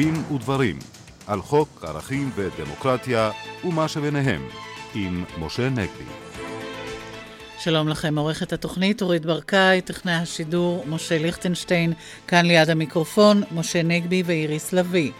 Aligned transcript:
דין 0.00 0.14
ודברים 0.34 0.78
על 1.26 1.42
חוק 1.42 1.84
ערכים 1.84 2.30
ודמוקרטיה 2.34 3.30
ומה 3.64 3.88
שביניהם 3.88 4.48
עם 4.94 5.24
משה 5.38 5.68
נגבי. 5.68 6.04
שלום 7.58 7.88
לכם, 7.88 8.18
עורכת 8.18 8.52
התוכנית 8.52 9.02
אורית 9.02 9.26
ברקאי, 9.26 9.80
טכנאי 9.80 10.14
השידור 10.14 10.84
משה 10.88 11.18
ליכטנשטיין, 11.18 11.92
כאן 12.28 12.46
ליד 12.46 12.70
המיקרופון 12.70 13.42
משה 13.52 13.82
נגבי 13.82 14.22
ואיריס 14.26 14.72
לביא. 14.72 15.12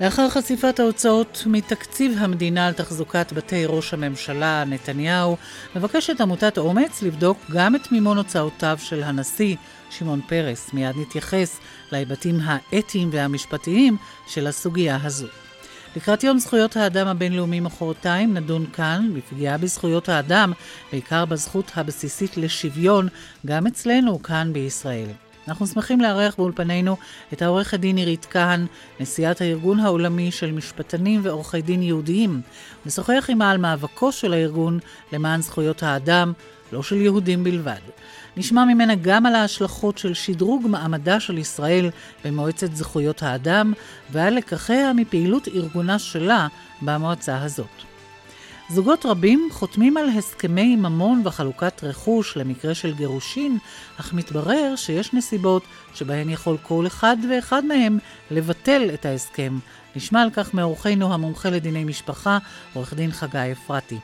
לאחר 0.00 0.28
חשיפת 0.28 0.80
ההוצאות 0.80 1.42
מתקציב 1.46 2.14
המדינה 2.18 2.66
על 2.66 2.72
תחזוקת 2.72 3.32
בתי 3.32 3.66
ראש 3.66 3.94
הממשלה 3.94 4.64
נתניהו, 4.64 5.36
מבקשת 5.76 6.20
עמותת 6.20 6.58
אומץ 6.58 7.02
לבדוק 7.02 7.38
גם 7.50 7.76
את 7.76 7.92
מימון 7.92 8.16
הוצאותיו 8.16 8.78
של 8.82 9.02
הנשיא 9.02 9.56
שמעון 9.90 10.20
פרס. 10.20 10.72
מיד 10.72 10.96
נתייחס 10.96 11.60
להיבטים 11.92 12.38
האתיים 12.44 13.08
והמשפטיים 13.12 13.96
של 14.26 14.46
הסוגיה 14.46 14.98
הזו. 15.02 15.26
לקראת 15.96 16.24
יום 16.24 16.38
זכויות 16.38 16.76
האדם 16.76 17.06
הבינלאומי 17.06 17.60
מחרתיים 17.60 18.34
נדון 18.34 18.66
כאן 18.72 19.10
בפגיעה 19.14 19.58
בזכויות 19.58 20.08
האדם, 20.08 20.52
בעיקר 20.92 21.24
בזכות 21.24 21.72
הבסיסית 21.74 22.36
לשוויון, 22.36 23.08
גם 23.46 23.66
אצלנו 23.66 24.22
כאן 24.22 24.52
בישראל. 24.52 25.08
אנחנו 25.48 25.66
שמחים 25.66 26.00
לארח 26.00 26.34
באולפנינו 26.38 26.96
את 27.32 27.42
העורכת 27.42 27.80
דין 27.80 27.96
עירית 27.96 28.26
כהן, 28.30 28.66
נשיאת 29.00 29.40
הארגון 29.40 29.80
העולמי 29.80 30.30
של 30.30 30.52
משפטנים 30.52 31.20
ועורכי 31.22 31.62
דין 31.62 31.82
יהודיים, 31.82 32.40
ושוחח 32.86 33.24
עימה 33.28 33.50
על 33.50 33.58
מאבקו 33.58 34.12
של 34.12 34.32
הארגון 34.32 34.78
למען 35.12 35.42
זכויות 35.42 35.82
האדם, 35.82 36.32
לא 36.72 36.82
של 36.82 36.96
יהודים 36.96 37.44
בלבד. 37.44 37.80
נשמע 38.36 38.64
ממנה 38.64 38.94
גם 38.94 39.26
על 39.26 39.34
ההשלכות 39.34 39.98
של 39.98 40.14
שדרוג 40.14 40.66
מעמדה 40.68 41.20
של 41.20 41.38
ישראל 41.38 41.90
במועצת 42.24 42.74
זכויות 42.74 43.22
האדם, 43.22 43.72
ועל 44.10 44.34
לקחיה 44.34 44.92
מפעילות 44.92 45.48
ארגונה 45.48 45.98
שלה 45.98 46.48
במועצה 46.82 47.42
הזאת. 47.42 47.91
זוגות 48.70 49.06
רבים 49.06 49.48
חותמים 49.52 49.96
על 49.96 50.08
הסכמי 50.08 50.76
ממון 50.76 51.22
וחלוקת 51.24 51.84
רכוש 51.84 52.36
למקרה 52.36 52.74
של 52.74 52.94
גירושין, 52.94 53.58
אך 54.00 54.12
מתברר 54.12 54.76
שיש 54.76 55.14
נסיבות 55.14 55.62
שבהן 55.94 56.30
יכול 56.30 56.56
כל 56.62 56.86
אחד 56.86 57.16
ואחד 57.30 57.64
מהם 57.64 57.98
לבטל 58.30 58.90
את 58.94 59.06
ההסכם. 59.06 59.58
נשמע 59.96 60.22
על 60.22 60.30
כך 60.30 60.54
מאורחנו 60.54 61.14
המומחה 61.14 61.50
לדיני 61.50 61.84
משפחה, 61.84 62.38
עורך 62.74 62.94
דין 62.94 63.12
חגי 63.12 63.52
אפרתי. 63.52 63.98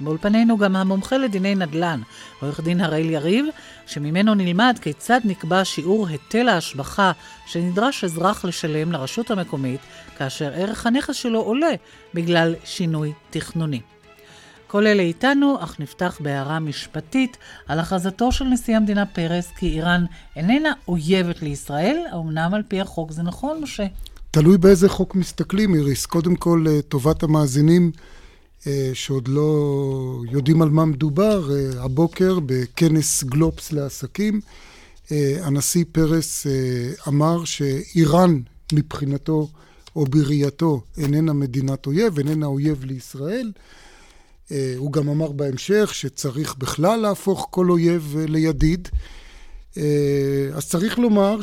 באולפנינו 0.00 0.58
גם 0.58 0.76
המומחה 0.76 1.16
לדיני 1.16 1.54
נדל"ן, 1.54 2.00
עורך 2.40 2.60
דין 2.60 2.80
הראל 2.80 3.10
יריב, 3.10 3.46
שממנו 3.86 4.34
נלמד 4.34 4.78
כיצד 4.82 5.20
נקבע 5.24 5.64
שיעור 5.64 6.08
היטל 6.08 6.48
ההשבחה 6.48 7.12
שנדרש 7.46 8.04
אזרח 8.04 8.44
לשלם 8.44 8.92
לרשות 8.92 9.30
המקומית 9.30 9.80
כאשר 10.18 10.52
ערך 10.54 10.86
הנכס 10.86 11.16
שלו 11.16 11.40
עולה 11.40 11.74
בגלל 12.14 12.54
שינוי 12.64 13.12
תכנוני. 13.30 13.80
כל 14.72 14.86
אלה 14.86 15.02
איתנו, 15.02 15.56
אך 15.60 15.80
נפתח 15.80 16.18
בהערה 16.20 16.58
משפטית 16.58 17.36
על 17.66 17.78
הכרזתו 17.80 18.32
של 18.32 18.44
נשיא 18.44 18.76
המדינה 18.76 19.06
פרס 19.06 19.48
כי 19.58 19.68
איראן 19.68 20.04
איננה 20.36 20.72
אויבת 20.88 21.42
לישראל, 21.42 21.96
אמנם 22.14 22.54
על 22.54 22.62
פי 22.68 22.80
החוק 22.80 23.12
זה 23.12 23.22
נכון, 23.22 23.60
משה? 23.62 23.86
תלוי 24.30 24.58
באיזה 24.58 24.88
חוק 24.88 25.14
מסתכלים, 25.14 25.74
איריס. 25.74 26.06
קודם 26.06 26.36
כל, 26.36 26.64
טובת 26.88 27.22
המאזינים 27.22 27.90
אה, 28.66 28.90
שעוד 28.94 29.28
לא 29.28 30.22
יודעים 30.30 30.62
על 30.62 30.68
מה 30.68 30.84
מדובר, 30.84 31.50
אה, 31.56 31.84
הבוקר 31.84 32.38
בכנס 32.46 33.24
גלובס 33.24 33.72
לעסקים, 33.72 34.40
אה, 35.12 35.36
הנשיא 35.42 35.84
פרס 35.92 36.46
אמר 37.08 37.44
שאיראן 37.44 38.40
מבחינתו 38.72 39.48
או 39.96 40.04
בראייתו 40.04 40.80
איננה 40.98 41.32
מדינת 41.32 41.86
אויב, 41.86 42.18
איננה 42.18 42.46
אויב 42.46 42.84
לישראל. 42.84 43.52
הוא 44.76 44.92
גם 44.92 45.08
אמר 45.08 45.32
בהמשך 45.32 45.90
שצריך 45.94 46.56
בכלל 46.58 47.00
להפוך 47.00 47.48
כל 47.50 47.70
אויב 47.70 48.16
לידיד. 48.28 48.88
אז 50.54 50.68
צריך 50.68 50.98
לומר 50.98 51.38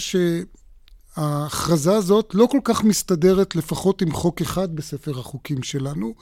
שההכרזה 1.17 1.95
הזאת 1.95 2.31
לא 2.33 2.47
כל 2.51 2.59
כך 2.63 2.83
מסתדרת 2.83 3.55
לפחות 3.55 4.01
עם 4.01 4.11
חוק 4.11 4.41
אחד 4.41 4.75
בספר 4.75 5.19
החוקים 5.19 5.63
שלנו. 5.63 6.13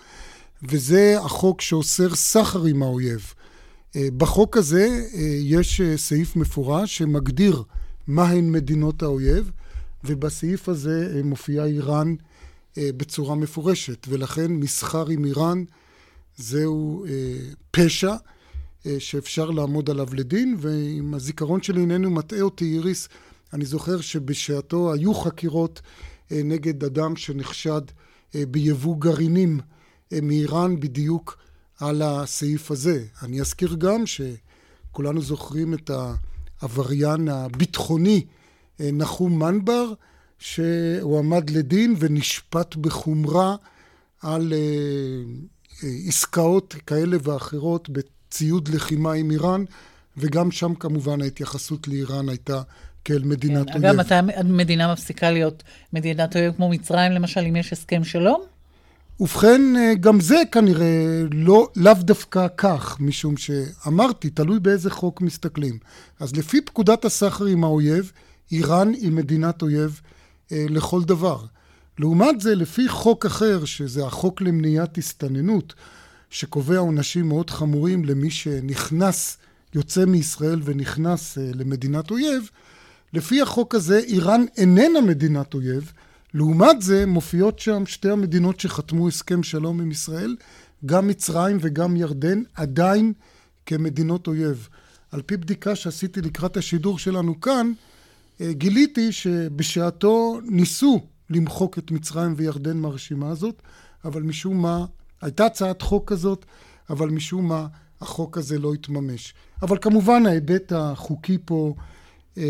וזה 0.64 1.20
החוק 1.20 1.62
שאוסר 1.62 2.16
סחר 2.16 2.64
עם 2.64 2.84
האויב. 2.84 3.34
אה, 3.96 4.08
בחוק 4.18 4.58
הזה 4.58 5.06
אה, 5.14 5.20
יש 5.42 5.82
אה, 5.82 5.98
סעיף 5.98 6.36
מפורש 6.36 6.98
שמגדיר 6.98 7.64
מהן 8.08 8.52
מדינות 8.52 9.04
האויב, 9.04 9.52
ובסעיף 10.04 10.70
הזה 10.70 11.22
מופיעה 11.24 11.66
איראן 11.66 12.16
בצורה 12.78 13.36
מפורשת, 13.36 14.08
ולכן 14.10 14.52
מסחר 14.52 15.08
עם 15.08 15.26
איראן 15.26 15.64
זהו 16.38 17.06
פשע 17.72 18.16
שאפשר 19.00 19.50
לעמוד 19.50 19.90
עליו 19.90 20.08
לדין, 20.14 20.56
ואם 20.60 21.14
הזיכרון 21.14 21.62
שלי 21.62 21.82
איננו 21.82 22.12
מטעה 22.12 22.42
אותי, 22.42 22.66
איריס, 22.74 23.10
אני 23.54 23.66
זוכר 23.66 24.02
שבשעתו 24.02 24.94
היו 24.94 25.14
חקירות 25.14 25.82
נגד 26.32 26.84
אדם 26.84 27.16
שנחשד 27.16 27.82
ביבוא 28.34 28.96
גרעינים 29.00 29.60
מאיראן 30.12 30.80
בדיוק 30.80 31.38
על 31.80 32.02
הסעיף 32.02 32.72
הזה. 32.72 33.04
אני 33.24 33.42
אזכיר 33.42 33.74
גם 33.74 34.04
שכולנו 34.06 35.22
זוכרים 35.22 35.74
את 35.74 35.92
העבריין 36.62 37.28
הביטחוני 37.28 38.26
אה, 38.80 38.90
נחום 38.94 39.40
מנבר, 39.40 39.94
שהוא 40.40 41.20
עמד 41.20 41.50
לדין 41.50 41.96
ונשפט 42.00 42.76
בחומרה 42.76 43.56
על 44.22 44.54
אה, 44.54 44.58
אה, 44.58 44.64
עסקאות 46.08 46.76
כאלה 46.88 47.18
ואחרות 47.24 47.90
בציוד 47.90 48.68
לחימה 48.68 49.14
עם 49.14 49.32
איראן, 49.32 49.64
וגם 50.18 50.52
שם 50.52 50.76
כמובן 50.76 51.22
ההתייחסות 51.22 51.88
לאיראן 51.88 52.30
הייתה 52.30 52.62
כאל 53.06 53.24
מדינת 53.24 53.68
כן, 53.68 53.74
אויב. 53.74 53.86
אגב, 53.86 53.96
מתי 53.96 54.16
המדינה 54.36 54.94
מפסיקה 54.94 55.32
להיות 55.32 55.64
מדינת 55.94 56.36
אויב 56.36 56.54
כמו 56.56 56.70
מצרים, 56.70 57.12
למשל, 57.12 57.40
אם 57.40 57.56
יש 57.56 57.74
הסכם 57.74 58.04
שלום? 58.04 58.42
ובכן, 59.20 59.62
אה, 59.78 59.96
גם 59.96 60.20
זה 60.20 60.42
כנראה 60.52 61.24
לא, 61.32 61.68
לאו 61.76 61.94
דווקא 61.94 62.48
כך, 62.58 62.98
משום 63.00 63.38
שאמרתי, 63.38 64.30
תלוי 64.30 64.60
באיזה 64.60 64.90
חוק 64.90 65.22
מסתכלים. 65.22 65.78
אז 66.20 66.36
לפי 66.36 66.62
פקודת 66.62 67.06
הסחר 67.06 67.46
עם 67.46 67.64
האויב, 67.64 68.12
איראן 68.52 68.94
היא 68.94 69.12
מדינת 69.12 69.62
אויב 69.62 70.02
אה, 70.52 70.66
לכל 70.70 71.04
דבר. 71.04 71.38
לעומת 72.00 72.42
זה, 72.42 72.56
לפי 72.56 72.88
חוק 72.88 73.26
אחר, 73.26 73.66
שזה 73.66 74.06
החוק 74.06 74.42
למניעת 74.42 74.98
הסתננות, 74.98 75.74
שקובע 76.30 76.78
עונשים 76.78 77.28
מאוד 77.28 77.50
חמורים 77.50 78.06
למי 78.06 78.30
שנכנס, 78.30 79.38
יוצא 79.76 80.06
מישראל 80.06 80.62
ונכנס 80.64 81.38
אה, 81.38 81.52
למדינת 81.56 82.12
אויב, 82.12 82.50
לפי 83.14 83.42
החוק 83.42 83.76
הזה 83.76 84.00
איראן 84.00 84.46
איננה 84.58 85.02
מדינת 85.02 85.54
אויב, 85.54 85.92
לעומת 86.34 86.82
זה 86.82 87.06
מופיעות 87.06 87.60
שם 87.60 87.86
שתי 87.86 88.10
המדינות 88.10 88.60
שחתמו 88.60 89.08
הסכם 89.08 89.44
שלום 89.44 89.82
עם 89.82 89.92
ישראל, 89.92 90.36
גם 90.86 91.08
מצרים 91.08 91.58
וגם 91.62 91.96
ירדן, 91.96 92.44
עדיין 92.56 93.14
כמדינות 93.66 94.28
אויב. 94.28 94.70
על 95.12 95.22
פי 95.22 95.38
בדיקה 95.38 95.76
שעשיתי 95.76 96.22
לקראת 96.22 96.58
השידור 96.58 97.00
שלנו 97.00 97.42
כאן, 97.42 97.72
אה, 98.42 98.54
גיליתי 98.54 99.12
שבשעתו 99.12 100.40
ניסו 100.44 101.02
למחוק 101.30 101.78
את 101.78 101.92
מצרים 101.92 102.34
וירדן 102.38 102.78
מהרשימה 102.78 103.30
הזאת, 103.30 103.62
אבל 104.06 104.22
משום 104.22 104.62
מה, 104.62 104.86
הייתה 105.22 105.46
הצעת 105.46 105.82
חוק 105.82 106.12
כזאת, 106.12 106.46
אבל 106.90 107.10
משום 107.10 107.48
מה 107.48 107.68
החוק 108.02 108.38
הזה 108.38 108.60
לא 108.60 108.74
התממש. 108.74 109.34
אבל 109.62 109.78
כמובן 109.82 110.26
ההיבט 110.26 110.72
החוקי 110.76 111.38
פה 111.46 111.76
אה, 112.38 112.44
אה, 112.44 112.48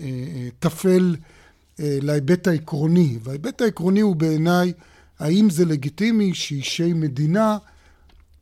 אה, 0.00 0.48
טפל 0.58 1.16
אה, 1.80 1.98
להיבט 2.02 2.46
העקרוני, 2.46 3.18
וההיבט 3.22 3.60
העקרוני 3.60 4.00
הוא 4.00 4.16
בעיניי 4.16 4.72
האם 5.18 5.50
זה 5.50 5.64
לגיטימי 5.64 6.34
שאישי 6.34 6.92
מדינה 6.92 7.58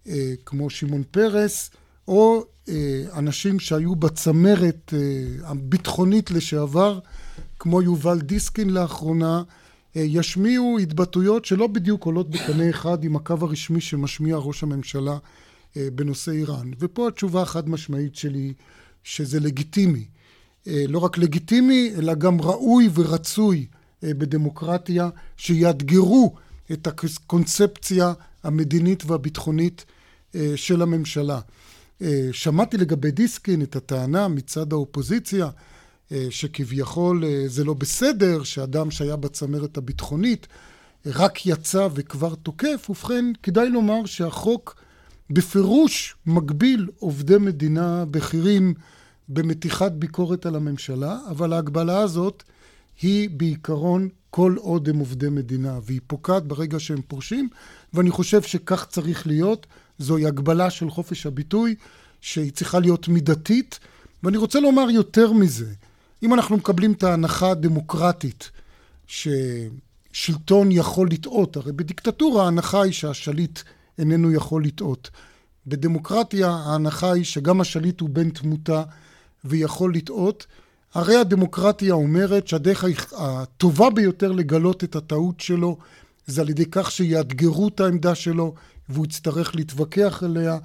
אה, 0.07 0.33
כמו 0.47 0.71
שמעון 0.71 1.03
פרס 1.11 1.71
או 2.09 2.45
אה, 2.69 3.03
אנשים 3.17 3.61
שהיו 3.61 3.95
בצמרת 3.95 4.95
הביטחונית 5.45 6.31
לשעבר 6.31 6.99
כמו 7.65 7.83
יובל 7.83 8.21
דיסקין 8.21 8.71
לאחרונה 8.71 9.43
ישמיעו 9.95 10.79
התבטאויות 10.79 11.45
שלא 11.45 11.67
בדיוק 11.67 12.05
עולות 12.05 12.31
בקנה 12.31 12.71
אחד 12.71 13.05
עם 13.05 13.17
הקו 13.17 13.37
הרשמי 13.41 13.81
שמשמיע 13.81 14.37
ראש 14.37 14.63
הממשלה 14.63 15.19
בנושא 15.77 16.33
איראן. 16.33 16.71
ופה 16.79 17.09
התשובה 17.09 17.43
החד 17.43 17.69
משמעית 17.69 18.17
שלי 18.17 18.53
שזה 19.05 19.41
לגיטימי. 19.41 20.05
אה, 20.67 20.85
לא 20.89 20.99
רק 20.99 21.19
לגיטימי, 21.19 21.93
אלא 21.99 22.15
גם 22.15 22.41
ראוי 22.41 22.89
ורצוי 22.95 23.67
אה, 24.05 24.15
בדמוקרטיה, 24.15 25.09
שיאתגרו 25.37 26.35
את 26.73 26.87
הקונספציה 26.87 28.13
המדינית 28.43 29.03
והביטחונית 29.07 29.85
אה, 30.35 30.53
של 30.57 30.83
הממשלה. 30.83 31.41
שמעתי 32.33 32.77
לגבי 32.77 33.11
דיסקין 33.11 33.63
את 33.63 33.77
הטענה 33.77 34.29
מצד 34.29 34.73
האופוזיציה 34.73 35.49
שכביכול 36.31 37.25
זה 37.47 37.65
לא 37.65 37.75
בסדר, 37.75 38.43
שאדם 38.43 38.91
שהיה 38.91 39.17
בצמרת 39.17 39.77
הביטחונית 39.77 40.47
רק 41.07 41.47
יצא 41.47 41.89
וכבר 41.95 42.35
תוקף, 42.35 42.87
ובכן, 42.91 43.25
כדאי 43.43 43.69
לומר 43.69 44.07
שהחוק 44.07 44.77
בפירוש 45.31 46.15
מגביל 46.27 46.89
עובדי 46.99 47.39
מדינה 47.39 48.05
בכירים 48.05 48.75
במתיחת 49.29 49.93
ביקורת 49.93 50.47
על 50.47 50.57
הממשלה, 50.57 51.19
אבל 51.31 51.53
ההגבלה 51.53 51.99
הזאת 51.99 52.43
היא 53.03 53.31
בעיקרון 53.31 54.09
כל 54.31 54.55
עוד 54.59 54.89
הם 54.89 54.99
עובדי 54.99 55.29
מדינה, 55.29 55.79
והיא 55.83 56.01
פוקעת 56.07 56.47
ברגע 56.47 56.81
שהם 56.81 57.03
פורשים, 57.09 57.49
ואני 57.95 58.11
חושב 58.11 58.43
שכך 58.43 58.87
צריך 58.91 59.27
להיות. 59.27 59.67
זוהי 59.99 60.27
הגבלה 60.27 60.71
של 60.71 60.91
חופש 60.91 61.27
הביטוי, 61.27 61.75
שהיא 62.21 62.53
צריכה 62.53 62.79
להיות 62.79 63.09
מידתית, 63.09 63.79
ואני 64.23 64.37
רוצה 64.37 64.61
לומר 64.61 64.91
יותר 64.91 65.33
מזה. 65.33 65.73
אם 66.25 66.35
אנחנו 66.35 66.57
מקבלים 66.57 66.93
את 66.93 67.03
ההנחה 67.03 67.51
הדמוקרטית 67.51 68.51
ששלטון 69.07 70.73
יכול 70.73 71.09
לטעות, 71.11 71.57
הרי 71.57 71.73
בדיקטטורה 71.73 72.45
ההנחה 72.45 72.83
היא 72.83 72.93
שהשליט 72.93 73.59
איננו 73.99 74.33
יכול 74.33 74.65
לטעות. 74.65 75.11
בדמוקרטיה 75.67 76.51
ההנחה 76.51 77.13
היא 77.13 77.25
שגם 77.25 77.61
השליט 77.61 78.01
הוא 78.01 78.09
בן 78.09 78.31
תמותה 78.31 78.83
ויכול 79.45 79.95
לטעות. 79.95 80.47
הרי 80.95 81.17
הדמוקרטיה 81.17 81.95
אומרת 81.95 82.49
שהדרך 82.49 82.85
הטובה 83.17 83.91
ביותר 83.91 84.33
לגלות 84.33 84.85
את 84.85 84.97
הטעות 84.97 85.41
שלו 85.41 85.79
זה 86.27 86.41
על 86.41 86.49
ידי 86.49 86.67
כך 86.71 86.91
שיאתגרו 86.91 87.69
את 87.69 87.81
העמדה 87.81 88.15
שלו 88.15 88.55
והוא 88.89 89.07
יצטרך 89.07 89.55
להתווכח 89.57 90.23
עליה. 90.23 90.59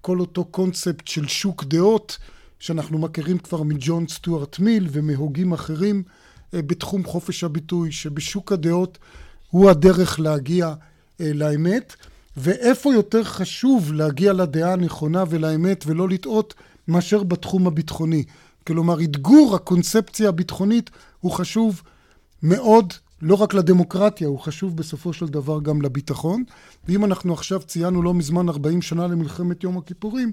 כל 0.00 0.20
אותו 0.20 0.44
קונספט 0.44 1.08
של 1.08 1.28
שוק 1.28 1.64
דעות 1.64 2.18
שאנחנו 2.60 2.98
מכירים 2.98 3.38
כבר 3.38 3.62
מג'ון 3.62 4.08
סטוארט 4.08 4.58
מיל 4.58 4.88
ומהוגים 4.92 5.52
אחרים 5.52 6.02
אה, 6.54 6.62
בתחום 6.62 7.04
חופש 7.04 7.44
הביטוי, 7.44 7.92
שבשוק 7.92 8.52
הדעות 8.52 8.98
הוא 9.50 9.70
הדרך 9.70 10.20
להגיע 10.20 10.74
אה, 11.20 11.32
לאמת. 11.34 11.94
ואיפה 12.36 12.94
יותר 12.94 13.24
חשוב 13.24 13.92
להגיע 13.92 14.32
לדעה 14.32 14.72
הנכונה 14.72 15.24
ולאמת 15.28 15.84
ולא 15.86 16.08
לטעות 16.08 16.54
מאשר 16.88 17.22
בתחום 17.22 17.66
הביטחוני. 17.66 18.24
כלומר, 18.66 19.02
אתגור 19.02 19.54
הקונספציה 19.54 20.28
הביטחונית 20.28 20.90
הוא 21.20 21.32
חשוב 21.32 21.82
מאוד, 22.42 22.92
לא 23.22 23.34
רק 23.34 23.54
לדמוקרטיה, 23.54 24.28
הוא 24.28 24.38
חשוב 24.38 24.76
בסופו 24.76 25.12
של 25.12 25.26
דבר 25.26 25.60
גם 25.60 25.82
לביטחון. 25.82 26.44
ואם 26.88 27.04
אנחנו 27.04 27.32
עכשיו 27.32 27.62
ציינו 27.62 28.02
לא 28.02 28.14
מזמן 28.14 28.48
40 28.48 28.82
שנה 28.82 29.06
למלחמת 29.06 29.64
יום 29.64 29.78
הכיפורים, 29.78 30.32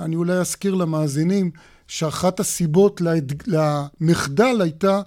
אני 0.00 0.16
אולי 0.16 0.32
אזכיר 0.32 0.74
למאזינים 0.74 1.50
שאחת 1.88 2.40
הסיבות 2.40 3.02
למחדל 3.46 4.60
הייתה 4.60 5.00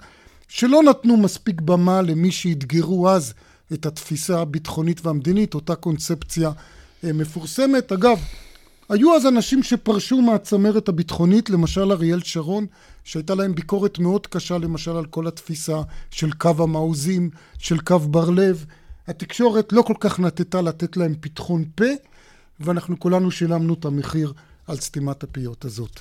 שלא 0.48 0.84
נתנו 0.84 1.18
מספיק 1.18 1.62
במה 1.62 2.02
למי 2.02 2.32
שאתגרו 2.32 3.10
אז 3.10 3.34
את 3.74 3.86
התפיסה 3.86 4.40
הביטחונית 4.40 5.06
והמדינית, 5.06 5.54
אותה 5.54 5.76
קונספציה 5.76 6.52
אה, 7.04 7.14
מפורסמת. 7.14 7.92
אגב, 7.92 8.20
היו 8.90 9.16
אז 9.16 9.26
אנשים 9.26 9.64
שפרשו 9.64 10.22
מהצמרת 10.22 10.90
הביטחונית, 10.90 11.50
למשל 11.50 11.92
אריאל 11.92 12.20
שרון, 12.24 12.66
שהייתה 13.04 13.36
להם 13.36 13.56
ביקורת 13.56 14.00
מאוד 14.00 14.28
קשה 14.28 14.58
למשל 14.58 14.92
על 14.92 15.06
כל 15.06 15.28
התפיסה 15.28 15.82
של 16.12 16.32
קו 16.32 16.54
המעוזים, 16.60 17.30
של 17.58 17.80
קו 17.80 18.00
בר 18.00 18.30
לב. 18.30 18.66
התקשורת 19.08 19.74
לא 19.74 19.82
כל 19.82 19.96
כך 20.00 20.20
נטטה 20.20 20.62
לתת 20.62 20.98
להם 20.98 21.14
פתחון 21.22 21.64
פה, 21.76 21.86
ואנחנו 22.60 23.00
כולנו 23.00 23.32
שילמנו 23.32 23.74
את 23.74 23.86
המחיר 23.86 24.34
על 24.72 24.78
סתימת 24.78 25.24
הפיות 25.24 25.66
הזאת. 25.66 26.00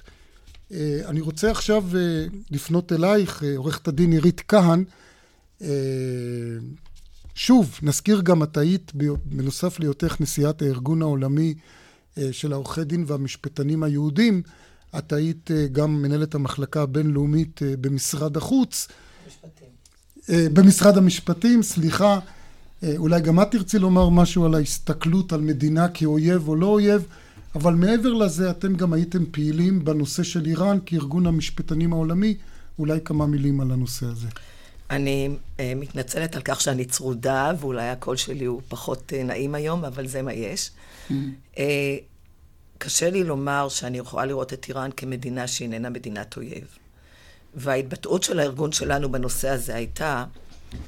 אה, 0.73 1.01
אני 1.07 1.21
רוצה 1.21 1.51
עכשיו 1.51 1.85
אה, 1.97 2.27
לפנות 2.51 2.93
אלייך, 2.93 3.43
עורכת 3.57 3.89
הדין 3.89 4.13
עירית 4.13 4.43
כהן. 4.49 4.85
שוב, 7.35 7.79
נזכיר 7.83 8.21
גם, 8.21 8.43
את 8.43 8.57
היית, 8.57 8.93
בנוסף 9.25 9.81
להיותך 9.81 10.17
נשיאת 10.21 10.63
הארגון 10.63 11.03
העולמי 11.03 11.55
אה, 12.19 12.29
של 12.33 12.53
העורכי 12.53 12.85
דין 12.85 13.05
והמשפטנים 13.07 13.83
היהודים, 13.83 14.43
את 14.99 15.13
היית 15.13 15.51
אה, 15.51 15.67
גם 15.73 16.03
מנהלת 16.03 16.35
המחלקה 16.35 16.83
הבינלאומית 16.83 17.63
אה, 17.63 17.75
במשרד 17.81 18.37
החוץ. 18.37 18.89
משפטים. 19.29 19.67
במשרד 20.53 20.97
המשפטים, 20.97 21.63
סליחה. 21.63 22.19
אולי 22.97 23.21
גם 23.21 23.43
את 23.43 23.51
תרצי 23.51 23.79
לומר 23.79 24.09
משהו 24.09 24.45
על 24.45 24.55
ההסתכלות 24.55 25.33
על 25.33 25.41
מדינה 25.41 25.89
כאויב 25.89 26.49
או 26.49 26.57
לא 26.57 26.67
אויב, 26.67 27.07
אבל 27.55 27.75
מעבר 27.75 28.13
לזה 28.13 28.51
אתם 28.51 28.75
גם 28.75 28.93
הייתם 28.93 29.25
פעילים 29.31 29.85
בנושא 29.85 30.23
של 30.23 30.47
איראן 30.47 30.79
כארגון 30.87 31.27
המשפטנים 31.27 31.93
העולמי. 31.93 32.37
אולי 32.81 32.99
כמה 33.05 33.27
מילים 33.27 33.61
על 33.61 33.71
הנושא 33.71 34.07
הזה. 34.07 34.29
אני 34.91 35.29
uh, 35.29 35.61
מתנצלת 35.77 36.37
על 36.37 36.43
כך 36.43 36.61
שאני 36.61 36.85
צרודה, 36.85 37.53
ואולי 37.61 37.89
הקול 37.89 38.17
שלי 38.17 38.45
הוא 38.45 38.63
פחות 38.69 39.13
uh, 39.13 39.25
נעים 39.25 39.55
היום, 39.55 39.85
אבל 39.85 40.07
זה 40.07 40.23
מה 40.23 40.33
יש. 40.33 40.71
Mm. 41.09 41.13
Uh, 41.55 41.59
קשה 42.79 43.11
לי 43.11 43.25
לומר 43.25 43.69
שאני 43.69 43.99
יכולה 43.99 44.25
לראות 44.25 44.53
את 44.53 44.69
איראן 44.69 44.91
כמדינה 44.97 45.47
שאיננה 45.47 45.91
מדינת 45.91 46.37
אויב. 46.37 46.65
וההתבטאות 47.55 48.23
של 48.23 48.41
הארגון 48.41 48.73
שלנו 48.73 49.13
בנושא 49.13 49.49
הזה 49.49 49.75
הייתה, 49.75 50.25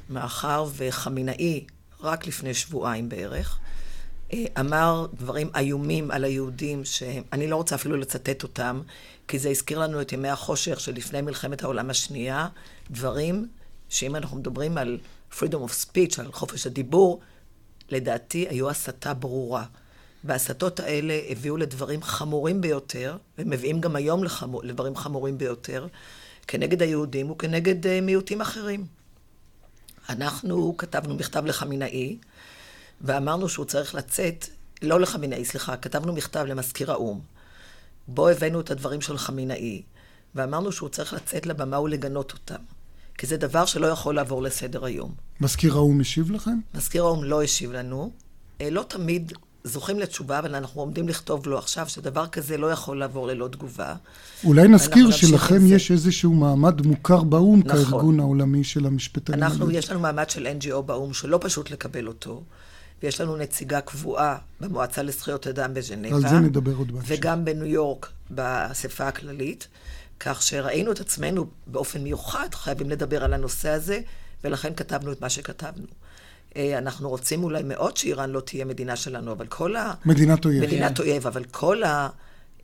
מאחר 0.09 0.65
וחמינאי, 0.77 1.65
רק 2.01 2.27
לפני 2.27 2.53
שבועיים 2.53 3.09
בערך, 3.09 3.59
אמר 4.59 5.05
דברים 5.13 5.49
איומים 5.55 6.11
על 6.11 6.23
היהודים, 6.23 6.85
שאני 6.85 7.47
לא 7.47 7.55
רוצה 7.55 7.75
אפילו 7.75 7.97
לצטט 7.97 8.43
אותם, 8.43 8.81
כי 9.27 9.39
זה 9.39 9.49
הזכיר 9.49 9.79
לנו 9.79 10.01
את 10.01 10.13
ימי 10.13 10.29
החושך 10.29 10.79
שלפני 10.79 11.21
מלחמת 11.21 11.63
העולם 11.63 11.89
השנייה, 11.89 12.47
דברים 12.91 13.47
שאם 13.89 14.15
אנחנו 14.15 14.37
מדברים 14.37 14.77
על 14.77 14.97
freedom 15.31 15.67
of 15.67 15.85
speech, 15.85 16.19
על 16.19 16.31
חופש 16.31 16.67
הדיבור, 16.67 17.19
לדעתי 17.89 18.45
היו 18.49 18.69
הסתה 18.69 19.13
ברורה. 19.13 19.65
וההסתות 20.23 20.79
האלה 20.79 21.19
הביאו 21.29 21.57
לדברים 21.57 22.03
חמורים 22.03 22.61
ביותר, 22.61 23.17
ומביאים 23.37 23.81
גם 23.81 23.95
היום 23.95 24.23
לחמור, 24.23 24.63
לדברים 24.63 24.95
חמורים 24.95 25.37
ביותר, 25.37 25.87
כנגד 26.47 26.81
היהודים 26.81 27.31
וכנגד 27.31 27.85
uh, 27.85 27.89
מיעוטים 28.01 28.41
אחרים. 28.41 28.85
אנחנו 30.09 30.77
כתבנו 30.77 31.15
מכתב 31.15 31.45
לחמינאי, 31.45 32.17
ואמרנו 33.01 33.49
שהוא 33.49 33.65
צריך 33.65 33.95
לצאת, 33.95 34.47
לא 34.81 34.99
לחמינאי, 34.99 35.45
סליחה, 35.45 35.77
כתבנו 35.77 36.13
מכתב 36.13 36.45
למזכיר 36.47 36.91
האו"ם, 36.91 37.19
בו 38.07 38.27
הבאנו 38.27 38.59
את 38.61 38.71
הדברים 38.71 39.01
של 39.01 39.17
חמינאי, 39.17 39.81
ואמרנו 40.35 40.71
שהוא 40.71 40.89
צריך 40.89 41.13
לצאת 41.13 41.45
לבמה 41.45 41.79
ולגנות 41.79 42.33
אותם. 42.33 42.63
כי 43.17 43.27
זה 43.27 43.37
דבר 43.37 43.65
שלא 43.65 43.87
יכול 43.87 44.15
לעבור 44.15 44.41
לסדר 44.43 44.85
היום. 44.85 45.11
מזכיר 45.41 45.73
האו"ם 45.73 46.01
השיב 46.01 46.31
לכם? 46.31 46.59
מזכיר 46.73 47.03
האו"ם 47.03 47.23
לא 47.23 47.43
השיב 47.43 47.71
לנו. 47.71 48.11
אה, 48.61 48.69
לא 48.69 48.85
תמיד 48.87 49.33
זוכים 49.63 49.99
לתשובה, 49.99 50.39
אבל 50.39 50.55
אנחנו 50.55 50.81
עומדים 50.81 51.07
לכתוב 51.07 51.47
לו 51.47 51.57
עכשיו 51.57 51.89
שדבר 51.89 52.27
כזה 52.27 52.57
לא 52.57 52.71
יכול 52.71 52.99
לעבור 52.99 53.27
ללא 53.27 53.47
תגובה. 53.47 53.95
אולי 54.43 54.67
נזכיר 54.67 55.11
שלכם 55.11 55.67
יש 55.67 55.91
איזשהו 55.91 56.33
מעמד 56.33 56.85
מוכר 56.85 57.23
באו"ם 57.23 57.59
נכון. 57.59 57.83
כארגון 57.83 58.19
העולמי 58.19 58.63
של 58.63 58.85
המשפטנים. 58.85 59.43
אנחנו, 59.43 59.71
יש 59.71 59.91
לנו 59.91 59.99
מעמד 59.99 60.29
של 60.29 60.47
NGO 60.59 60.81
באו"ם 60.81 61.13
שלא 61.13 61.39
פשוט 61.41 61.71
לקבל 61.71 62.07
אותו. 62.07 62.43
ויש 63.03 63.21
לנו 63.21 63.35
נציגה 63.37 63.81
קבועה 63.81 64.37
במועצה 64.61 65.03
לזכויות 65.03 65.47
אדם 65.47 65.73
בז'נבה. 65.73 66.15
על 66.15 66.21
זה 66.21 66.39
נדבר 66.39 66.75
עוד 66.75 66.91
בהמשך. 66.91 67.11
וגם 67.11 67.45
בניו 67.45 67.65
יורק, 67.65 68.11
באספה 68.29 69.07
הכללית. 69.07 69.67
כך 70.19 70.41
שראינו 70.41 70.91
את 70.91 70.99
עצמנו 70.99 71.45
באופן 71.67 72.01
מיוחד 72.01 72.47
חייבים 72.53 72.89
לדבר 72.89 73.23
על 73.23 73.33
הנושא 73.33 73.69
הזה, 73.69 73.99
ולכן 74.43 74.73
כתבנו 74.75 75.11
את 75.11 75.21
מה 75.21 75.29
שכתבנו. 75.29 75.85
אה, 76.55 76.77
אנחנו 76.77 77.09
רוצים 77.09 77.43
אולי 77.43 77.63
מאוד 77.63 77.97
שאיראן 77.97 78.29
לא 78.29 78.39
תהיה 78.39 78.65
מדינה 78.65 78.95
שלנו, 78.95 79.31
אבל 79.31 79.47
כל 79.47 79.75
ה... 79.75 79.93
מדינת 80.05 80.45
אויב. 80.45 80.63
מדינת 80.63 80.97
כן. 80.97 81.03
אויב, 81.03 81.27
אבל 81.27 81.43
כל 81.43 81.81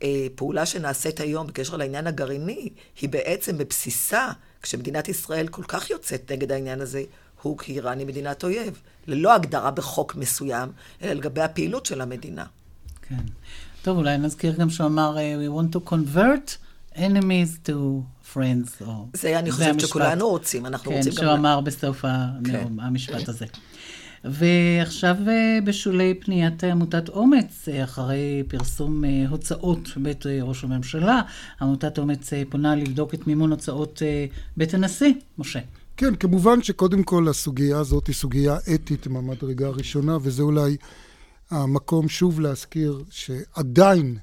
הפעולה 0.00 0.66
שנעשית 0.66 1.20
היום 1.20 1.46
בקשר 1.46 1.76
לעניין 1.76 2.06
הגרעיני, 2.06 2.68
היא 3.00 3.08
בעצם 3.08 3.58
בבסיסה, 3.58 4.28
כשמדינת 4.62 5.08
ישראל 5.08 5.48
כל 5.48 5.62
כך 5.68 5.90
יוצאת 5.90 6.32
נגד 6.32 6.52
העניין 6.52 6.80
הזה, 6.80 7.02
הוא 7.42 7.58
כי 7.58 7.72
איראן 7.72 7.98
היא 7.98 8.06
מדינת 8.06 8.44
אויב. 8.44 8.80
ללא 9.06 9.34
הגדרה 9.34 9.70
בחוק 9.70 10.14
מסוים, 10.14 10.68
אלא 11.02 11.12
לגבי 11.12 11.40
הפעילות 11.40 11.86
של 11.86 12.00
המדינה. 12.00 12.44
כן. 13.02 13.16
טוב, 13.82 13.98
אולי 13.98 14.18
נזכיר 14.18 14.54
גם 14.54 14.70
שהוא 14.70 14.86
אמר, 14.86 15.18
אה, 15.18 15.34
We 15.34 15.60
want 15.60 15.76
to 15.76 15.90
convert 15.90 16.56
enemies 16.94 17.68
to 17.68 17.72
friends, 18.34 18.86
או... 18.86 19.06
זה 19.12 19.38
אני 19.38 19.50
חושבת 19.50 19.80
שכולנו 19.80 20.28
רוצים, 20.28 20.66
אנחנו 20.66 20.90
כן, 20.90 20.96
רוצים 20.96 21.12
גם... 21.12 21.18
כן, 21.18 21.24
שהוא 21.24 21.34
אמר 21.34 21.60
בסוף 21.60 22.04
הנאום, 22.04 22.78
כן. 22.78 22.80
המשפט 22.80 23.28
הזה. 23.28 23.46
ועכשיו 24.24 25.16
אה, 25.28 25.58
בשולי 25.64 26.14
פניית 26.14 26.64
עמותת 26.64 27.08
אומץ, 27.08 27.68
אחרי 27.84 28.42
פרסום 28.48 29.04
הוצאות 29.28 29.88
בית 29.96 30.24
ראש 30.42 30.64
הממשלה, 30.64 31.20
עמותת 31.60 31.98
אומץ 31.98 32.30
פונה 32.48 32.74
לבדוק 32.74 33.14
את 33.14 33.26
מימון 33.26 33.50
הוצאות 33.50 34.02
בית 34.56 34.74
הנשיא. 34.74 35.12
משה. 35.38 35.60
כן, 36.00 36.16
כמובן 36.16 36.62
שקודם 36.62 37.02
כל 37.02 37.28
הסוגיה 37.28 37.78
הזאת 37.78 38.06
היא 38.06 38.14
סוגיה 38.14 38.56
אתית 38.74 39.06
מהמדרגה 39.06 39.66
הראשונה, 39.66 40.18
וזה 40.22 40.42
אולי 40.42 40.76
המקום 41.50 42.08
שוב 42.08 42.40
להזכיר 42.40 43.04
שעדיין 43.10 44.18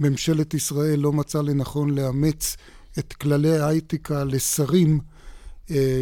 ממשלת 0.00 0.54
ישראל 0.54 1.00
לא 1.00 1.12
מצאה 1.12 1.42
לנכון 1.42 1.90
לאמץ 1.90 2.56
את 2.98 3.12
כללי 3.12 3.58
האתיקה 3.58 4.24
לשרים 4.24 5.00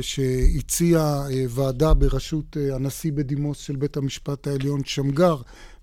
שהציעה 0.01 1.23
ועדה 1.49 1.95
בראשות 1.95 2.57
הנשיא 2.73 3.13
בדימוס 3.13 3.59
של 3.59 3.77
בית 3.77 3.97
המשפט 3.97 4.47
העליון 4.47 4.85
שמגר 4.85 5.37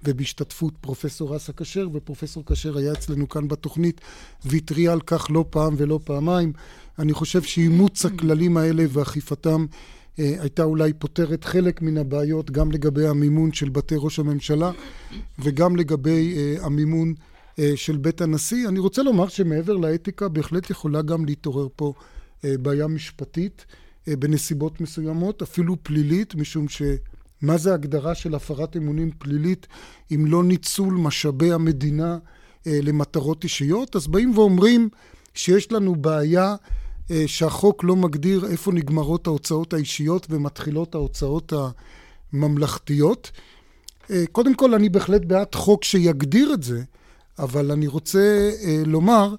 ובהשתתפות 0.04 0.74
פרופסור 0.82 1.36
אסא 1.36 1.54
כשר, 1.58 1.88
ופרופסור 1.94 2.44
כשר 2.46 2.78
היה 2.78 2.94
אצלנו 2.94 3.30
כאן 3.30 3.48
בתוכנית 3.48 4.02
והתריע 4.46 4.92
על 4.92 5.02
כך 5.02 5.28
לא 5.30 5.46
פעם 5.50 5.76
ולא 5.78 6.00
פעמיים. 6.04 6.54
אני 7.02 7.14
חושב 7.14 7.42
שאימוץ 7.42 8.06
הכללים 8.06 8.58
האלה 8.58 8.86
ואכיפתם 8.90 9.66
אה, 10.20 10.36
הייתה 10.40 10.64
אולי 10.64 10.94
פותרת 10.94 11.44
חלק 11.44 11.82
מן 11.82 11.98
הבעיות 11.98 12.52
גם 12.52 12.72
לגבי 12.72 13.08
המימון 13.08 13.54
של 13.54 13.70
בתי 13.70 13.96
ראש 13.98 14.20
הממשלה 14.20 14.72
וגם 15.40 15.76
לגבי 15.76 16.36
אה, 16.38 16.66
המימון 16.66 17.14
אה, 17.60 17.72
של 17.76 17.98
בית 17.98 18.22
הנשיא. 18.22 18.68
אני 18.68 18.80
רוצה 18.80 19.04
לומר 19.04 19.28
שמעבר 19.28 19.78
לאתיקה 19.78 20.28
בהחלט 20.28 20.70
יכולה 20.70 21.02
גם 21.02 21.26
להתעורר 21.26 21.68
פה 21.76 21.94
בעיה 22.44 22.88
משפטית 22.88 23.66
בנסיבות 24.08 24.82
מסוימות, 24.82 25.42
אפילו 25.42 25.76
פלילית, 25.84 26.36
משום 26.36 26.66
שמה 26.68 27.58
זה 27.58 27.74
הגדרה 27.74 28.16
של 28.16 28.36
הפרת 28.36 28.78
אמונים 28.78 29.12
פלילית 29.18 29.68
אם 30.12 30.26
לא 30.28 30.44
ניצול 30.44 30.94
משאבי 30.94 31.52
המדינה 31.52 32.18
למטרות 32.66 33.44
אישיות? 33.44 33.96
אז 33.96 34.08
באים 34.08 34.38
ואומרים 34.38 34.90
שיש 35.34 35.72
לנו 35.72 35.96
בעיה 35.96 36.50
אה, 36.52 36.56
שהחוק 37.28 37.84
לא 37.84 37.96
מגדיר 37.96 38.46
איפה 38.46 38.72
נגמרות 38.72 39.28
ההוצאות 39.28 39.74
האישיות 39.74 40.28
ומתחילות 40.30 40.96
ההוצאות 40.96 41.54
הממלכתיות. 42.34 43.32
אה, 44.12 44.24
קודם 44.32 44.54
כל, 44.56 44.74
אני 44.74 44.90
בהחלט 44.90 45.26
בעד 45.26 45.56
חוק 45.56 45.84
שיגדיר 45.84 46.54
את 46.54 46.64
זה, 46.64 46.82
אבל 47.40 47.72
אני 47.72 47.88
רוצה 47.88 48.52
אה, 48.64 48.84
לומר 48.86 49.36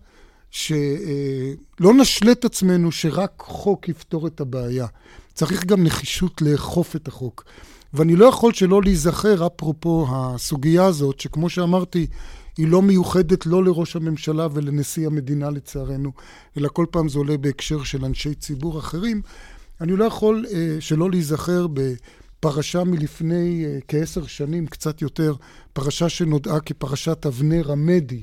שלא 0.50 1.94
נשלה 1.98 2.32
את 2.32 2.44
עצמנו 2.44 2.92
שרק 2.92 3.32
חוק 3.46 3.88
יפתור 3.88 4.26
את 4.26 4.40
הבעיה. 4.40 4.86
צריך 5.34 5.64
גם 5.64 5.84
נחישות 5.84 6.42
לאכוף 6.42 6.96
את 6.96 7.08
החוק. 7.08 7.44
ואני 7.94 8.16
לא 8.16 8.26
יכול 8.26 8.52
שלא 8.52 8.82
להיזכר, 8.82 9.46
אפרופו 9.46 10.06
הסוגיה 10.10 10.84
הזאת, 10.84 11.20
שכמו 11.20 11.50
שאמרתי, 11.50 12.06
היא 12.58 12.68
לא 12.68 12.82
מיוחדת 12.82 13.46
לא 13.46 13.64
לראש 13.64 13.96
הממשלה 13.96 14.48
ולנשיא 14.52 15.06
המדינה 15.06 15.50
לצערנו, 15.50 16.12
אלא 16.58 16.68
כל 16.72 16.86
פעם 16.90 17.08
זה 17.08 17.18
עולה 17.18 17.36
בהקשר 17.36 17.82
של 17.82 18.04
אנשי 18.04 18.34
ציבור 18.34 18.78
אחרים. 18.78 19.22
אני 19.80 19.92
לא 19.96 20.04
יכול 20.04 20.46
uh, 20.48 20.54
שלא 20.80 21.10
להיזכר 21.10 21.66
בפרשה 21.72 22.84
מלפני 22.84 23.64
uh, 23.64 23.84
כעשר 23.88 24.26
שנים, 24.26 24.66
קצת 24.66 25.02
יותר, 25.02 25.34
פרשה 25.72 26.08
שנודעה 26.08 26.60
כפרשת 26.60 27.26
אבנר 27.26 27.72
עמדי, 27.72 28.22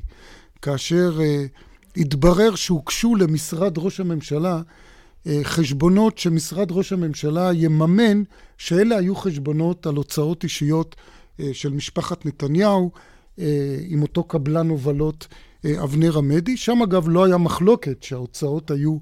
כאשר 0.62 1.20
uh, 1.20 2.00
התברר 2.02 2.56
שהוגשו 2.56 3.16
למשרד 3.16 3.78
ראש 3.78 4.00
הממשלה 4.00 4.62
uh, 4.62 5.30
חשבונות 5.44 6.18
שממשרד 6.18 6.72
ראש 6.72 6.94
הממשלה 6.94 7.54
יממן, 7.54 8.24
שאלה 8.58 8.98
היו 8.98 9.16
חשבונות 9.16 9.88
על 9.88 9.96
הוצאות 9.96 10.44
אישיות 10.44 10.96
uh, 10.96 11.44
של 11.54 11.70
משפחת 11.70 12.26
נתניהו. 12.26 12.92
אה, 13.40 13.78
עם 13.88 14.02
אותו 14.02 14.24
קבלן 14.24 14.70
הובלות 14.70 15.28
אה, 15.66 15.84
אבנר 15.84 16.18
עמדי. 16.18 16.58
שם 16.58 16.82
אגב 16.84 17.10
לא 17.10 17.26
היה 17.26 17.38
מחלוקת 17.38 18.04
שההוצאות 18.04 18.72
היו, 18.72 18.98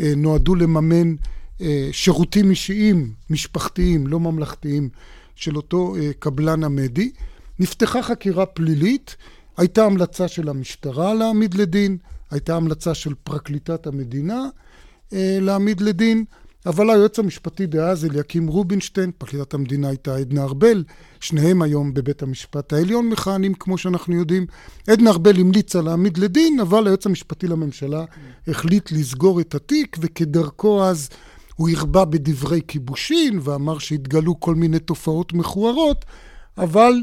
אה, 0.00 0.12
נועדו 0.16 0.54
לממן 0.54 1.14
שירותים 1.92 2.50
אישיים, 2.50 3.12
משפחתיים, 3.30 4.06
לא 4.06 4.20
ממלכתיים, 4.20 4.88
של 5.34 5.56
אותו 5.56 5.94
קבלן 6.18 6.64
עמדי. 6.64 7.10
נפתחה 7.58 8.02
חקירה 8.02 8.46
פלילית, 8.46 9.16
הייתה 9.56 9.84
המלצה 9.84 10.28
של 10.28 10.48
המשטרה 10.48 11.14
להעמיד 11.14 11.54
לדין, 11.54 11.96
הייתה 12.30 12.56
המלצה 12.56 12.94
של 12.94 13.14
פרקליטת 13.24 13.86
המדינה 13.86 14.46
להעמיד 15.12 15.80
לדין. 15.80 16.24
אבל 16.66 16.90
היועץ 16.90 17.18
המשפטי 17.18 17.66
דאז, 17.66 18.04
אליקים 18.04 18.46
רובינשטיין, 18.46 19.10
פרקליטת 19.18 19.54
המדינה 19.54 19.88
הייתה 19.88 20.16
עדנה 20.16 20.42
ארבל, 20.42 20.84
שניהם 21.20 21.62
היום 21.62 21.94
בבית 21.94 22.22
המשפט 22.22 22.72
העליון 22.72 23.08
מכהנים, 23.08 23.54
כמו 23.54 23.78
שאנחנו 23.78 24.14
יודעים. 24.14 24.46
עדנה 24.88 25.10
ארבל 25.10 25.40
המליצה 25.40 25.80
להעמיד 25.80 26.18
לדין, 26.18 26.60
אבל 26.60 26.86
היועץ 26.86 27.06
המשפטי 27.06 27.46
לממשלה 27.46 28.04
החליט 28.48 28.92
לסגור 28.92 29.40
את 29.40 29.54
התיק, 29.54 29.96
וכדרכו 30.00 30.84
אז 30.84 31.08
הוא 31.56 31.68
הרבה 31.76 32.04
בדברי 32.04 32.60
כיבושין, 32.68 33.40
ואמר 33.42 33.78
שהתגלו 33.78 34.40
כל 34.40 34.54
מיני 34.54 34.78
תופעות 34.78 35.32
מכוערות, 35.32 36.04
אבל 36.58 36.94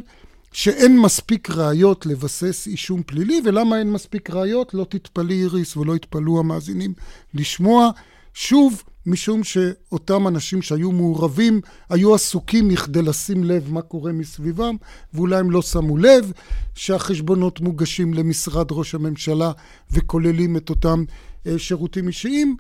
שאין 0.52 1.00
מספיק 1.00 1.50
ראיות 1.50 2.06
לבסס 2.06 2.68
אישום 2.68 3.04
פלילי, 3.04 3.42
ולמה 3.46 3.80
אין 3.80 3.92
מספיק 3.92 4.30
ראיות? 4.30 4.74
לא 4.74 4.84
תתפלאי 4.90 5.42
איריס 5.42 5.78
ולא 5.78 5.96
יתפלאו 5.96 6.40
המאזינים 6.40 6.94
לשמוע. 7.34 7.90
שוב, 8.34 8.84
משום 9.06 9.44
שאותם 9.44 10.28
אנשים 10.28 10.62
שהיו 10.62 10.92
מעורבים 10.92 11.62
היו 11.90 12.16
עסוקים 12.16 12.68
מכדי 12.68 13.02
לשים 13.02 13.44
לב 13.44 13.74
מה 13.74 13.82
קורה 13.82 14.12
מסביבם, 14.12 14.76
ואולי 15.14 15.36
הם 15.36 15.52
לא 15.52 15.62
שמו 15.62 15.98
לב 15.98 16.32
שהחשבונות 16.76 17.62
מוגשים 17.62 18.14
למשרד 18.14 18.68
ראש 18.72 18.96
הממשלה 18.96 19.52
וכוללים 19.92 20.58
את 20.58 20.70
אותם 20.70 21.04
אה, 21.48 21.60
שירותים 21.60 22.08
אישיים. 22.08 22.56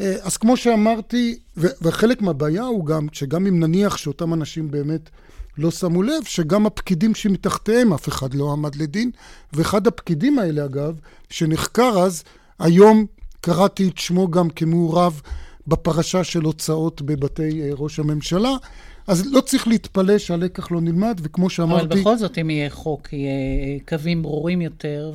אה, 0.00 0.16
אז 0.22 0.36
כמו 0.36 0.56
שאמרתי, 0.56 1.38
וחלק 1.56 2.22
מהבעיה 2.22 2.62
הוא 2.62 2.86
גם, 2.86 3.06
שגם 3.12 3.46
אם 3.46 3.60
נניח 3.60 3.96
שאותם 3.96 4.34
אנשים 4.34 4.70
באמת 4.70 5.10
לא 5.58 5.70
שמו 5.70 6.02
לב, 6.02 6.24
שגם 6.24 6.66
הפקידים 6.66 7.14
שמתחתיהם 7.14 7.92
אף 7.92 8.08
אחד 8.08 8.34
לא 8.34 8.52
עמד 8.52 8.74
לדין, 8.74 9.10
ואחד 9.52 9.86
הפקידים 9.86 10.38
האלה 10.38 10.64
אגב, 10.64 11.00
שנחקר 11.30 11.98
אז, 11.98 12.22
היום 12.58 13.06
קראתי 13.40 13.88
את 13.88 13.98
שמו 13.98 14.30
גם 14.30 14.50
כמעורב 14.50 15.20
בפרשה 15.68 16.24
של 16.24 16.42
הוצאות 16.42 17.02
בבתי 17.02 17.62
אה, 17.62 17.70
ראש 17.72 17.98
הממשלה. 17.98 18.52
אז 19.06 19.26
לא 19.32 19.40
צריך 19.40 19.68
להתפלא 19.68 20.18
שהלקח 20.18 20.70
לא 20.70 20.80
נלמד, 20.80 21.20
וכמו 21.22 21.50
שאמרתי... 21.50 21.86
אבל 21.86 22.00
בכל 22.00 22.18
זאת, 22.18 22.38
אם 22.38 22.50
יהיה 22.50 22.70
חוק, 22.70 23.12
יהיה 23.12 23.30
אה, 23.30 23.76
קווים 23.88 24.22
ברורים 24.22 24.60
יותר, 24.60 25.12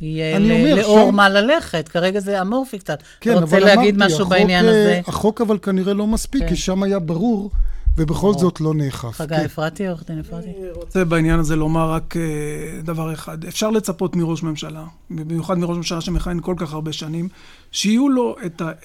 ויהיה 0.00 0.38
ל- 0.38 0.74
לאור 0.74 1.10
שם... 1.10 1.14
מה 1.16 1.28
ללכת. 1.28 1.88
כרגע 1.88 2.20
זה 2.20 2.40
אמורפי 2.40 2.78
קצת. 2.78 3.02
כן, 3.20 3.32
רוצה 3.32 3.58
להגיד 3.58 3.94
אמרתי, 3.94 4.12
משהו 4.14 4.22
החוק, 4.22 4.32
בעניין 4.32 4.64
אה, 4.64 4.70
הזה? 4.70 5.00
החוק 5.06 5.40
אבל 5.40 5.58
כנראה 5.58 5.94
לא 5.94 6.06
מספיק, 6.06 6.42
כן. 6.42 6.48
כי 6.48 6.56
שם 6.56 6.82
היה 6.82 6.98
ברור 6.98 7.50
ובכל 7.96 8.32
זאת 8.32 8.60
לא 8.60 8.74
נאכף. 8.74 9.10
חגי 9.10 9.34
כן. 9.36 9.44
אפרתי, 9.44 9.88
עורך 9.88 10.04
דין 10.06 10.18
אפרתי? 10.18 10.46
אני 10.46 10.70
רוצה 10.74 11.04
בעניין 11.04 11.40
הזה 11.40 11.56
לומר 11.56 11.90
רק 11.90 12.16
uh, 12.16 12.86
דבר 12.86 13.12
אחד. 13.12 13.44
אפשר 13.44 13.70
לצפות 13.70 14.16
מראש 14.16 14.42
ממשלה, 14.42 14.84
במיוחד 15.10 15.58
מראש 15.58 15.76
ממשלה 15.76 16.00
שמכהן 16.00 16.40
כל 16.40 16.54
כך 16.58 16.72
הרבה 16.72 16.92
שנים, 16.92 17.28
שיהיו 17.72 18.08
לו 18.08 18.36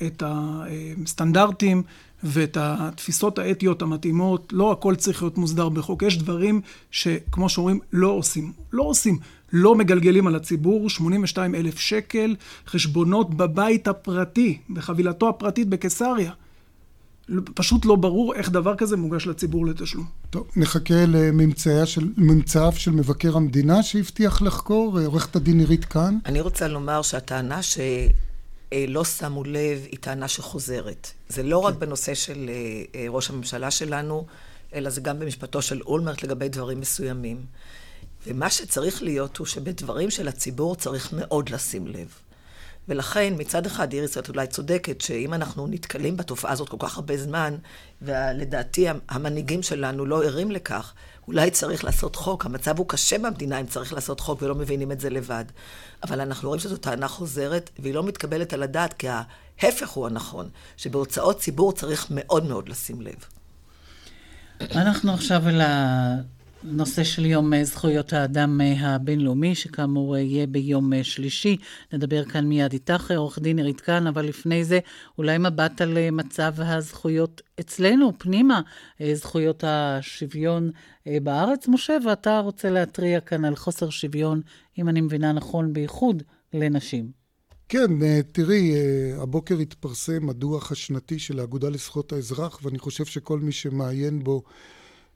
את 0.05 0.23
הסטנדרטים 0.25 1.83
ואת 2.23 2.57
התפיסות 2.59 3.39
האתיות 3.39 3.81
המתאימות. 3.81 4.53
לא 4.55 4.71
הכל 4.71 4.95
צריך 4.95 5.23
להיות 5.23 5.37
מוסדר 5.37 5.69
בחוק. 5.69 6.03
יש 6.03 6.17
דברים 6.17 6.61
שכמו 6.91 7.49
שאומרים, 7.49 7.79
לא 7.93 8.07
עושים. 8.07 8.51
לא 8.73 8.83
עושים. 8.83 9.17
לא 9.53 9.75
מגלגלים 9.75 10.27
על 10.27 10.35
הציבור 10.35 10.89
82 10.89 11.55
אלף 11.55 11.79
שקל 11.79 12.35
חשבונות 12.67 13.33
בבית 13.33 13.87
הפרטי, 13.87 14.57
בחבילתו 14.69 15.29
הפרטית 15.29 15.69
בקיסריה. 15.69 16.31
פשוט 17.53 17.85
לא 17.85 17.95
ברור 17.95 18.35
איך 18.35 18.49
דבר 18.49 18.75
כזה 18.75 18.97
מוגש 18.97 19.27
לציבור 19.27 19.65
לתשלום. 19.65 20.05
טוב, 20.29 20.47
נחכה 20.55 21.05
לממצאיו 21.07 21.87
של, 21.87 22.09
של 22.75 22.91
מבקר 22.91 23.37
המדינה 23.37 23.83
שהבטיח 23.83 24.41
לחקור, 24.41 24.99
עורכת 24.99 25.35
הדין 25.35 25.59
עירית 25.59 25.85
כאן. 25.85 26.17
אני 26.25 26.41
רוצה 26.41 26.67
לומר 26.67 27.01
שהטענה 27.01 27.59
שלא 27.63 29.05
שמו 29.05 29.43
לב 29.43 29.85
היא 29.91 29.99
טענה 29.99 30.27
שחוזרת. 30.27 31.11
זה 31.29 31.43
לא 31.43 31.61
כן. 31.61 31.67
רק 31.67 31.75
בנושא 31.75 32.13
של 32.13 32.49
אה, 32.49 32.99
אה, 32.99 33.05
ראש 33.09 33.29
הממשלה 33.29 33.71
שלנו, 33.71 34.25
אלא 34.73 34.89
זה 34.89 35.01
גם 35.01 35.19
במשפטו 35.19 35.61
של 35.61 35.81
אולמרט 35.81 36.23
לגבי 36.23 36.49
דברים 36.49 36.79
מסוימים. 36.79 37.37
ומה 38.27 38.49
שצריך 38.49 39.03
להיות 39.03 39.37
הוא 39.37 39.47
שבדברים 39.47 40.09
של 40.09 40.27
הציבור 40.27 40.75
צריך 40.75 41.13
מאוד 41.13 41.49
לשים 41.49 41.87
לב. 41.87 42.07
ולכן, 42.87 43.33
מצד 43.37 43.65
אחד, 43.65 43.93
איריס, 43.93 44.17
את 44.17 44.29
אולי 44.29 44.47
צודקת, 44.47 45.01
שאם 45.01 45.33
אנחנו 45.33 45.67
נתקלים 45.67 46.17
בתופעה 46.17 46.51
הזאת 46.51 46.69
כל 46.69 46.77
כך 46.79 46.97
הרבה 46.97 47.17
זמן, 47.17 47.55
ולדעתי 48.01 48.87
המנהיגים 49.09 49.63
שלנו 49.63 50.05
לא 50.05 50.23
ערים 50.23 50.51
לכך, 50.51 50.93
אולי 51.27 51.51
צריך 51.51 51.83
לעשות 51.83 52.15
חוק. 52.15 52.45
המצב 52.45 52.77
הוא 52.77 52.89
קשה 52.89 53.17
במדינה 53.17 53.59
אם 53.59 53.65
צריך 53.65 53.93
לעשות 53.93 54.19
חוק 54.19 54.41
ולא 54.41 54.55
מבינים 54.55 54.91
את 54.91 54.99
זה 54.99 55.09
לבד. 55.09 55.45
אבל 56.03 56.21
אנחנו 56.21 56.49
רואים 56.49 56.61
שזו 56.61 56.77
טענה 56.77 57.07
חוזרת, 57.07 57.69
והיא 57.79 57.93
לא 57.93 58.03
מתקבלת 58.03 58.53
על 58.53 58.63
הדעת, 58.63 58.93
כי 58.93 59.07
ההפך 59.61 59.89
הוא 59.89 60.07
הנכון, 60.07 60.49
שבהוצאות 60.77 61.39
ציבור 61.39 61.73
צריך 61.73 62.07
מאוד 62.09 62.45
מאוד 62.45 62.69
לשים 62.69 63.01
לב. 63.01 63.25
אנחנו 64.61 65.13
עכשיו 65.13 65.49
אל 65.49 65.61
נושא 66.67 67.03
של 67.03 67.25
יום 67.25 67.53
אה, 67.53 67.63
זכויות 67.63 68.13
האדם 68.13 68.61
אה, 68.61 68.95
הבינלאומי, 68.95 69.55
שכאמור 69.55 70.15
אה, 70.15 70.21
יהיה 70.21 70.47
ביום 70.47 71.03
שלישי. 71.03 71.57
נדבר 71.93 72.25
כאן 72.25 72.45
מיד 72.45 72.73
איתך, 72.73 73.11
עורך 73.11 73.39
דין 73.39 73.57
עירית 73.57 73.81
כאן, 73.81 74.07
אבל 74.07 74.25
לפני 74.25 74.63
זה 74.63 74.79
אולי 75.17 75.37
מבט 75.37 75.81
על 75.81 75.97
מצב 76.11 76.53
הזכויות 76.57 77.41
אצלנו, 77.59 78.11
פנימה, 78.17 78.61
זכויות 79.13 79.63
השוויון 79.67 80.71
בארץ. 81.05 81.67
משה, 81.67 81.97
ואתה 82.05 82.39
רוצה 82.39 82.69
להתריע 82.69 83.19
כאן 83.19 83.45
על 83.45 83.55
חוסר 83.55 83.89
שוויון, 83.89 84.41
אם 84.77 84.89
אני 84.89 85.01
מבינה 85.01 85.31
נכון, 85.31 85.73
בייחוד 85.73 86.23
לנשים. 86.53 87.11
כן, 87.69 88.21
תראי, 88.31 88.73
הבוקר 89.17 89.57
התפרסם 89.57 90.29
הדוח 90.29 90.71
השנתי 90.71 91.19
של 91.19 91.39
האגודה 91.39 91.69
לזכויות 91.69 92.13
האזרח, 92.13 92.59
ואני 92.63 92.79
חושב 92.79 93.05
שכל 93.05 93.39
מי 93.39 93.51
שמעיין 93.51 94.23
בו 94.23 94.43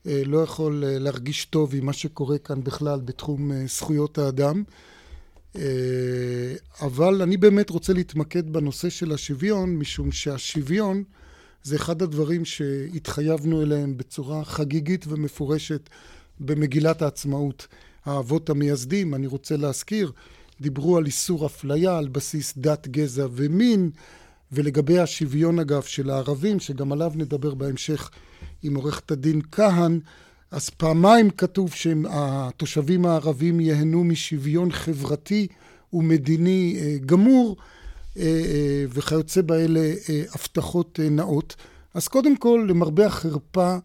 לא 0.05 0.37
יכול 0.37 0.83
להרגיש 0.85 1.45
טוב 1.45 1.75
עם 1.75 1.85
מה 1.85 1.93
שקורה 1.93 2.37
כאן 2.37 2.63
בכלל 2.63 2.99
בתחום 3.05 3.51
זכויות 3.67 4.17
האדם. 4.17 4.63
אבל 6.81 7.21
אני 7.21 7.37
באמת 7.37 7.69
רוצה 7.69 7.93
להתמקד 7.93 8.53
בנושא 8.53 8.89
של 8.89 9.11
השוויון, 9.11 9.75
משום 9.75 10.11
שהשוויון 10.11 11.03
זה 11.63 11.75
אחד 11.75 12.01
הדברים 12.01 12.45
שהתחייבנו 12.45 13.61
אליהם 13.61 13.97
בצורה 13.97 14.45
חגיגית 14.45 15.05
ומפורשת 15.07 15.89
במגילת 16.39 17.01
העצמאות. 17.01 17.67
האבות 18.05 18.49
המייסדים, 18.49 19.15
אני 19.15 19.27
רוצה 19.27 19.57
להזכיר, 19.57 20.11
דיברו 20.61 20.97
על 20.97 21.05
איסור 21.05 21.45
אפליה 21.45 21.97
על 21.97 22.07
בסיס 22.07 22.53
דת, 22.57 22.87
גזע 22.87 23.27
ומין, 23.31 23.89
ולגבי 24.51 24.99
השוויון 24.99 25.59
אגב 25.59 25.81
של 25.81 26.09
הערבים, 26.09 26.59
שגם 26.59 26.91
עליו 26.91 27.11
נדבר 27.15 27.53
בהמשך 27.53 28.09
עם 28.63 28.75
עורכת 28.75 29.11
הדין 29.11 29.41
כהן, 29.51 29.99
אז 30.51 30.69
פעמיים 30.69 31.29
כתוב 31.29 31.73
שהתושבים 31.73 33.05
הערבים 33.05 33.59
ייהנו 33.59 34.03
משוויון 34.03 34.71
חברתי 34.71 35.47
ומדיני 35.93 36.77
אה, 36.79 36.97
גמור, 37.05 37.57
אה, 38.17 38.23
אה, 38.23 38.85
וכיוצא 38.89 39.41
באלה 39.41 39.93
הבטחות 40.35 40.99
נאות. 41.11 41.55
אז 41.93 42.07
קודם 42.07 42.37
כל, 42.37 42.65
למרבה 42.69 43.05
החרפה, 43.05 43.75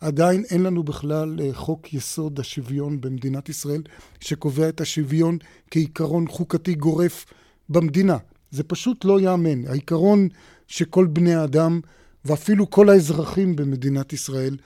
עדיין 0.00 0.44
אין 0.50 0.62
לנו 0.62 0.82
בכלל 0.82 1.38
חוק 1.52 1.94
יסוד 1.94 2.40
השוויון 2.40 3.00
במדינת 3.00 3.48
ישראל, 3.48 3.82
שקובע 4.20 4.68
את 4.68 4.80
השוויון 4.80 5.38
כעיקרון 5.70 6.28
חוקתי 6.28 6.74
גורף 6.74 7.26
במדינה. 7.68 8.16
זה 8.50 8.62
פשוט 8.62 9.04
לא 9.04 9.20
ייאמן. 9.20 9.66
העיקרון 9.66 10.28
שכל 10.68 11.06
בני 11.06 11.34
האדם 11.34 11.80
ואפילו 12.24 12.70
כל 12.70 12.88
האזרחים 12.88 13.56
במדינת 13.56 14.12
ישראל 14.12 14.56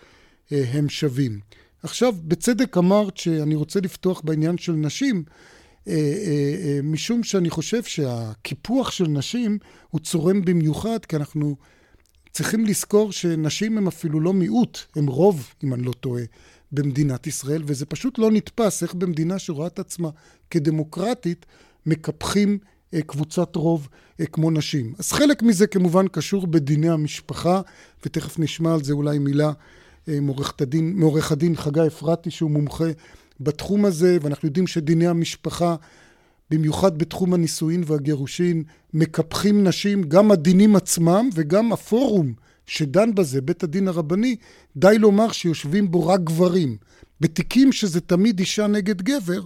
אה, 0.52 0.64
הם 0.72 0.88
שווים. 0.88 1.40
עכשיו, 1.82 2.14
בצדק 2.24 2.76
אמרת 2.76 3.16
שאני 3.16 3.54
רוצה 3.54 3.80
לפתוח 3.80 4.20
בעניין 4.24 4.58
של 4.58 4.72
נשים, 4.72 5.24
אה, 5.88 6.80
משום 6.82 7.22
שאני 7.22 7.50
חושב 7.50 7.82
שהקיפוח 7.82 8.90
של 8.90 9.06
נשים 9.08 9.58
הוא 9.88 10.00
צורם 10.00 10.44
במיוחד, 10.44 11.04
כי 11.04 11.16
אנחנו 11.16 11.56
צריכים 12.32 12.66
לזכור 12.66 13.12
שנשים 13.12 13.78
הן 13.78 13.86
אפילו 13.86 14.20
לא 14.20 14.32
מיעוט, 14.32 14.78
הן 14.96 15.08
רוב, 15.08 15.54
אם 15.64 15.74
אני 15.74 15.82
לא 15.82 15.92
טועה, 15.92 16.22
במדינת 16.72 17.26
ישראל, 17.26 17.62
וזה 17.66 17.86
פשוט 17.86 18.18
לא 18.18 18.30
נתפס 18.30 18.82
איך 18.82 18.94
במדינה 18.94 19.38
שרואה 19.38 19.66
את 19.66 19.78
עצמה 19.78 20.10
כדמוקרטית, 20.50 21.46
מקפחים 21.86 22.58
אה, 22.62 22.77
קבוצת 23.06 23.56
רוב 23.56 23.88
אה, 24.20 24.26
כמו 24.26 24.50
נשים. 24.50 24.94
אז 24.98 25.12
חלק 25.12 25.42
מזה 25.42 25.66
כמובן 25.66 26.08
קשור 26.08 26.46
בדיני 26.46 26.88
המשפחה, 26.88 27.60
ותכף 28.06 28.38
נשמע 28.38 28.74
על 28.74 28.84
זה 28.84 28.92
אולי 28.92 29.18
מילה 29.18 29.52
אה, 30.08 30.18
מעורך 30.80 31.32
הדין 31.32 31.56
חגי 31.56 31.86
אפרתי, 31.86 32.30
שהוא 32.30 32.50
מומחה 32.50 32.88
בתחום 33.40 33.84
הזה, 33.84 34.18
ואנחנו 34.22 34.48
יודעים 34.48 34.66
שדיני 34.66 35.06
המשפחה 35.06 35.76
במיוחד 36.50 36.98
בתחום 36.98 37.34
הנישואין 37.34 37.82
והגירושין, 37.86 38.62
מקפחים 38.94 39.64
נשים, 39.64 40.02
גם 40.02 40.30
הדינים 40.30 40.76
עצמם 40.76 41.28
וגם 41.34 41.72
הפורום 41.72 42.32
שדן 42.66 43.14
בזה, 43.14 43.40
בית 43.40 43.62
הדין 43.62 43.88
הרבני, 43.88 44.36
די 44.76 44.98
לומר 44.98 45.32
שיושבים 45.32 45.90
בו 45.90 46.06
רק 46.06 46.20
גברים. 46.20 46.76
בתיקים 47.20 47.72
שזה 47.72 48.00
תמיד 48.00 48.38
אישה 48.38 48.66
נגד 48.66 49.02
גבר, 49.02 49.40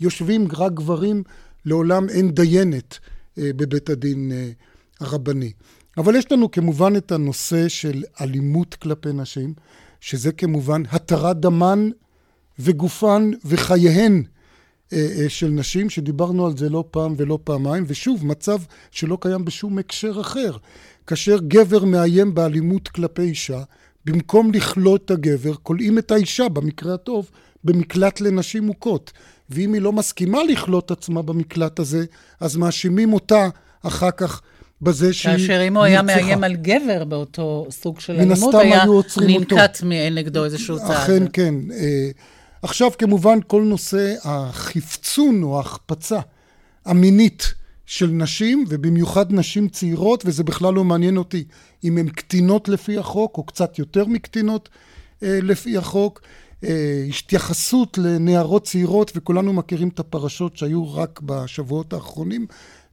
יושבים 0.00 0.48
רק 0.52 0.72
גברים, 0.72 1.22
לעולם 1.66 2.08
אין 2.08 2.30
דיינת 2.30 2.98
אה, 3.38 3.50
בבית 3.56 3.90
הדין 3.90 4.32
אה, 4.32 4.50
הרבני. 5.00 5.52
אבל 5.96 6.16
יש 6.16 6.32
לנו 6.32 6.50
כמובן 6.50 6.96
את 6.96 7.12
הנושא 7.12 7.68
של 7.68 8.02
אלימות 8.20 8.74
כלפי 8.74 9.12
נשים, 9.12 9.54
שזה 10.00 10.32
כמובן 10.32 10.82
התרת 10.90 11.40
דמן 11.40 11.90
וגופן 12.58 13.30
וחייהן 13.44 14.22
אה, 14.92 15.24
של 15.28 15.48
נשים, 15.48 15.90
שדיברנו 15.90 16.46
על 16.46 16.56
זה 16.56 16.68
לא 16.68 16.84
פעם 16.90 17.14
ולא 17.16 17.38
פעמיים, 17.44 17.84
ושוב, 17.86 18.26
מצב 18.26 18.58
שלא 18.90 19.18
קיים 19.20 19.44
בשום 19.44 19.78
הקשר 19.78 20.20
אחר. 20.20 20.56
כאשר 21.06 21.38
גבר 21.48 21.84
מאיים 21.84 22.34
באלימות 22.34 22.88
כלפי 22.88 23.22
אישה, 23.22 23.62
במקום 24.04 24.52
לכלוא 24.52 24.96
את 24.96 25.10
הגבר, 25.10 25.54
כולאים 25.54 25.98
את 25.98 26.10
האישה, 26.10 26.48
במקרה 26.48 26.94
הטוב, 26.94 27.30
במקלט 27.64 28.20
לנשים 28.20 28.62
מוכות. 28.62 29.12
ואם 29.50 29.72
היא 29.72 29.82
לא 29.82 29.92
מסכימה 29.92 30.38
לכלוא 30.44 30.80
את 30.80 30.90
עצמה 30.90 31.22
במקלט 31.22 31.78
הזה, 31.78 32.04
אז 32.40 32.56
מאשימים 32.56 33.12
אותה 33.12 33.48
אחר 33.82 34.10
כך 34.10 34.42
בזה 34.82 35.12
שהיא 35.12 35.32
נרצחה. 35.32 35.46
כאשר 35.46 35.66
אם 35.68 35.76
הוא 35.76 35.84
היה 35.84 36.02
מאיים 36.02 36.44
על 36.44 36.56
גבר 36.56 37.04
באותו 37.04 37.66
סוג 37.70 38.00
של 38.00 38.12
אלימות, 38.12 38.54
היה 38.54 38.84
ננקט 39.16 39.82
נגדו 40.10 40.44
איזשהו 40.44 40.78
צעד. 40.78 40.90
אכן, 40.90 41.22
כן. 41.32 41.54
אה, 41.72 42.10
עכשיו 42.62 42.90
כמובן 42.98 43.38
כל 43.46 43.62
נושא 43.62 44.14
החפצון 44.24 45.42
או 45.42 45.56
ההחפצה 45.56 46.20
המינית 46.84 47.54
של 47.86 48.06
נשים, 48.06 48.64
ובמיוחד 48.68 49.32
נשים 49.32 49.68
צעירות, 49.68 50.22
וזה 50.26 50.44
בכלל 50.44 50.74
לא 50.74 50.84
מעניין 50.84 51.16
אותי 51.16 51.44
אם 51.84 51.98
הן 51.98 52.08
קטינות 52.08 52.68
לפי 52.68 52.98
החוק, 52.98 53.38
או 53.38 53.44
קצת 53.44 53.78
יותר 53.78 54.04
מקטינות 54.04 54.68
אה, 55.22 55.38
לפי 55.42 55.76
החוק. 55.76 56.20
אה, 56.66 57.04
התייחסות 57.08 57.98
לנערות 57.98 58.64
צעירות, 58.64 59.12
וכולנו 59.14 59.52
מכירים 59.52 59.88
את 59.88 60.00
הפרשות 60.00 60.56
שהיו 60.56 60.94
רק 60.94 61.20
בשבועות 61.24 61.92
האחרונים. 61.92 62.46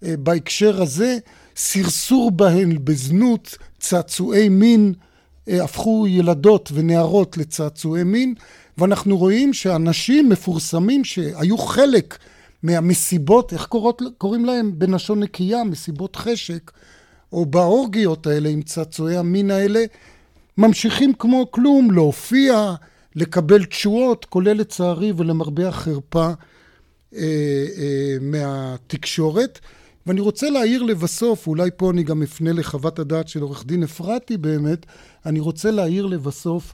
אה, 0.03 0.17
בהקשר 0.17 0.81
הזה, 0.81 1.17
סרסור 1.55 2.31
בהן 2.31 2.77
בזנות, 2.83 3.57
צעצועי 3.79 4.49
מין, 4.49 4.93
אה, 5.49 5.63
הפכו 5.63 6.05
ילדות 6.07 6.69
ונערות 6.73 7.37
לצעצועי 7.37 8.03
מין. 8.03 8.33
ואנחנו 8.77 9.17
רואים 9.17 9.53
שאנשים 9.53 10.29
מפורסמים 10.29 11.03
שהיו 11.03 11.57
חלק 11.57 12.17
מהמסיבות, 12.63 13.53
איך 13.53 13.65
קוראות, 13.65 14.01
קוראים 14.17 14.45
להם 14.45 14.71
בלשון 14.75 15.19
נקייה, 15.19 15.63
מסיבות 15.63 16.15
חשק, 16.15 16.71
או 17.31 17.45
באורגיות 17.45 18.27
האלה 18.27 18.49
עם 18.49 18.61
צעצועי 18.61 19.17
המין 19.17 19.51
האלה, 19.51 19.83
ממשיכים 20.57 21.13
כמו 21.13 21.51
כלום 21.51 21.91
להופיע, 21.91 22.75
לקבל 23.15 23.65
תשואות, 23.65 24.25
כולל 24.25 24.53
לצערי 24.53 25.13
ולמרבה 25.17 25.67
החרפה 25.67 26.29
אה, 27.15 27.21
אה, 27.77 28.15
מהתקשורת. 28.21 29.59
ואני 30.07 30.21
רוצה 30.21 30.49
להעיר 30.49 30.83
לבסוף, 30.83 31.47
אולי 31.47 31.69
פה 31.77 31.91
אני 31.91 32.03
גם 32.03 32.23
אפנה 32.23 32.51
לחוות 32.51 32.99
הדעת 32.99 33.27
של 33.27 33.41
עורך 33.41 33.65
דין 33.65 33.83
אפרתי 33.83 34.37
באמת, 34.37 34.85
אני 35.25 35.39
רוצה 35.39 35.71
להעיר 35.71 36.05
לבסוף 36.05 36.73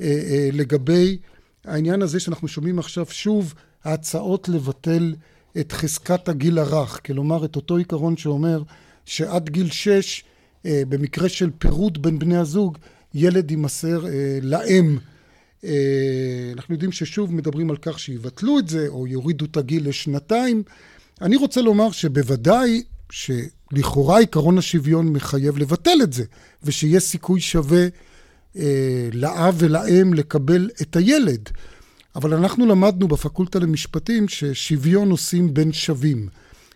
אה, 0.00 0.06
אה, 0.06 0.48
לגבי 0.52 1.18
העניין 1.64 2.02
הזה 2.02 2.20
שאנחנו 2.20 2.48
שומעים 2.48 2.78
עכשיו 2.78 3.06
שוב, 3.10 3.54
ההצעות 3.84 4.48
לבטל 4.48 5.14
את 5.60 5.72
חזקת 5.72 6.28
הגיל 6.28 6.58
הרך, 6.58 7.00
כלומר 7.06 7.44
את 7.44 7.56
אותו 7.56 7.76
עיקרון 7.76 8.16
שאומר 8.16 8.62
שעד 9.06 9.48
גיל 9.48 9.70
שש, 9.70 10.24
אה, 10.66 10.82
במקרה 10.88 11.28
של 11.28 11.50
פירוד 11.58 12.02
בין 12.02 12.18
בני 12.18 12.36
הזוג, 12.36 12.78
ילד 13.14 13.50
יימסר 13.50 14.06
אה, 14.06 14.38
לאם. 14.42 14.98
אה, 15.64 16.52
אנחנו 16.52 16.74
יודעים 16.74 16.92
ששוב 16.92 17.34
מדברים 17.34 17.70
על 17.70 17.76
כך 17.76 17.98
שיבטלו 17.98 18.58
את 18.58 18.68
זה, 18.68 18.88
או 18.88 19.06
יורידו 19.06 19.44
את 19.44 19.56
הגיל 19.56 19.88
לשנתיים. 19.88 20.62
אני 21.22 21.36
רוצה 21.36 21.62
לומר 21.62 21.90
שבוודאי 21.90 22.82
שלכאורה 23.10 24.20
עקרון 24.20 24.58
השוויון 24.58 25.08
מחייב 25.08 25.58
לבטל 25.58 25.98
את 26.02 26.12
זה, 26.12 26.24
ושיש 26.62 27.02
סיכוי 27.02 27.40
שווה 27.40 27.86
אה, 28.56 29.08
לאב 29.12 29.54
ולאם 29.58 30.14
לקבל 30.14 30.70
את 30.82 30.96
הילד. 30.96 31.50
אבל 32.16 32.34
אנחנו 32.34 32.66
למדנו 32.66 33.08
בפקולטה 33.08 33.58
למשפטים 33.58 34.28
ששוויון 34.28 35.10
עושים 35.10 35.54
בין 35.54 35.72
שווים. 35.72 36.28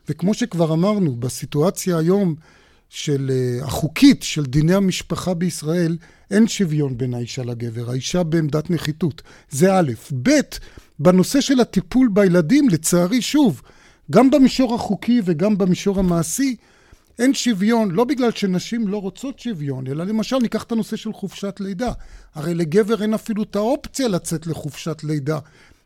וכמו 0.09 0.35
שכבר 0.35 0.73
אמרנו, 0.73 1.17
בסיטואציה 1.17 1.99
היום 1.99 2.35
של 2.95 3.31
uh, 3.31 3.65
החוקית 3.65 4.23
של 4.23 4.45
דיני 4.45 4.75
המשפחה 4.75 5.35
בישראל, 5.35 5.97
אין 6.31 6.49
שוויון 6.49 6.99
בין 6.99 7.15
האישה 7.15 7.43
לגבר, 7.43 7.91
האישה 7.91 8.23
בעמדת 8.23 8.71
נחיתות. 8.71 9.23
זה 9.51 9.79
א', 9.79 9.93
ב', 10.23 10.31
בנושא 10.99 11.41
של 11.41 11.61
הטיפול 11.61 12.09
בילדים, 12.13 12.69
לצערי, 12.69 13.23
שוב, 13.23 13.63
גם 14.11 14.31
במישור 14.31 14.75
החוקי 14.75 15.21
וגם 15.25 15.59
במישור 15.59 15.99
המעשי, 15.99 16.57
אין 17.19 17.35
שוויון, 17.35 17.91
לא 17.91 18.05
בגלל 18.05 18.31
שנשים 18.31 18.89
לא 18.89 18.97
רוצות 19.01 19.39
שוויון, 19.39 19.87
אלא 19.87 20.05
למשל 20.05 20.39
ניקח 20.39 20.63
את 20.63 20.73
הנושא 20.73 20.97
של 20.97 21.13
חופשת 21.13 21.57
לידה. 21.61 21.93
הרי 22.35 22.55
לגבר 22.55 23.03
אין 23.03 23.15
אפילו 23.15 23.43
את 23.43 23.57
האופציה 23.57 24.09
לצאת 24.09 24.47
לחופשת 24.47 25.05
לידה 25.05 25.39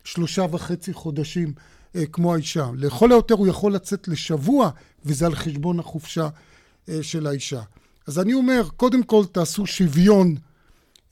שלושה 0.03 0.45
וחצי 0.51 0.93
חודשים 0.93 1.53
אה, 1.95 2.05
כמו 2.05 2.33
האישה. 2.33 2.67
לכל 2.77 3.11
היותר 3.11 3.35
הוא 3.35 3.47
יכול 3.47 3.73
לצאת 3.73 4.07
לשבוע, 4.07 4.69
וזה 5.05 5.25
על 5.25 5.35
חשבון 5.35 5.79
החופשה 5.79 6.23
אה, 6.23 6.29
של 7.01 7.27
האישה. 7.27 7.61
אז 8.07 8.19
אני 8.19 8.33
אומר, 8.33 8.63
קודם 8.77 9.03
כל 9.03 9.23
תעשו 9.31 9.65
שוויון 9.65 10.35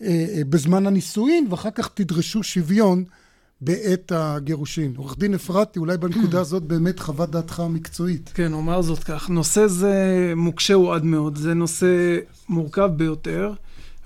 אה, 0.01 0.07
אה, 0.07 0.41
בזמן 0.49 0.87
הנישואין, 0.87 1.47
ואחר 1.49 1.71
כך 1.71 1.89
תדרשו 1.93 2.43
שוויון 2.43 3.03
בעת 3.61 4.11
הגירושין. 4.15 4.93
עורך 4.97 5.17
דין 5.17 5.33
אפרתי, 5.33 5.79
אולי 5.79 5.97
בנקודה 5.97 6.41
הזאת 6.41 6.63
באמת 6.63 6.99
חוות 6.99 7.31
דעתך 7.31 7.59
המקצועית. 7.59 8.31
כן, 8.33 8.53
אומר 8.53 8.81
זאת 8.81 9.03
כך. 9.03 9.29
נושא 9.29 9.67
זה 9.67 10.33
מוקשה 10.35 10.73
הוא 10.73 10.93
עד 10.93 11.03
מאוד. 11.03 11.37
זה 11.37 11.53
נושא 11.53 12.17
מורכב 12.49 12.89
ביותר, 12.97 13.53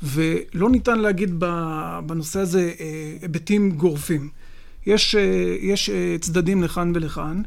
ולא 0.03 0.69
ניתן 0.69 0.99
להגיד 0.99 1.35
בנושא 2.05 2.39
הזה 2.39 2.71
אה, 2.79 3.17
היבטים 3.21 3.71
גורפים. 3.71 4.29
יש, 4.85 5.15
אה, 5.15 5.55
יש 5.61 5.89
אה, 5.89 6.15
צדדים 6.21 6.63
לכאן 6.63 6.91
ולכאן. 6.95 7.41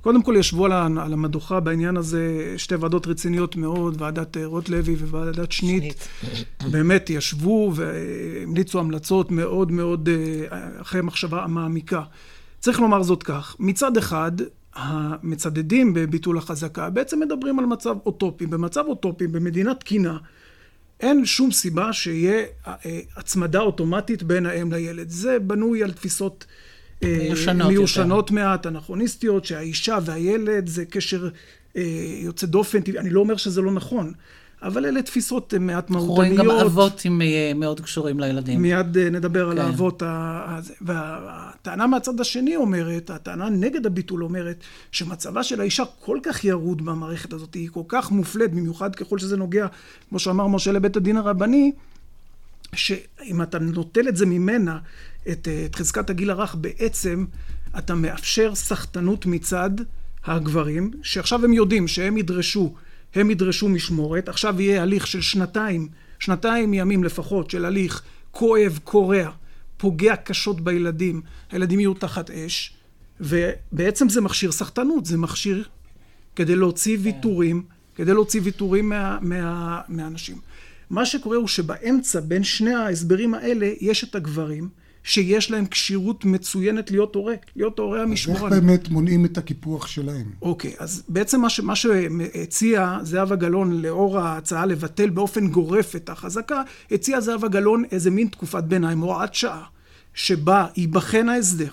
קודם 0.00 0.22
כל 0.22 0.34
ישבו 0.38 0.66
על 0.66 1.12
המדוכה 1.12 1.60
בעניין 1.60 1.96
הזה 1.96 2.54
שתי 2.56 2.74
ועדות 2.74 3.06
רציניות 3.06 3.56
מאוד, 3.56 4.02
ועדת 4.02 4.36
רוטלוי 4.44 4.94
וועדת 4.94 5.52
שנית. 5.52 6.08
באמת 6.70 7.10
ישבו 7.10 7.72
והמליצו 7.74 8.80
המלצות 8.80 9.30
מאוד 9.30 9.72
מאוד 9.72 10.08
אחרי 10.80 11.02
מחשבה 11.02 11.46
מעמיקה. 11.46 12.02
צריך 12.58 12.80
לומר 12.80 13.02
זאת 13.02 13.22
כך, 13.22 13.56
מצד 13.58 13.96
אחד, 13.96 14.32
המצדדים 14.74 15.94
בביטול 15.94 16.38
החזקה 16.38 16.90
בעצם 16.90 17.20
מדברים 17.20 17.58
על 17.58 17.66
מצב 17.66 17.94
אוטופי. 18.06 18.46
במצב 18.46 18.84
אוטופי, 18.86 19.26
במדינה 19.26 19.74
תקינה, 19.74 20.18
אין 21.00 21.24
שום 21.24 21.50
סיבה 21.50 21.92
שיהיה 21.92 22.44
הצמדה 23.16 23.60
אוטומטית 23.60 24.22
בין 24.22 24.46
האם 24.46 24.72
לילד. 24.72 25.10
זה 25.10 25.38
בנוי 25.38 25.82
על 25.82 25.92
תפיסות 25.92 26.46
מיושנות, 27.04 27.68
מיושנות 27.68 28.30
מעט, 28.30 28.66
אנכרוניסטיות, 28.66 29.44
שהאישה 29.44 29.98
והילד 30.04 30.66
זה 30.66 30.84
קשר 30.84 31.28
אה, 31.76 31.82
יוצא 32.22 32.46
דופן, 32.46 32.78
אני 32.98 33.10
לא 33.10 33.20
אומר 33.20 33.36
שזה 33.36 33.60
לא 33.60 33.72
נכון, 33.72 34.12
אבל 34.62 34.86
אלה 34.86 35.02
תפיסות 35.02 35.54
מעט 35.60 35.90
מהותניות. 35.90 36.16
רואים 36.16 36.34
גם 36.34 36.50
אבות 36.50 37.02
עם, 37.04 37.20
מאוד 37.54 37.80
קשורים 37.80 38.20
לילדים. 38.20 38.62
מיד 38.62 38.98
נדבר 38.98 39.44
כן. 39.44 39.50
על 39.50 39.58
האבות. 39.58 40.02
והטענה 40.80 41.86
מהצד 41.86 42.20
השני 42.20 42.56
אומרת, 42.56 43.10
הטענה 43.10 43.48
נגד 43.48 43.86
הביטול 43.86 44.24
אומרת, 44.24 44.56
שמצבה 44.92 45.42
של 45.42 45.60
האישה 45.60 45.84
כל 46.00 46.18
כך 46.22 46.44
ירוד 46.44 46.84
במערכת 46.84 47.32
הזאת, 47.32 47.54
היא 47.54 47.68
כל 47.72 47.82
כך 47.88 48.10
מופלית, 48.10 48.50
במיוחד 48.50 48.94
ככל 48.94 49.18
שזה 49.18 49.36
נוגע, 49.36 49.66
כמו 50.08 50.18
שאמר 50.18 50.46
משה 50.46 50.72
לבית 50.72 50.96
הדין 50.96 51.16
הרבני, 51.16 51.72
שאם 52.74 53.42
אתה 53.42 53.58
נוטל 53.58 54.08
את 54.08 54.16
זה 54.16 54.26
ממנה, 54.26 54.78
את, 55.28 55.48
את 55.66 55.74
חזקת 55.74 56.10
הגיל 56.10 56.30
הרך, 56.30 56.54
בעצם 56.54 57.24
אתה 57.78 57.94
מאפשר 57.94 58.54
סחטנות 58.54 59.26
מצד 59.26 59.70
הגברים, 60.24 60.90
שעכשיו 61.02 61.44
הם 61.44 61.52
יודעים 61.52 61.88
שהם 61.88 62.16
ידרשו, 62.16 62.74
הם 63.14 63.30
ידרשו 63.30 63.68
משמורת, 63.68 64.28
עכשיו 64.28 64.60
יהיה 64.60 64.82
הליך 64.82 65.06
של 65.06 65.20
שנתיים, 65.20 65.88
שנתיים 66.18 66.74
ימים 66.74 67.04
לפחות 67.04 67.50
של 67.50 67.64
הליך 67.64 68.02
כואב, 68.30 68.78
קורע, 68.84 69.30
פוגע 69.76 70.16
קשות 70.16 70.60
בילדים, 70.60 71.22
הילדים 71.50 71.80
יהיו 71.80 71.94
תחת 71.94 72.30
אש, 72.30 72.74
ובעצם 73.20 74.08
זה 74.08 74.20
מכשיר 74.20 74.52
סחטנות, 74.52 75.06
זה 75.06 75.18
מכשיר 75.18 75.64
כדי 76.36 76.56
להוציא 76.56 76.98
ויתורים, 77.00 77.62
כדי 77.94 78.14
להוציא 78.14 78.40
ויתורים 78.44 78.88
מה, 78.88 79.18
מה, 79.20 79.80
מהאנשים. 79.88 80.40
מה 80.90 81.06
שקורה 81.06 81.36
הוא 81.36 81.48
שבאמצע, 81.48 82.20
בין 82.20 82.44
שני 82.44 82.74
ההסברים 82.74 83.34
האלה, 83.34 83.70
יש 83.80 84.04
את 84.04 84.14
הגברים, 84.14 84.68
שיש 85.02 85.50
להם 85.50 85.66
כשירות 85.66 86.24
מצוינת 86.24 86.90
להיות 86.90 87.14
הורה, 87.14 87.34
להיות 87.56 87.78
ההורה 87.78 88.02
המשמורן. 88.02 88.52
איך 88.52 88.62
באמת 88.62 88.88
מונעים 88.88 89.24
את 89.24 89.38
הקיפוח 89.38 89.86
שלהם? 89.86 90.30
אוקיי, 90.42 90.74
אז 90.78 91.02
בעצם 91.08 91.40
מה, 91.40 91.50
ש, 91.50 91.60
מה 91.60 91.76
שהציע 91.76 92.98
זהבה 93.02 93.36
גלאון 93.36 93.82
לאור 93.82 94.18
ההצעה 94.18 94.66
לבטל 94.66 95.10
באופן 95.10 95.48
גורף 95.48 95.96
את 95.96 96.08
החזקה, 96.08 96.62
הציע 96.90 97.20
זהבה 97.20 97.48
גלאון 97.48 97.84
איזה 97.92 98.10
מין 98.10 98.28
תקופת 98.28 98.64
ביניים, 98.64 98.98
הוראת 98.98 99.34
שעה, 99.34 99.64
שבה 100.14 100.66
ייבחן 100.76 101.28
ההסדר. 101.28 101.70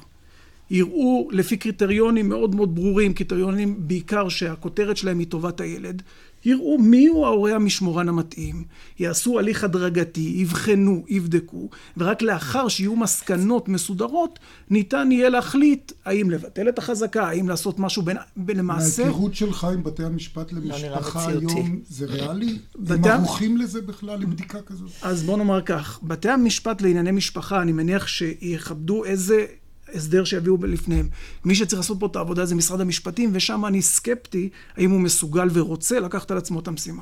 יראו 0.70 1.30
לפי 1.32 1.58
קריטריונים 1.58 2.30
מאוד 2.30 2.56
מאוד 2.56 2.76
ברורים, 2.76 3.14
קריטריונים 3.14 3.76
בעיקר 3.88 4.30
שהכותרת 4.30 4.98
שלהם 4.98 5.20
היא 5.20 5.28
טובת 5.28 5.62
הילד, 5.62 6.02
יראו 6.46 6.78
מיהו 6.78 7.26
ההורה 7.26 7.56
המשמורן 7.56 8.10
המתאים, 8.10 8.64
יעשו 9.00 9.40
הליך 9.40 9.64
הדרגתי, 9.64 10.34
יבחנו, 10.36 11.06
יבדקו, 11.08 11.70
ורק 11.98 12.22
לאחר 12.22 12.68
שיהיו 12.68 12.96
מסקנות 12.96 13.70
מסודרות, 13.70 14.40
ניתן 14.70 15.12
יהיה 15.12 15.30
להחליט 15.30 15.92
האם 16.06 16.32
לבטל 16.32 16.70
את 16.70 16.78
החזקה, 16.78 17.28
האם 17.28 17.50
לעשות 17.50 17.80
משהו 17.80 18.04
בין, 18.36 18.58
למעשה... 18.58 19.04
מההיכרות 19.04 19.36
שלך 19.36 19.64
עם 19.64 19.84
בתי 19.84 20.04
המשפט 20.04 20.52
לא 20.52 20.60
למשפחה 20.62 21.32
לא 21.32 21.40
היום, 21.40 21.80
זה 21.90 22.06
ריאלי? 22.06 22.58
בתי... 22.76 23.10
הם 23.10 23.20
ערוכים 23.20 23.58
לזה 23.58 23.82
בכלל, 23.82 24.20
לבדיקה 24.20 24.62
כזאת? 24.62 24.90
אז 25.02 25.24
בוא 25.24 25.38
נאמר 25.38 25.62
כך, 25.62 26.00
בתי 26.04 26.30
המשפט 26.30 26.82
לענייני 26.82 27.12
משפחה, 27.12 27.62
אני 27.62 27.72
מניח 27.72 28.08
שיכבדו 28.08 29.06
איזה... 29.06 29.46
הסדר 29.94 30.24
שיביאו 30.24 30.58
לפניהם. 30.66 31.10
מי 31.46 31.56
שצריך 31.56 31.80
לעשות 31.80 32.00
פה 32.00 32.06
את 32.06 32.16
העבודה 32.16 32.46
זה 32.46 32.56
משרד 32.56 32.82
המשפטים, 32.82 33.30
ושם 33.34 33.66
אני 33.66 33.82
סקפטי 33.82 34.50
האם 34.78 34.92
הוא 34.92 35.02
מסוגל 35.02 35.48
ורוצה 35.54 36.00
לקחת 36.00 36.32
על 36.32 36.38
עצמו 36.38 36.60
את 36.60 36.68
המשימה. 36.68 37.02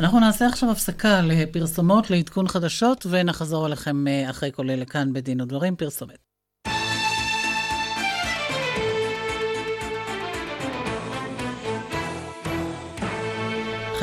אנחנו 0.00 0.20
נעשה 0.20 0.46
עכשיו 0.46 0.70
הפסקה 0.70 1.20
לפרסומות, 1.20 2.10
לעדכון 2.10 2.48
חדשות, 2.48 3.06
ונחזור 3.10 3.66
אליכם 3.66 4.08
אה, 4.08 4.30
אחרי 4.30 4.50
כל 4.54 4.70
אלה 4.70 4.84
כאן 4.84 5.12
בדין 5.12 5.40
ודברים. 5.40 5.76
פרסומת. 5.76 6.33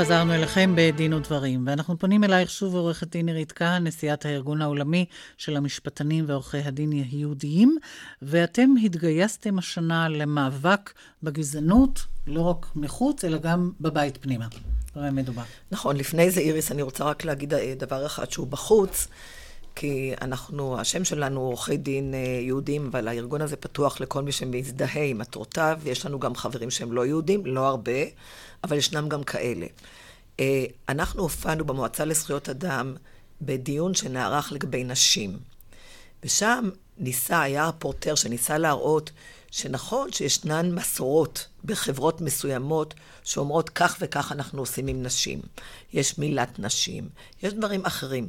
חזרנו 0.02 0.34
אליכם 0.34 0.74
בדין 0.76 1.14
ודברים, 1.14 1.64
ואנחנו 1.68 2.00
פונים 2.00 2.24
אלייך 2.24 2.50
שוב 2.50 2.76
עורכת 2.76 3.08
דין 3.08 3.28
עירית 3.28 3.52
כהן, 3.52 3.88
נשיאת 3.88 4.26
הארגון 4.26 4.62
העולמי 4.62 5.06
של 5.38 5.58
המשפטנים 5.58 6.26
ועורכי 6.28 6.58
הדין 6.58 6.92
היהודיים, 6.92 7.78
ואתם 8.22 8.70
התגייסתם 8.84 9.60
השנה 9.60 10.10
למאבק 10.10 10.94
בגזענות, 11.24 12.06
לא 12.28 12.42
רק 12.42 12.66
מחוץ, 12.76 13.26
אלא 13.26 13.38
גם 13.38 13.72
בבית 13.82 14.18
פנימה. 14.22 14.48
במה 14.96 15.12
מדובר? 15.12 15.44
נכון, 15.72 15.98
לפני 15.98 16.32
זה, 16.32 16.40
איריס, 16.40 16.72
אני 16.72 16.82
רוצה 16.82 17.04
רק 17.04 17.26
להגיד 17.26 17.54
אה, 17.54 17.74
דבר 17.78 18.06
אחד 18.06 18.32
שהוא 18.32 18.48
בחוץ. 18.48 19.08
כי 19.76 20.14
אנחנו, 20.22 20.80
השם 20.80 21.04
שלנו 21.04 21.42
עורכי 21.42 21.78
דין 21.78 22.14
אה, 22.14 22.20
יהודים, 22.20 22.88
אבל 22.88 23.08
הארגון 23.08 23.42
הזה 23.42 23.56
פתוח 23.56 24.02
לכל 24.02 24.24
מי 24.24 24.32
שמזדהה 24.32 25.04
עם 25.04 25.18
מטרותיו. 25.18 25.80
יש 25.86 26.06
לנו 26.06 26.20
גם 26.20 26.36
חברים 26.36 26.72
שהם 26.72 26.92
לא 26.92 27.06
יהודים, 27.06 27.46
לא 27.46 27.68
הרבה, 27.68 28.02
אבל 28.64 28.78
ישנם 28.78 29.10
גם 29.10 29.24
כאלה. 29.24 29.66
אה, 30.40 30.66
אנחנו 30.90 31.22
הופענו 31.22 31.66
במועצה 31.66 32.06
לזכויות 32.06 32.50
אדם 32.50 32.96
בדיון 33.42 33.94
שנערך 33.94 34.52
לגבי 34.52 34.84
נשים. 34.84 35.38
ושם 36.24 36.70
ניסה, 36.98 37.42
היה 37.42 37.68
רפורטר 37.68 38.16
שניסה 38.16 38.58
להראות 38.58 39.12
שנכון 39.52 40.12
שישנן 40.12 40.76
מסורות 40.76 41.48
בחברות 41.66 42.22
מסוימות 42.22 42.94
שאומרות 43.24 43.70
כך 43.70 43.98
וכך 44.00 44.32
אנחנו 44.32 44.62
עושים 44.62 44.88
עם 44.88 45.04
נשים. 45.04 45.42
יש 45.94 46.18
מילת 46.18 46.60
נשים, 46.60 47.10
יש 47.44 47.54
דברים 47.54 47.86
אחרים. 47.86 48.28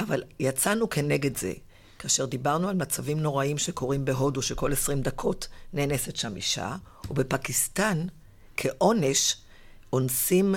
אבל 0.00 0.22
יצאנו 0.40 0.90
כנגד 0.90 1.36
זה. 1.36 1.52
כאשר 1.98 2.24
דיברנו 2.24 2.68
על 2.68 2.76
מצבים 2.76 3.20
נוראים 3.20 3.58
שקורים 3.58 4.04
בהודו, 4.04 4.42
שכל 4.42 4.72
20 4.72 5.02
דקות 5.02 5.48
נאנסת 5.72 6.16
שם 6.16 6.36
אישה, 6.36 6.76
ובפקיסטן, 7.10 8.06
כעונש, 8.56 9.36
אונסים, 9.92 10.54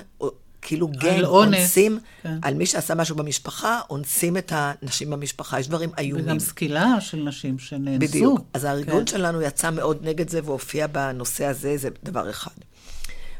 כאילו 0.61 0.87
גן, 0.87 1.23
אונסים, 1.23 1.99
כן. 2.23 2.37
על 2.41 2.53
מי 2.53 2.65
שעשה 2.65 2.95
משהו 2.95 3.15
במשפחה, 3.15 3.81
אונסים 3.89 4.37
את 4.37 4.51
הנשים 4.55 5.09
במשפחה. 5.09 5.59
יש 5.59 5.67
דברים 5.67 5.89
איומים. 5.97 6.25
וגם 6.25 6.39
סקילה 6.39 7.01
של 7.01 7.17
נשים 7.17 7.59
שנאנסו. 7.59 7.99
בדיוק. 7.99 8.41
אז 8.53 8.63
הארגון 8.63 8.99
כן. 8.99 9.07
שלנו 9.07 9.41
יצא 9.41 9.69
מאוד 9.69 10.07
נגד 10.07 10.29
זה 10.29 10.39
והופיע 10.43 10.87
בנושא 10.87 11.45
הזה, 11.45 11.77
זה 11.77 11.89
דבר 12.03 12.29
אחד. 12.29 12.51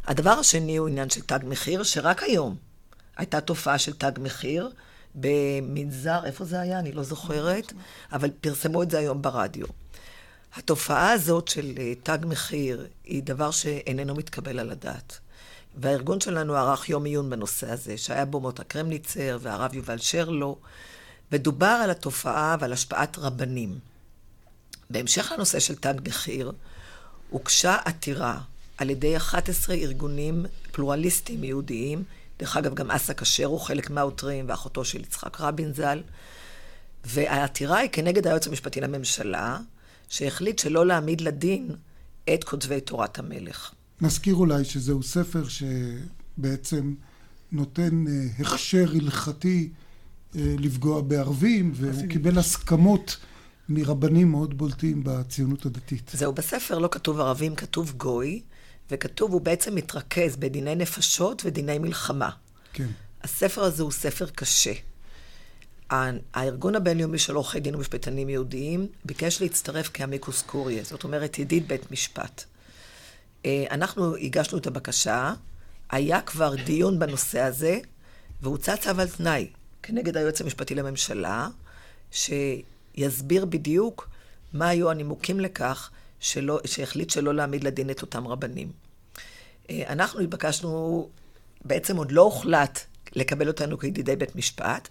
הדבר 0.07 0.31
השני 0.31 0.77
הוא 0.77 0.87
עניין 0.87 1.09
של 1.09 1.21
תג 1.21 1.39
מחיר, 1.43 1.83
שרק 1.83 2.23
היום 2.23 2.55
הייתה 3.17 3.41
תופעה 3.41 3.77
של 3.77 3.93
תג 3.93 4.11
מחיר. 4.21 4.69
במנזר, 5.15 6.25
איפה 6.25 6.45
זה 6.45 6.59
היה? 6.59 6.79
אני 6.79 6.91
לא 6.91 7.03
זוכרת, 7.03 7.73
אבל 8.11 8.29
פרסמו 8.41 8.83
את 8.83 8.91
זה 8.91 8.97
היום 8.97 9.21
ברדיו. 9.21 9.65
התופעה 10.55 11.11
הזאת 11.11 11.47
של 11.47 11.73
אה, 11.77 11.93
תג 12.03 12.17
מחיר 12.25 12.87
היא 13.03 13.23
דבר 13.23 13.51
שאיננו 13.51 14.15
מתקבל 14.15 14.59
על 14.59 14.69
הדעת. 14.69 15.19
והארגון 15.77 16.19
שלנו 16.19 16.55
ערך 16.55 16.89
יום 16.89 17.05
עיון 17.05 17.29
בנושא 17.29 17.71
הזה, 17.71 17.97
שהיה 17.97 18.25
בו 18.25 18.39
מוטה 18.39 18.63
קרמניצר 18.63 19.37
והרב 19.41 19.73
יובל 19.73 19.97
שרלו, 19.97 20.57
ודובר 21.31 21.79
על 21.83 21.89
התופעה 21.89 22.55
ועל 22.59 22.73
השפעת 22.73 23.17
רבנים. 23.17 23.79
בהמשך 24.89 25.31
לנושא 25.35 25.59
של 25.59 25.75
תג 25.75 25.93
מחיר, 26.07 26.51
הוגשה 27.29 27.75
עתירה 27.85 28.39
על 28.77 28.89
ידי 28.89 29.17
11 29.17 29.75
ארגונים 29.75 30.45
פלורליסטיים 30.71 31.43
יהודיים 31.43 32.03
דרך 32.39 32.57
אגב, 32.57 32.73
גם 32.73 32.91
אסא 32.91 33.13
כשר 33.13 33.45
הוא 33.45 33.59
חלק 33.59 33.89
מהעותרים, 33.89 34.45
ואחותו 34.47 34.85
של 34.85 35.01
יצחק 35.01 35.41
רבין 35.41 35.73
ז"ל. 35.73 36.01
והעתירה 37.05 37.77
היא 37.77 37.89
כנגד 37.91 38.27
היועץ 38.27 38.47
המשפטי 38.47 38.81
לממשלה, 38.81 39.59
שהחליט 40.09 40.59
שלא 40.59 40.85
להעמיד 40.85 41.21
לדין 41.21 41.71
את 42.33 42.43
כותבי 42.43 42.81
תורת 42.81 43.19
המלך. 43.19 43.71
נזכיר 44.01 44.35
אולי 44.35 44.65
שזהו 44.65 45.03
ספר 45.03 45.43
שבעצם 45.47 46.93
נותן 47.51 48.05
אה, 48.07 48.25
הכשר 48.39 48.85
הלכתי 48.95 49.69
אה, 50.35 50.55
לפגוע 50.59 51.01
בערבים, 51.01 51.71
והוא 51.75 52.09
קיבל 52.09 52.39
הסכמות 52.39 53.17
מרבנים 53.69 54.31
מאוד 54.31 54.57
בולטים 54.57 55.03
בציונות 55.03 55.65
הדתית. 55.65 56.11
זהו, 56.13 56.33
בספר 56.33 56.79
לא 56.79 56.87
כתוב 56.91 57.19
ערבים, 57.19 57.55
כתוב 57.55 57.93
גוי, 57.97 58.41
וכתוב, 58.91 59.31
הוא 59.31 59.41
בעצם 59.41 59.75
מתרכז 59.75 60.35
בדיני 60.35 60.75
נפשות 60.75 61.41
ודיני 61.45 61.79
מלחמה. 61.79 62.29
כן. 62.73 62.87
הספר 63.23 63.63
הזה 63.63 63.83
הוא 63.83 63.91
ספר 63.91 64.27
קשה. 64.35 64.73
הארגון 66.33 66.75
הבינלאומי 66.75 67.19
של 67.19 67.35
עורכי 67.35 67.59
דין 67.59 67.75
ומשפטנים 67.75 68.29
יהודיים 68.29 68.87
ביקש 69.05 69.41
להצטרף 69.41 69.89
כאמיקוס 69.93 70.41
קוריה, 70.41 70.83
זאת 70.83 71.03
אומרת 71.03 71.39
ידיד 71.39 71.67
בית 71.67 71.91
משפט. 71.91 72.43
אה, 73.45 73.65
אנחנו 73.71 74.15
הגשנו 74.15 74.57
את 74.57 74.67
הבקשה, 74.67 75.33
היה 75.91 76.21
כבר 76.21 76.55
דיון 76.55 76.99
בנושא 76.99 77.39
הזה, 77.39 77.79
והוצא 78.41 78.75
צו 78.75 78.89
על 78.89 79.07
תנאי 79.07 79.47
כנגד 79.83 80.17
היועץ 80.17 80.41
המשפטי 80.41 80.75
לממשלה, 80.75 81.47
שיסביר 82.11 83.45
בדיוק 83.45 84.09
מה 84.53 84.69
היו 84.69 84.91
הנימוקים 84.91 85.39
לכך 85.39 85.91
שלא, 86.23 86.59
שהחליט 86.65 87.09
שלא 87.09 87.35
להעמיד 87.35 87.63
לדין 87.63 87.89
את 87.89 88.01
אותם 88.01 88.27
רבנים. 88.27 88.71
אה, 89.69 89.83
אנחנו 89.89 90.19
התבקשנו, 90.19 91.09
בעצם 91.65 91.97
עוד 91.97 92.11
לא 92.11 92.21
הוחלט 92.21 92.79
לקבל 93.15 93.47
אותנו 93.47 93.77
כידידי 93.77 94.15
בית 94.15 94.35
משפט, 94.35 94.87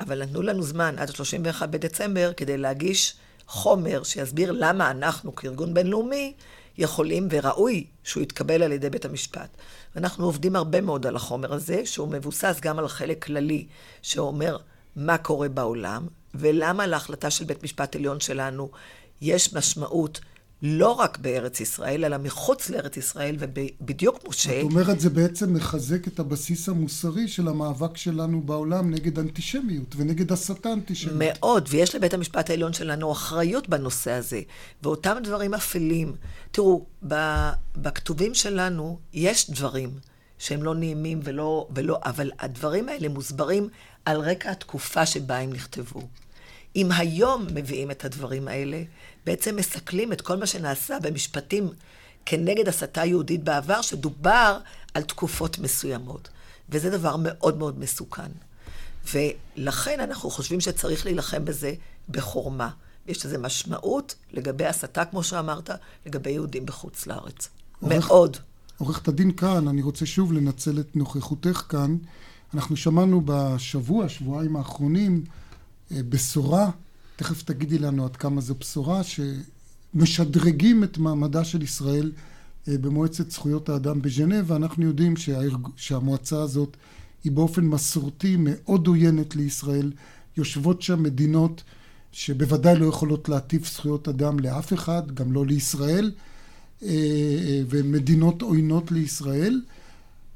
אבל 0.00 0.22
נתנו 0.22 0.42
לנו 0.42 0.62
זמן 0.62 0.94
עד 0.98 1.10
ה-31 1.10 1.66
בדצמבר 1.66 2.32
כדי 2.32 2.58
להגיש 2.58 3.14
חומר 3.46 4.02
שיסביר 4.02 4.52
למה 4.52 4.90
אנחנו 4.90 5.34
כארגון 5.34 5.74
בינלאומי 5.74 6.32
יכולים 6.78 7.28
וראוי 7.30 7.86
שהוא 8.04 8.22
יתקבל 8.22 8.62
על 8.62 8.72
ידי 8.72 8.90
בית 8.90 9.04
המשפט. 9.04 9.48
ואנחנו 9.94 10.24
עובדים 10.24 10.56
הרבה 10.56 10.80
מאוד 10.80 11.06
על 11.06 11.16
החומר 11.16 11.52
הזה, 11.52 11.86
שהוא 11.86 12.08
מבוסס 12.08 12.58
גם 12.62 12.78
על 12.78 12.88
חלק 12.88 13.24
כללי 13.24 13.66
שאומר 14.02 14.56
מה 14.96 15.18
קורה 15.18 15.48
בעולם, 15.48 16.06
ולמה 16.34 16.86
להחלטה 16.86 17.30
של 17.30 17.44
בית 17.44 17.62
משפט 17.62 17.96
עליון 17.96 18.20
שלנו 18.20 18.70
יש 19.20 19.54
משמעות 19.54 20.20
לא 20.62 20.88
רק 20.88 21.18
בארץ 21.18 21.60
ישראל, 21.60 22.04
אלא 22.04 22.18
מחוץ 22.18 22.70
לארץ 22.70 22.96
ישראל, 22.96 23.36
ובדיוק 23.38 24.18
כמו 24.22 24.32
ש... 24.32 24.46
את 24.46 24.62
אומרת, 24.62 25.00
זה 25.00 25.10
בעצם 25.10 25.54
מחזק 25.54 26.08
את 26.08 26.18
הבסיס 26.18 26.68
המוסרי 26.68 27.28
של 27.28 27.48
המאבק 27.48 27.96
שלנו 27.96 28.42
בעולם 28.42 28.90
נגד 28.90 29.18
אנטישמיות 29.18 29.94
ונגד 29.96 30.32
הסתה 30.32 30.72
אנטישמית. 30.72 31.14
מאוד, 31.18 31.68
ויש 31.70 31.94
לבית 31.94 32.14
המשפט 32.14 32.50
העליון 32.50 32.72
שלנו 32.72 33.12
אחריות 33.12 33.68
בנושא 33.68 34.10
הזה, 34.10 34.40
ואותם 34.82 35.16
דברים 35.24 35.54
אפלים. 35.54 36.14
תראו, 36.50 36.86
בכתובים 37.76 38.34
שלנו 38.34 38.98
יש 39.12 39.50
דברים 39.50 39.90
שהם 40.38 40.62
לא 40.62 40.74
נעימים 40.74 41.20
ולא, 41.24 41.68
ולא, 41.74 41.98
אבל 42.04 42.30
הדברים 42.38 42.88
האלה 42.88 43.08
מוסברים 43.08 43.68
על 44.04 44.20
רקע 44.20 44.50
התקופה 44.50 45.06
שבה 45.06 45.38
הם 45.38 45.52
נכתבו. 45.52 46.02
אם 46.76 46.92
היום 46.92 47.46
מביאים 47.54 47.90
את 47.90 48.04
הדברים 48.04 48.48
האלה, 48.48 48.82
בעצם 49.26 49.56
מסכלים 49.56 50.12
את 50.12 50.20
כל 50.20 50.36
מה 50.36 50.46
שנעשה 50.46 50.98
במשפטים 51.02 51.68
כנגד 52.26 52.68
הסתה 52.68 53.04
יהודית 53.04 53.44
בעבר, 53.44 53.82
שדובר 53.82 54.58
על 54.94 55.02
תקופות 55.02 55.58
מסוימות. 55.58 56.28
וזה 56.68 56.90
דבר 56.90 57.16
מאוד 57.18 57.58
מאוד 57.58 57.78
מסוכן. 57.78 58.30
ולכן 59.12 60.00
אנחנו 60.00 60.30
חושבים 60.30 60.60
שצריך 60.60 61.06
להילחם 61.06 61.44
בזה 61.44 61.74
בחורמה. 62.08 62.70
יש 63.06 63.26
לזה 63.26 63.38
משמעות 63.38 64.14
לגבי 64.32 64.66
הסתה, 64.66 65.04
כמו 65.04 65.22
שאמרת, 65.22 65.70
לגבי 66.06 66.30
יהודים 66.30 66.66
בחוץ 66.66 67.06
לארץ. 67.06 67.48
עורך, 67.80 68.10
מאוד. 68.10 68.36
עורכת 68.78 69.08
הדין 69.08 69.32
כאן, 69.32 69.68
אני 69.68 69.82
רוצה 69.82 70.06
שוב 70.06 70.32
לנצל 70.32 70.80
את 70.80 70.96
נוכחותך 70.96 71.62
כאן. 71.68 71.96
אנחנו 72.54 72.76
שמענו 72.76 73.22
בשבוע, 73.24 74.08
שבועיים 74.08 74.56
האחרונים, 74.56 75.24
בשורה 75.90 76.70
תכף 77.20 77.42
תגידי 77.42 77.78
לנו 77.78 78.04
עד 78.04 78.16
כמה 78.16 78.40
זו 78.40 78.54
בשורה, 78.54 79.00
שמשדרגים 79.02 80.84
את 80.84 80.98
מעמדה 80.98 81.44
של 81.44 81.62
ישראל 81.62 82.12
אה, 82.68 82.78
במועצת 82.78 83.30
זכויות 83.30 83.68
האדם 83.68 84.02
בז'נבה. 84.02 84.56
אנחנו 84.56 84.84
יודעים 84.84 85.16
שהארג... 85.16 85.66
שהמועצה 85.76 86.42
הזאת 86.42 86.76
היא 87.24 87.32
באופן 87.32 87.64
מסורתי 87.64 88.36
מאוד 88.38 88.86
עוינת 88.86 89.36
לישראל. 89.36 89.92
יושבות 90.36 90.82
שם 90.82 91.02
מדינות 91.02 91.62
שבוודאי 92.12 92.78
לא 92.78 92.86
יכולות 92.86 93.28
להטיף 93.28 93.72
זכויות 93.72 94.08
אדם 94.08 94.38
לאף 94.38 94.72
אחד, 94.72 95.14
גם 95.14 95.32
לא 95.32 95.46
לישראל, 95.46 96.12
אה, 96.82 96.88
אה, 96.88 97.62
ומדינות 97.68 98.42
עוינות 98.42 98.92
לישראל. 98.92 99.60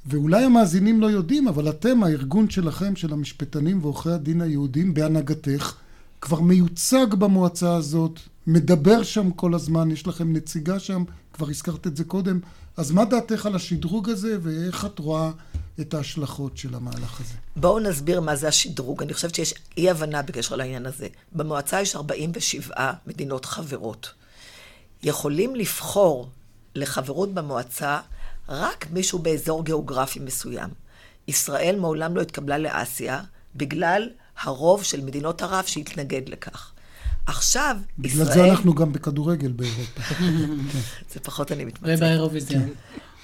ואולי 0.06 0.44
המאזינים 0.44 1.00
לא 1.00 1.06
יודעים, 1.06 1.48
אבל 1.48 1.70
אתם, 1.70 2.02
הארגון 2.02 2.50
שלכם, 2.50 2.96
של 2.96 3.12
המשפטנים 3.12 3.78
ועורכי 3.82 4.10
הדין 4.10 4.40
היהודים, 4.40 4.94
בהנהגתך, 4.94 5.74
כבר 6.20 6.40
מיוצג 6.40 7.14
במועצה 7.18 7.74
הזאת, 7.74 8.20
מדבר 8.46 9.02
שם 9.02 9.30
כל 9.30 9.54
הזמן, 9.54 9.90
יש 9.90 10.06
לכם 10.06 10.32
נציגה 10.32 10.78
שם, 10.78 11.04
כבר 11.32 11.48
הזכרת 11.48 11.86
את 11.86 11.96
זה 11.96 12.04
קודם, 12.04 12.40
אז 12.76 12.90
מה 12.90 13.04
דעתך 13.04 13.46
על 13.46 13.54
השדרוג 13.54 14.10
הזה, 14.10 14.36
ואיך 14.42 14.84
את 14.84 14.98
רואה 14.98 15.30
את 15.80 15.94
ההשלכות 15.94 16.56
של 16.56 16.74
המהלך 16.74 17.20
הזה? 17.20 17.34
בואו 17.56 17.80
נסביר 17.80 18.20
מה 18.20 18.36
זה 18.36 18.48
השדרוג. 18.48 19.02
אני 19.02 19.14
חושבת 19.14 19.34
שיש 19.34 19.54
אי 19.76 19.90
הבנה 19.90 20.22
בקשר 20.22 20.56
לעניין 20.56 20.86
הזה. 20.86 21.06
במועצה 21.32 21.80
יש 21.80 21.96
47 21.96 22.92
מדינות 23.06 23.44
חברות. 23.44 24.12
יכולים 25.02 25.56
לבחור 25.56 26.28
לחברות 26.74 27.34
במועצה 27.34 27.98
רק 28.48 28.86
מישהו 28.90 29.18
באזור 29.18 29.64
גיאוגרפי 29.64 30.18
מסוים. 30.20 30.70
ישראל 31.28 31.76
מעולם 31.80 32.16
לא 32.16 32.20
התקבלה 32.20 32.58
לאסיה 32.58 33.20
בגלל 33.54 34.10
הרוב 34.42 34.82
של 34.82 35.00
מדינות 35.00 35.42
ערב 35.42 35.64
שהתנגד 35.66 36.28
לכך. 36.28 36.72
עכשיו, 37.26 37.76
בגלל 37.98 38.12
ישראל... 38.12 38.30
בגלל 38.30 38.44
זה 38.44 38.50
אנחנו 38.50 38.74
גם 38.74 38.92
בכדורגל 38.92 39.52
באירופה. 39.52 40.00
זה 41.12 41.20
פחות 41.20 41.52
אני 41.52 41.64
מתמצאת. 41.64 41.96
ובאירוויזיון. 41.98 42.68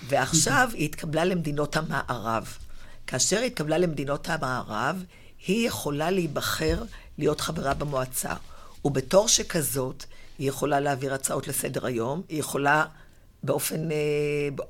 ועכשיו 0.08 0.70
היא 0.74 0.84
התקבלה 0.84 1.24
למדינות 1.24 1.76
המערב. 1.76 2.56
כאשר 3.06 3.38
היא 3.38 3.46
התקבלה 3.46 3.78
למדינות 3.78 4.28
המערב, 4.28 5.04
היא 5.46 5.68
יכולה 5.68 6.10
להיבחר 6.10 6.84
להיות 7.18 7.40
חברה 7.40 7.74
במועצה. 7.74 8.34
ובתור 8.84 9.28
שכזאת, 9.28 10.04
היא 10.38 10.48
יכולה 10.48 10.80
להעביר 10.80 11.14
הצעות 11.14 11.48
לסדר 11.48 11.86
היום, 11.86 12.22
היא 12.28 12.40
יכולה 12.40 12.84
באופן, 13.42 13.90
אה, 13.90 13.96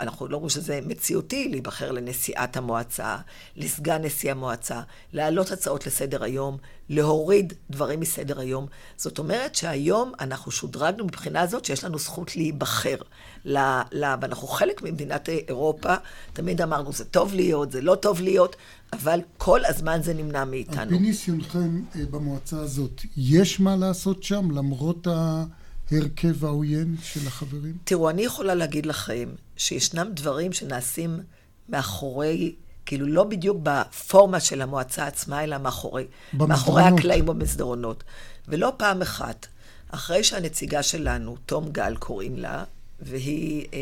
אנחנו 0.01 0.29
לא 0.29 0.37
רואים 0.37 0.51
שזה 0.51 0.81
מציאותי, 0.87 1.49
להיבחר 1.49 1.93
לנשיאת 1.93 2.57
המועצה, 2.57 3.17
לסגן 3.57 4.03
נשיא 4.05 4.31
המועצה, 4.31 4.81
להעלות 5.13 5.51
הצעות 5.51 5.87
לסדר 5.87 6.25
היום, 6.25 6.57
להוריד 6.89 7.53
דברים 7.71 8.01
מסדר 8.01 8.41
היום. 8.41 8.67
זאת 8.97 9.19
אומרת 9.19 9.55
שהיום 9.55 10.13
אנחנו 10.21 10.51
שודרגנו 10.53 11.05
מבחינה 11.05 11.41
הזאת 11.41 11.65
שיש 11.65 11.85
לנו 11.85 11.99
זכות 11.99 12.37
להיבחר. 12.37 12.97
לה, 13.45 13.83
לה, 13.93 14.17
ואנחנו 14.21 14.49
חלק 14.49 14.83
ממדינת 14.83 15.29
אירופה, 15.29 15.95
תמיד 16.33 16.61
אמרנו, 16.61 16.93
זה 16.93 17.05
טוב 17.05 17.35
להיות, 17.35 17.73
זה 17.73 17.81
לא 17.81 17.95
טוב 17.95 18.21
להיות, 18.21 18.57
אבל 18.93 19.21
כל 19.39 19.65
הזמן 19.65 20.03
זה 20.03 20.15
נמנע 20.15 20.45
מאיתנו. 20.45 20.81
על 20.81 20.89
פי 20.89 20.99
ניסיונכם 20.99 21.83
אה, 21.97 22.05
במועצה 22.11 22.61
הזאת, 22.61 23.03
יש 23.17 23.61
מה 23.61 23.77
לעשות 23.77 24.23
שם, 24.23 24.51
למרות 24.51 25.07
ה... 25.07 25.45
הרכב 25.93 26.45
העוין 26.45 26.97
של 27.03 27.27
החברים? 27.27 27.77
תראו, 27.85 28.11
אני 28.11 28.23
יכולה 28.23 28.55
להגיד 28.55 28.87
לכם 28.87 29.29
שישנם 29.57 30.11
דברים 30.15 30.53
שנעשים 30.53 31.21
מאחורי, 31.69 32.55
כאילו 32.87 33.07
לא 33.07 33.25
בדיוק 33.25 33.59
בפורמה 33.63 34.41
של 34.41 34.63
המועצה 34.63 35.07
עצמה, 35.07 35.45
אלא 35.45 35.59
מאחורי, 35.59 36.07
מאחורי 36.33 36.83
הקלעים 36.83 37.27
במסדרונות. 37.27 38.05
ולא 38.49 38.73
פעם 38.77 39.03
אחת, 39.03 39.47
אחרי 39.91 40.25
שהנציגה 40.25 40.83
שלנו, 40.83 41.37
תום 41.47 41.69
גל 41.73 41.97
קוראים 41.97 42.37
לה, 42.37 42.65
והיא 43.01 43.67
אה, 43.73 43.79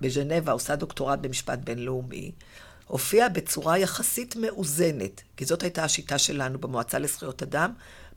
בז'נבה 0.00 0.52
עושה 0.52 0.76
דוקטורט 0.76 1.18
במשפט 1.18 1.58
בינלאומי, 1.64 2.32
הופיעה 2.86 3.28
בצורה 3.28 3.78
יחסית 3.78 4.36
מאוזנת, 4.36 5.22
כי 5.36 5.44
זאת 5.44 5.62
הייתה 5.62 5.84
השיטה 5.84 6.18
שלנו 6.18 6.58
במועצה 6.58 6.98
לזכויות 6.98 7.42
אדם, 7.42 7.72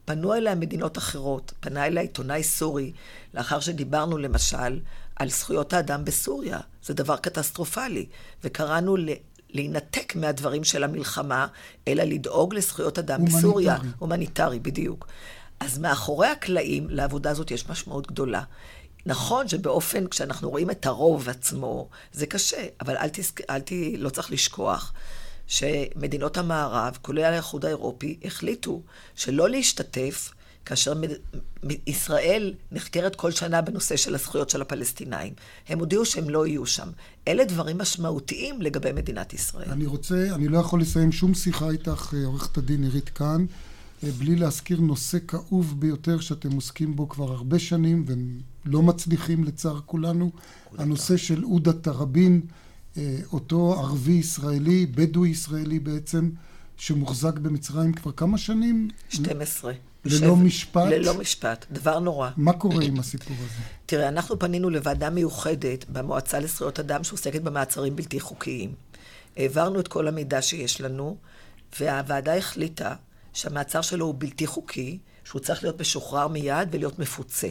פנו 0.05 0.33
אליה 0.33 0.55
מדינות 0.55 0.97
אחרות. 0.97 1.53
פנה 1.59 1.85
אליה 1.85 2.01
עיתונאי 2.01 2.43
סורי, 2.43 2.91
לאחר 3.33 3.59
שדיברנו 3.59 4.17
למשל 4.17 4.79
על 5.15 5.29
זכויות 5.29 5.73
האדם 5.73 6.05
בסוריה. 6.05 6.59
זה 6.83 6.93
דבר 6.93 7.17
קטסטרופלי. 7.17 8.05
וקראנו 8.43 8.97
ל... 8.97 9.09
להינתק 9.49 10.15
מהדברים 10.15 10.63
של 10.63 10.83
המלחמה, 10.83 11.47
אלא 11.87 12.03
לדאוג 12.03 12.53
לזכויות 12.53 12.99
אדם 12.99 13.19
הומניטרי. 13.19 13.39
בסוריה. 13.39 13.77
הומניטרי, 13.99 14.59
בדיוק. 14.59 15.07
אז 15.59 15.77
מאחורי 15.77 16.27
הקלעים, 16.27 16.89
לעבודה 16.89 17.29
הזאת 17.29 17.51
יש 17.51 17.69
משמעות 17.69 18.07
גדולה. 18.07 18.43
נכון 19.05 19.47
שבאופן, 19.47 20.07
כשאנחנו 20.07 20.49
רואים 20.49 20.71
את 20.71 20.85
הרוב 20.85 21.29
עצמו, 21.29 21.89
זה 22.13 22.25
קשה, 22.25 22.65
אבל 22.81 22.97
אל 22.97 23.09
תסק... 23.09 23.41
אל 23.49 23.59
ת... 23.59 23.71
לא 23.97 24.09
צריך 24.09 24.31
לשכוח 24.31 24.93
שמדינות 25.51 26.37
המערב, 26.37 26.97
כולל 27.01 27.23
האיחוד 27.23 27.65
האירופי, 27.65 28.17
החליטו 28.23 28.81
שלא 29.15 29.49
להשתתף 29.49 30.31
כאשר. 30.65 30.93
ישראל 31.87 32.53
נחקרת 32.71 33.15
כל 33.15 33.31
שנה 33.31 33.61
בנושא 33.61 33.95
של 33.95 34.15
הזכויות 34.15 34.49
של 34.49 34.61
הפלסטינאים. 34.61 35.33
הם 35.67 35.79
הודיעו 35.79 36.05
שהם 36.05 36.29
לא 36.29 36.47
יהיו 36.47 36.65
שם. 36.65 36.87
אלה 37.27 37.45
דברים 37.45 37.77
משמעותיים 37.77 38.61
לגבי 38.61 38.91
מדינת 38.91 39.33
ישראל. 39.33 39.71
אני 39.71 39.85
רוצה, 39.85 40.27
אני 40.35 40.47
לא 40.47 40.57
יכול 40.57 40.81
לסיים 40.81 41.11
שום 41.11 41.33
שיחה 41.33 41.69
איתך, 41.69 42.13
עורכת 42.25 42.57
הדין 42.57 42.83
עירית 42.83 43.09
כאן, 43.09 43.45
בלי 44.03 44.35
להזכיר 44.35 44.81
נושא 44.81 45.17
כאוב 45.27 45.79
ביותר 45.79 46.19
שאתם 46.19 46.51
עוסקים 46.51 46.95
בו 46.95 47.09
כבר 47.09 47.31
הרבה 47.31 47.59
שנים 47.59 48.05
ולא 48.65 48.81
מצליחים 48.81 49.43
לצער 49.43 49.79
כולנו, 49.85 50.31
הנושא 50.77 51.17
של 51.17 51.43
עודה 51.43 51.73
תראבין, 51.73 52.41
אותו 53.33 53.73
ערבי 53.79 54.11
ישראלי, 54.11 54.85
בדואי 54.85 55.29
ישראלי 55.29 55.79
בעצם, 55.79 56.29
שמוחזק 56.77 57.33
במצרים 57.33 57.93
כבר 57.93 58.11
כמה 58.11 58.37
שנים? 58.37 58.87
12. 59.09 59.73
ללא 60.05 60.35
שב... 60.35 60.41
משפט? 60.41 60.87
ללא 60.91 61.13
משפט, 61.13 61.65
דבר 61.71 61.99
נורא. 61.99 62.29
מה 62.37 62.53
קורה 62.53 62.83
עם 62.83 62.99
הסיפור 62.99 63.37
הזה? 63.39 63.63
תראה, 63.85 64.07
אנחנו 64.07 64.39
פנינו 64.39 64.69
לוועדה 64.69 65.09
מיוחדת 65.09 65.85
במועצה 65.89 66.39
לזכויות 66.39 66.79
אדם 66.79 67.03
שעוסקת 67.03 67.41
במעצרים 67.41 67.95
בלתי 67.95 68.19
חוקיים. 68.19 68.73
העברנו 69.37 69.79
את 69.79 69.87
כל 69.87 70.07
המידע 70.07 70.41
שיש 70.41 70.81
לנו, 70.81 71.17
והוועדה 71.79 72.37
החליטה 72.37 72.95
שהמעצר 73.33 73.81
שלו 73.81 74.05
הוא 74.05 74.15
בלתי 74.17 74.47
חוקי, 74.47 74.97
שהוא 75.23 75.41
צריך 75.41 75.63
להיות 75.63 75.81
משוחרר 75.81 76.27
מיד 76.27 76.67
ולהיות 76.71 76.99
מפוצה. 76.99 77.47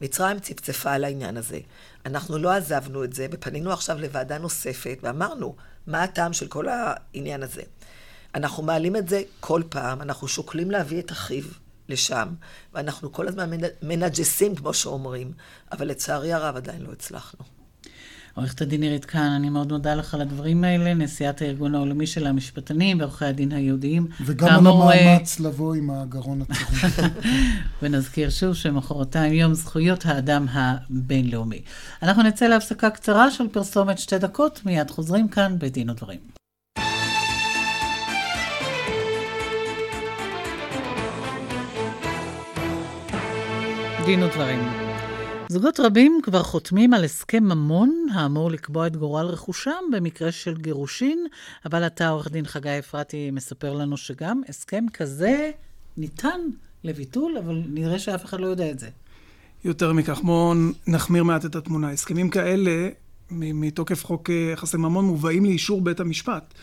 מצרים 0.00 0.38
צפצפה 0.38 0.92
על 0.92 1.04
העניין 1.04 1.36
הזה. 1.36 1.58
אנחנו 2.06 2.38
לא 2.38 2.52
עזבנו 2.52 3.04
את 3.04 3.12
זה, 3.12 3.26
ופנינו 3.30 3.72
עכשיו 3.72 3.98
לוועדה 4.00 4.38
נוספת, 4.38 4.98
ואמרנו, 5.02 5.56
מה 5.86 6.02
הטעם 6.02 6.32
של 6.32 6.48
כל 6.48 6.66
העניין 6.68 7.42
הזה? 7.42 7.62
אנחנו 8.34 8.62
מעלים 8.62 8.96
את 8.96 9.08
זה 9.08 9.22
כל 9.40 9.62
פעם, 9.68 10.02
אנחנו 10.02 10.28
שוקלים 10.28 10.70
להביא 10.70 11.00
את 11.00 11.12
אחיו 11.12 11.44
לשם, 11.88 12.28
ואנחנו 12.74 13.12
כל 13.12 13.28
הזמן 13.28 13.50
מנג'סים, 13.82 14.54
כמו 14.54 14.74
שאומרים, 14.74 15.32
אבל 15.72 15.88
לצערי 15.88 16.32
הרב 16.32 16.56
עדיין 16.56 16.82
לא 16.82 16.92
הצלחנו. 16.92 17.55
עורכת 18.36 18.60
הדין 18.60 18.82
עירית 18.82 19.04
כהן, 19.04 19.32
אני 19.32 19.50
מאוד 19.50 19.72
מודה 19.72 19.94
לך 19.94 20.14
על 20.14 20.20
הדברים 20.20 20.64
האלה, 20.64 20.94
נשיאת 20.94 21.42
הארגון 21.42 21.74
העולמי 21.74 22.06
של 22.06 22.26
המשפטנים 22.26 23.00
ועורכי 23.00 23.24
הדין 23.24 23.52
היהודיים. 23.52 24.06
וגם 24.24 24.48
על 24.48 24.66
המאמץ 24.66 25.40
לבוא 25.40 25.74
עם 25.74 25.90
הגרון 25.90 26.42
הצרום. 26.42 27.10
ונזכיר 27.82 28.30
שוב 28.30 28.54
שמחרתיים 28.54 29.32
יום 29.32 29.54
זכויות 29.54 30.06
האדם 30.06 30.46
הבינלאומי. 30.52 31.60
אנחנו 32.02 32.22
נצא 32.22 32.46
להפסקה 32.46 32.90
קצרה 32.90 33.30
של 33.30 33.48
פרסומת 33.48 33.98
שתי 33.98 34.18
דקות, 34.18 34.60
מיד 34.64 34.90
חוזרים 34.90 35.28
כאן 35.28 35.56
בדין 35.58 35.90
ודברים. 35.90 36.20
דין 44.06 44.22
ודברים. 44.22 44.85
זוגות 45.48 45.80
רבים 45.80 46.20
כבר 46.22 46.42
חותמים 46.42 46.94
על 46.94 47.04
הסכם 47.04 47.44
ממון 47.44 48.06
האמור 48.14 48.50
לקבוע 48.50 48.86
את 48.86 48.96
גורל 48.96 49.26
רכושם 49.26 49.84
במקרה 49.92 50.32
של 50.32 50.56
גירושין, 50.56 51.26
אבל 51.66 51.86
אתה, 51.86 52.08
עורך 52.08 52.30
דין 52.30 52.46
חגי 52.46 52.78
אפרתי, 52.78 53.30
מספר 53.30 53.72
לנו 53.72 53.96
שגם 53.96 54.42
הסכם 54.48 54.84
כזה 54.92 55.50
ניתן 55.96 56.40
לביטול, 56.84 57.38
אבל 57.38 57.62
נראה 57.68 57.98
שאף 57.98 58.24
אחד 58.24 58.40
לא 58.40 58.46
יודע 58.46 58.70
את 58.70 58.78
זה. 58.78 58.88
יותר 59.64 59.92
מכך, 59.92 60.20
בואו 60.20 60.54
נחמיר 60.86 61.24
מעט 61.24 61.44
את 61.44 61.56
התמונה. 61.56 61.90
הסכמים 61.90 62.30
כאלה, 62.30 62.88
מתוקף 63.30 64.04
חוק 64.04 64.30
יחסי 64.52 64.76
ממון, 64.76 65.04
מובאים 65.04 65.44
לאישור 65.44 65.80
בית 65.80 66.00
המשפט. 66.00 66.54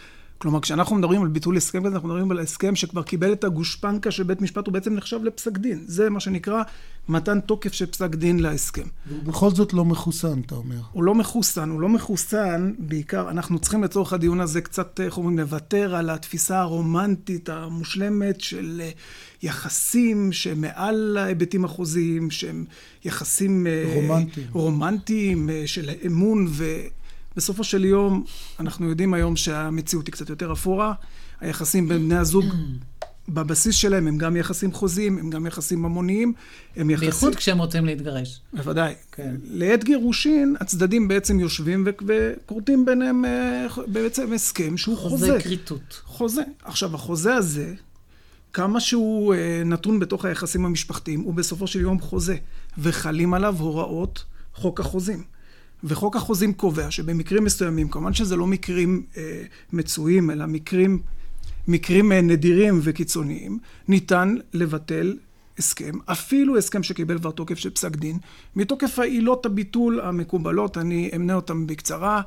כלומר, 0.44 0.60
כשאנחנו 0.60 0.96
מדברים 0.96 1.22
על 1.22 1.28
ביטול 1.28 1.58
הסכם 1.58 1.84
כזה, 1.84 1.96
אנחנו 1.96 2.08
מדברים 2.08 2.32
על 2.32 2.40
הסכם 2.40 2.76
שכבר 2.76 3.04
קיבל 3.04 3.34
את 3.34 3.44
הגושפנקה 3.44 4.12
של 4.12 4.24
בית 4.24 4.42
משפט, 4.42 4.66
הוא 4.66 4.74
בעצם 4.74 4.94
נחשב 4.94 5.24
לפסק 5.24 5.58
דין. 5.58 5.84
זה 5.88 6.10
מה 6.10 6.20
שנקרא 6.20 6.64
מתן 7.10 7.40
תוקף 7.40 7.74
של 7.74 7.86
פסק 7.86 8.16
דין 8.16 8.40
להסכם. 8.40 8.88
ובכל 9.10 9.50
זאת 9.50 9.74
לא 9.74 9.86
מחוסן, 9.86 10.40
אתה 10.46 10.56
אומר. 10.56 10.76
הוא 10.92 11.04
לא 11.04 11.16
מחוסן, 11.16 11.70
הוא 11.70 11.82
לא 11.82 11.90
מחוסן, 11.90 12.74
בעיקר, 12.80 13.30
אנחנו 13.30 13.60
צריכים 13.60 13.84
לצורך 13.84 14.14
הדיון 14.14 14.40
הזה 14.40 14.62
קצת, 14.62 15.00
איך 15.00 15.18
אומרים, 15.18 15.40
לוותר 15.40 15.96
על 15.96 16.10
התפיסה 16.10 16.60
הרומנטית 16.60 17.50
המושלמת 17.50 18.42
של 18.42 18.82
אה, 18.84 18.92
יחסים 19.44 20.32
שמעל 20.32 21.18
ההיבטים 21.18 21.66
החוזיים, 21.66 22.32
שהם 22.32 22.66
יחסים... 23.06 23.68
אה, 23.68 23.94
רומנטיים. 23.96 24.48
רומנטיים, 24.52 25.50
אה, 25.50 25.64
של 25.66 25.90
אמון 26.06 26.48
ו... 26.50 26.64
בסופו 27.36 27.64
של 27.64 27.86
יום, 27.86 28.24
אנחנו 28.60 28.90
יודעים 28.90 29.14
היום 29.14 29.36
שהמציאות 29.36 30.08
היא 30.08 30.14
קצת 30.14 30.30
יותר 30.30 30.54
אפורה. 30.54 30.94
היחסים 31.42 31.90
בין 31.90 32.06
בני 32.06 32.16
הזוג, 32.16 32.46
בבסיס 33.30 33.76
שלהם, 33.76 34.08
הם 34.08 34.18
גם 34.18 34.38
יחסים 34.38 34.72
חוזיים, 34.72 35.18
הם 35.18 35.30
גם 35.30 35.46
יחסים 35.46 35.82
ממוניים. 35.82 36.34
הם 36.76 36.90
יחסים... 36.90 37.10
בייחוד 37.10 37.36
כשהם 37.36 37.58
רוצים 37.58 37.86
להתגרש. 37.86 38.42
בוודאי. 38.54 38.94
כן. 39.12 39.36
לעת 39.44 39.84
גירושין, 39.84 40.56
הצדדים 40.60 41.08
בעצם 41.08 41.40
יושבים 41.40 41.88
וכורתים 42.08 42.86
ביניהם 42.86 43.26
אה, 43.26 43.68
בעצם 43.88 44.34
הסכם 44.34 44.78
שהוא 44.78 44.98
חוזה. 44.98 45.28
חוזה 45.28 45.40
כריתות. 45.44 46.02
חוזה. 46.06 46.42
עכשיו, 46.64 46.96
החוזה 46.96 47.36
הזה, 47.36 47.74
כמה 48.54 48.80
שהוא 48.80 49.34
אה, 49.34 49.62
נתון 49.66 50.00
בתוך 50.00 50.26
היחסים 50.26 50.66
המשפחתיים, 50.66 51.22
הוא 51.22 51.34
בסופו 51.34 51.68
של 51.68 51.82
יום 51.82 52.00
חוזה, 52.00 52.36
וחלים 52.78 53.34
עליו 53.34 53.56
הוראות 53.60 54.24
חוק 54.54 54.80
החוזים. 54.80 55.24
וחוק 55.84 56.16
החוזים 56.16 56.54
קובע 56.54 56.92
שבמקרים 56.92 57.44
מסוימים, 57.44 57.90
כמובן 57.90 58.14
שזה 58.14 58.36
לא 58.36 58.48
מקרים 58.48 59.04
אה, 59.18 59.44
מצויים, 59.74 60.32
אלא 60.32 60.46
מקרים, 60.46 61.00
מקרים 61.68 62.12
אה, 62.12 62.22
נדירים 62.22 62.80
וקיצוניים, 62.84 63.60
ניתן 63.88 64.36
לבטל 64.54 65.18
הסכם, 65.58 65.94
אפילו 66.06 66.58
הסכם 66.58 66.84
שקיבל 66.84 67.20
כבר 67.20 67.32
תוקף 67.32 67.58
של 67.58 67.70
פסק 67.70 67.96
דין, 67.96 68.18
מתוקף 68.56 69.00
העילות 69.00 69.46
הביטול 69.46 70.02
המקובלות, 70.02 70.78
אני 70.78 71.12
אמנה 71.16 71.34
אותן 71.34 71.68
בקצרה, 71.68 72.22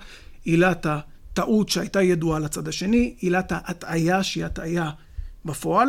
עילת 0.45 0.87
הטעות 0.87 1.69
שהייתה 1.69 2.03
ידועה 2.03 2.39
לצד 2.39 2.69
השני, 2.69 3.15
עילת 3.19 3.53
ההטעיה 3.53 4.23
שהיא 4.23 4.45
הטעיה 4.45 4.91
בפועל, 5.45 5.89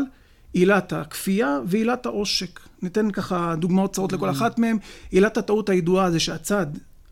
עילת 0.53 0.93
הכפייה 0.93 1.59
ועילת 1.65 2.05
העושק. 2.05 2.59
ניתן 2.81 3.11
ככה 3.11 3.55
דוגמאות 3.55 3.91
קצרות 3.91 4.13
לכל 4.13 4.29
אחת 4.29 4.59
מהן. 4.59 4.77
עילת 5.11 5.37
הטעות 5.37 5.69
הידועה 5.69 6.11
זה 6.11 6.19
שהצד 6.19 6.67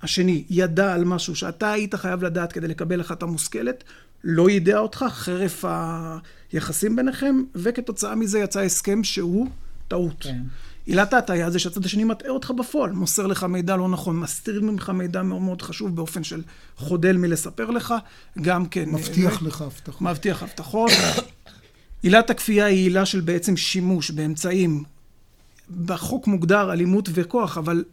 השני 0.05 0.43
ידע 0.49 0.93
על 0.93 1.05
משהו 1.05 1.35
שאתה 1.35 1.71
היית 1.71 1.95
חייב 1.95 2.23
לדעת 2.23 2.53
כדי 2.53 2.67
לקבל 2.67 3.01
החלטה 3.01 3.25
מושכלת, 3.25 3.83
לא 4.23 4.49
יידע 4.49 4.77
אותך 4.77 5.05
חרף 5.09 5.65
היחסים 6.51 6.95
ביניכם, 6.95 7.35
וכתוצאה 7.55 8.15
מזה 8.15 8.39
יצא 8.39 8.59
הסכם 8.59 9.03
שהוא 9.03 9.47
טעות. 9.87 10.15
כן. 10.19 10.41
עילת 10.85 11.13
ההטעיה 11.13 11.49
זה 11.49 11.59
שהצד 11.59 11.85
השני 11.85 12.03
מטעה 12.03 12.29
אותך 12.29 12.51
בפועל, 12.51 12.91
מוסר 12.91 13.27
לך 13.27 13.43
מידע 13.43 13.75
לא 13.75 13.89
נכון, 13.89 14.19
מסתיר 14.19 14.61
ממך 14.61 14.89
מידע 14.89 15.23
מאוד 15.23 15.41
מאוד 15.41 15.61
חשוב 15.61 15.95
באופן 15.95 16.23
של 16.23 16.43
חודל 16.77 17.17
מלספר 17.17 17.71
לך, 17.71 17.93
גם 18.41 18.65
כן... 18.65 18.89
מבטיח 18.89 19.41
ו... 19.41 19.47
לך 19.47 19.61
הבטחות. 19.61 20.01
מבטיח 20.01 20.43
הבטחות. 20.43 20.91
עילת 22.03 22.29
הכפייה 22.29 22.65
היא 22.65 22.83
עילה 22.83 23.05
של 23.05 23.21
בעצם 23.21 23.57
שימוש 23.57 24.11
באמצעים, 24.11 24.83
בחוק 25.85 26.27
מוגדר 26.27 26.73
אלימות 26.73 27.09
וכוח, 27.13 27.57
אבל 27.57 27.83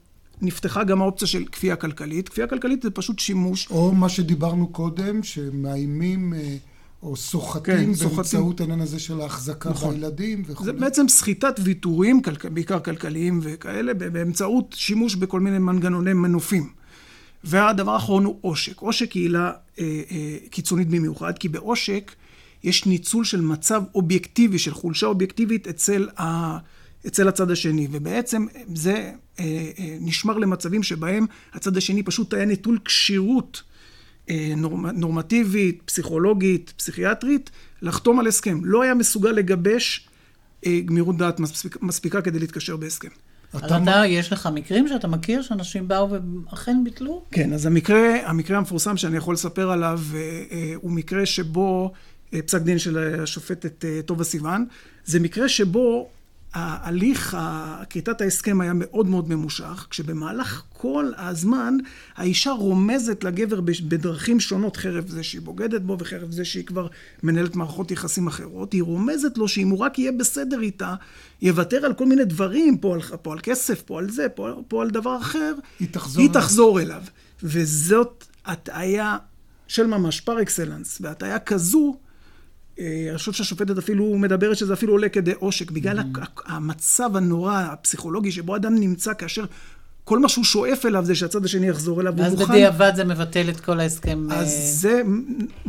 נפתחה 0.42 0.85
גם 0.85 1.02
האופציה 1.02 1.28
של 1.28 1.44
כפייה 1.44 1.76
כלכלית. 1.76 2.28
כפייה 2.28 2.46
כלכלית 2.46 2.83
זה 2.83 2.90
פשוט 2.90 3.18
שימוש. 3.18 3.68
או 3.70 3.92
מה 3.92 4.09
שדיברנו 4.09 4.68
קודם, 4.68 5.22
שמאיימים 5.22 6.35
אה, 6.35 6.57
או 7.02 7.16
סוחטים 7.16 7.94
כן, 7.94 8.07
באמצעות 8.14 8.61
העניין 8.61 8.81
הזה 8.81 8.98
של 8.98 9.20
ההחזקה 9.20 9.70
נכון. 9.70 9.94
בילדים 9.94 10.42
וכו'. 10.46 10.64
זה 10.64 10.72
בעצם 10.72 11.09
סחיטת 11.09 11.61
ויתורים, 11.62 12.20
בעיקר 12.52 12.81
כלכליים 12.81 13.40
וכאלה, 13.42 13.94
באמצעות 13.94 14.74
שימוש 14.78 15.14
בכל 15.14 15.40
מיני 15.40 15.59
מנגנוני 15.59 16.12
מנופים. 16.12 16.68
והדבר 17.44 17.92
האחרון 17.92 18.24
הוא 18.24 18.38
עושק. 18.40 18.81
עושק 18.81 19.12
היא 19.12 19.22
עילה 19.22 19.52
אה, 19.78 20.02
אה, 20.11 20.37
קיצונית 20.50 20.88
במיוחד, 20.88 21.38
כי 21.38 21.48
בעושק 21.48 22.12
יש 22.64 22.87
ניצול 22.87 23.24
של 23.24 23.40
מצב 23.40 23.83
אובייקטיבי, 23.94 24.59
של 24.59 24.74
חולשה 24.74 25.07
אובייקטיבית 25.07 25.68
אצל 25.68 26.09
ה... 26.20 26.59
אצל 27.07 27.29
הצד 27.29 27.51
השני, 27.51 27.88
ובעצם 27.91 28.47
זה 28.75 28.93
אה, 28.93 29.45
אה, 29.79 29.97
נשמר 30.01 30.38
למצבים 30.38 30.83
שבהם 30.83 31.27
הצד 31.53 31.77
השני 31.77 32.03
פשוט 32.03 32.35
היה 32.35 32.45
נטול 32.45 32.79
כשירות 32.85 33.62
אה, 34.31 34.53
נורמ, 34.57 34.87
נורמטיבית, 34.87 35.83
פסיכולוגית, 35.85 36.73
פסיכיאטרית, 36.77 37.51
לחתום 37.83 38.21
על 38.21 38.27
הסכם. 38.27 38.65
לא 38.65 38.83
היה 38.83 38.94
מסוגל 38.94 39.31
לגבש 39.31 40.09
אה, 40.67 40.81
גמירות 40.85 41.17
דעת 41.17 41.40
מספיק, 41.40 41.83
מספיקה 41.83 42.23
כדי 42.23 42.38
להתקשר 42.38 42.77
בהסכם. 42.77 43.09
אתה, 43.57 43.77
אתה, 43.77 44.03
יש 44.07 44.33
לך 44.33 44.48
מקרים 44.55 44.88
שאתה 44.88 45.09
מכיר 45.09 45.42
שאנשים 45.42 45.88
באו 45.88 46.09
ואכן 46.50 46.85
ביטלו? 46.85 47.25
כן, 47.31 47.53
אז 47.53 47.67
המקרה, 47.67 48.17
המקרה 48.25 48.59
המפורסם 48.59 48.96
שאני 48.96 49.17
יכול 49.17 49.35
לספר 49.35 49.71
עליו 49.71 50.00
אה, 50.15 50.19
אה, 50.53 50.73
הוא 50.77 50.90
מקרה 50.90 51.27
שבו, 51.27 51.92
אה, 52.35 52.42
פסק 52.42 52.63
דין 52.63 52.79
של 52.79 53.23
השופטת 53.23 53.85
אה, 53.85 54.00
טובה 54.07 54.25
סיוון, 54.25 54.67
זה 55.05 55.21
מקרה 55.21 55.48
שבו 55.48 56.09
ההליך, 56.55 57.37
כריתת 57.90 58.21
ההסכם 58.21 58.61
היה 58.61 58.73
מאוד 58.75 59.07
מאוד 59.07 59.29
ממושך, 59.29 59.87
כשבמהלך 59.90 60.63
כל 60.69 61.11
הזמן 61.17 61.77
האישה 62.17 62.50
רומזת 62.50 63.25
לגבר 63.25 63.61
בדרכים 63.61 64.40
שונות, 64.40 64.77
חרף 64.77 65.09
זה 65.09 65.23
שהיא 65.23 65.40
בוגדת 65.40 65.83
בו 65.83 65.96
וחרף 65.98 66.31
זה 66.31 66.44
שהיא 66.44 66.65
כבר 66.65 66.87
מנהלת 67.23 67.57
מערכות 67.57 67.90
יחסים 67.90 68.27
אחרות, 68.27 68.73
היא 68.73 68.83
רומזת 68.83 69.38
לו 69.38 69.48
שאם 69.48 69.69
הוא 69.69 69.79
רק 69.79 69.98
יהיה 69.98 70.13
בסדר 70.13 70.61
איתה, 70.61 70.94
יוותר 71.42 71.87
על 71.87 71.94
כל 71.94 72.07
מיני 72.07 72.25
דברים, 72.25 72.79
פה 72.79 72.94
על, 72.94 73.00
פה 73.23 73.33
על 73.33 73.38
כסף, 73.42 73.83
פה 73.83 73.98
על 73.98 74.11
זה, 74.11 74.29
פה, 74.29 74.63
פה 74.69 74.83
על 74.83 74.90
דבר 74.90 75.17
אחר, 75.21 75.55
היא 75.81 75.88
תחזור, 75.90 76.23
היא 76.23 76.31
תחזור 76.31 76.81
אליו. 76.81 77.03
וזאת 77.42 78.25
הטעיה 78.44 79.17
של 79.69 79.87
ממש 79.87 80.21
פר 80.21 80.42
אקסלנס, 80.42 80.98
והטעיה 81.00 81.38
כזו 81.38 81.96
אני 82.79 83.18
חושב 83.18 83.33
שהשופטת 83.33 83.79
אפילו 83.79 84.18
מדברת 84.18 84.56
שזה 84.56 84.73
אפילו 84.73 84.92
עולה 84.92 85.08
כדי 85.08 85.33
עושק, 85.38 85.70
בגלל 85.70 85.98
mm-hmm. 85.98 86.40
המצב 86.46 87.16
הנורא, 87.16 87.58
הפסיכולוגי, 87.58 88.33
שבו 88.33 88.56
אדם 88.56 88.75
נמצא 88.75 89.12
כאשר 89.18 89.44
כל 90.04 90.18
מה 90.18 90.29
שהוא 90.29 90.44
שואף 90.44 90.87
אליו 90.87 91.04
זה 91.04 91.14
שהצד 91.14 91.44
השני 91.44 91.68
יחזור 91.68 92.00
אליו, 92.00 92.14
ואז 92.16 92.35
בדיעבד 92.35 92.92
זה 92.96 93.04
מבטל 93.04 93.50
את 93.50 93.60
כל 93.60 93.81
ההסכם. 93.81 94.27
אז 94.31 94.48
אה, 94.48 94.73
זה, 94.73 95.02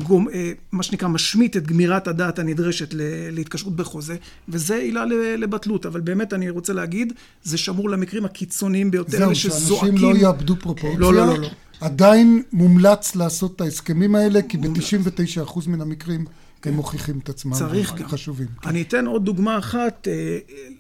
גום, 0.04 0.30
אה, 0.30 0.52
מה 0.72 0.84
שנקרא, 0.84 1.08
משמיט 1.08 1.58
את 1.58 1.68
גמירת 1.68 2.08
הדעת 2.08 2.40
הנדרשת 2.40 2.94
להתקשרות 3.32 3.76
בחוזה, 3.76 4.16
וזה 4.50 4.76
עילה 4.76 5.06
לבטלות. 5.38 5.86
אבל 5.86 6.02
באמת, 6.02 6.34
אני 6.34 6.50
רוצה 6.50 6.74
להגיד, 6.74 7.14
זה 7.44 7.58
שמור 7.58 7.90
למקרים 7.90 8.26
הקיצוניים 8.26 8.92
ביותר, 8.92 9.18
זהו, 9.18 9.36
שאנשים 9.36 9.98
לא 9.98 10.16
יאבדו 10.16 10.56
פרופורציה. 10.56 11.00
לא, 11.00 11.14
לא, 11.14 11.28
לא, 11.28 11.40
לא. 11.40 11.48
עדיין 11.82 12.44
מומלץ 12.54 13.16
לעשות 13.16 13.56
את 13.56 13.62
ההסכמים 13.62 14.16
האלה, 14.16 14.42
כי 14.42 14.58
ב-99% 14.58 15.60
מן 15.68 15.82
המקרים 15.82 16.26
הם 16.68 16.74
מוכיחים 16.74 17.20
את 17.20 17.30
עצמם. 17.30 17.54
צריך 17.54 17.94
גם. 17.96 18.08
חשובים. 18.08 18.48
אני 18.66 18.82
אתן 18.82 19.06
עוד 19.06 19.26
דוגמה 19.26 19.58
אחת. 19.58 20.08
אה, 20.12 20.38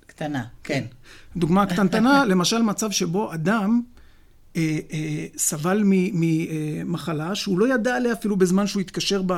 קטנה, 0.07 0.43
כן. 0.63 0.83
דוגמה 1.35 1.65
קטנטנה, 1.65 2.25
למשל 2.31 2.61
מצב 2.61 2.91
שבו 2.91 3.33
אדם 3.33 3.81
אה, 4.55 4.79
אה, 4.93 5.25
סבל 5.37 5.81
ממחלה 5.85 7.29
אה, 7.29 7.35
שהוא 7.35 7.59
לא 7.59 7.73
ידע 7.73 7.95
עליה 7.95 8.13
אפילו 8.13 8.35
בזמן 8.35 8.67
שהוא 8.67 8.81
התקשר 8.81 9.21
ב... 9.25 9.33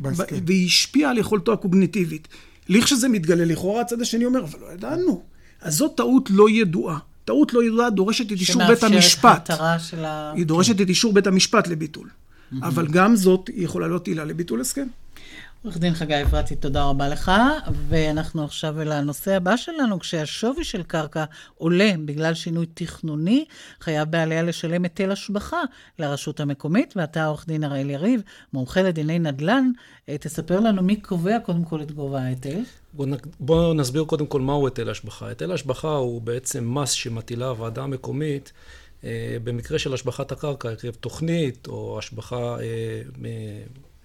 ב... 0.00 0.08
והיא 0.46 0.66
השפיעה 0.66 1.10
על 1.10 1.18
יכולתו 1.18 1.52
הקוגניטיבית. 1.52 2.28
לכשזה 2.68 3.08
מתגלה 3.08 3.44
לכאורה, 3.44 3.80
הצד 3.80 4.00
השני 4.00 4.24
אומר, 4.24 4.44
אבל 4.44 4.60
לא 4.60 4.72
ידענו. 4.72 5.22
אז 5.60 5.74
זאת 5.74 5.96
טעות 5.96 6.30
לא 6.30 6.50
ידועה. 6.50 6.98
טעות 7.24 7.54
לא 7.54 7.64
ידועה 7.64 7.90
דורשת 7.90 8.26
את 8.26 8.30
אישור 8.30 8.66
בית 8.66 8.82
המשפט. 8.82 9.50
של 9.78 10.04
ה... 10.04 10.32
היא 10.36 10.46
דורשת 10.46 10.76
כן. 10.76 10.82
את 10.82 10.88
אישור 10.88 11.12
בית 11.12 11.26
המשפט 11.26 11.68
לביטול. 11.68 12.08
אבל 12.62 12.86
גם 12.86 13.16
זאת 13.16 13.50
יכולה 13.54 13.88
להיות 13.88 14.08
עילה 14.08 14.24
לביטול 14.24 14.60
הסכם. 14.60 14.86
עורך 15.64 15.78
דין 15.78 15.94
חגי 15.94 16.22
אפרתי, 16.22 16.56
תודה 16.56 16.84
רבה 16.84 17.08
לך. 17.08 17.32
ואנחנו 17.88 18.44
עכשיו 18.44 18.80
אל 18.80 18.92
הנושא 18.92 19.36
הבא 19.36 19.56
שלנו, 19.56 20.00
כשהשווי 20.00 20.64
של 20.64 20.82
קרקע 20.82 21.24
עולה 21.54 21.92
בגלל 22.04 22.34
שינוי 22.34 22.66
תכנוני, 22.74 23.44
חייב 23.80 24.10
בעליה 24.10 24.42
לשלם 24.42 24.82
היטל 24.82 25.10
השבחה 25.10 25.62
לרשות 25.98 26.40
המקומית, 26.40 26.94
ואתה 26.96 27.26
עורך 27.26 27.46
דין 27.46 27.64
הראל 27.64 27.90
יריב, 27.90 28.22
מומחה 28.52 28.82
לדיני 28.82 29.18
נדל"ן, 29.18 29.70
אה, 30.08 30.18
תספר 30.18 30.60
לנו 30.60 30.82
מי 30.82 30.96
קובע 30.96 31.38
קודם 31.38 31.64
כל 31.64 31.82
את 31.82 31.92
גובה 31.92 32.20
ההיטל. 32.20 32.60
בואו 32.92 33.10
בוא 33.40 33.74
נסביר 33.74 34.04
קודם 34.04 34.26
כל 34.26 34.40
מהו 34.40 34.66
היטל 34.66 34.90
השבחה. 34.90 35.28
היטל 35.28 35.52
השבחה 35.52 35.94
הוא 35.94 36.22
בעצם 36.22 36.74
מס 36.74 36.90
שמטילה 36.90 37.46
הוועדה 37.46 37.82
המקומית. 37.82 38.52
אה, 39.04 39.36
במקרה 39.44 39.78
של 39.78 39.94
השבחת 39.94 40.32
הקרקע, 40.32 40.70
עקב 40.70 40.90
תוכנית 40.90 41.66
או 41.66 41.98
השבחה 41.98 42.56
אה, 42.60 43.02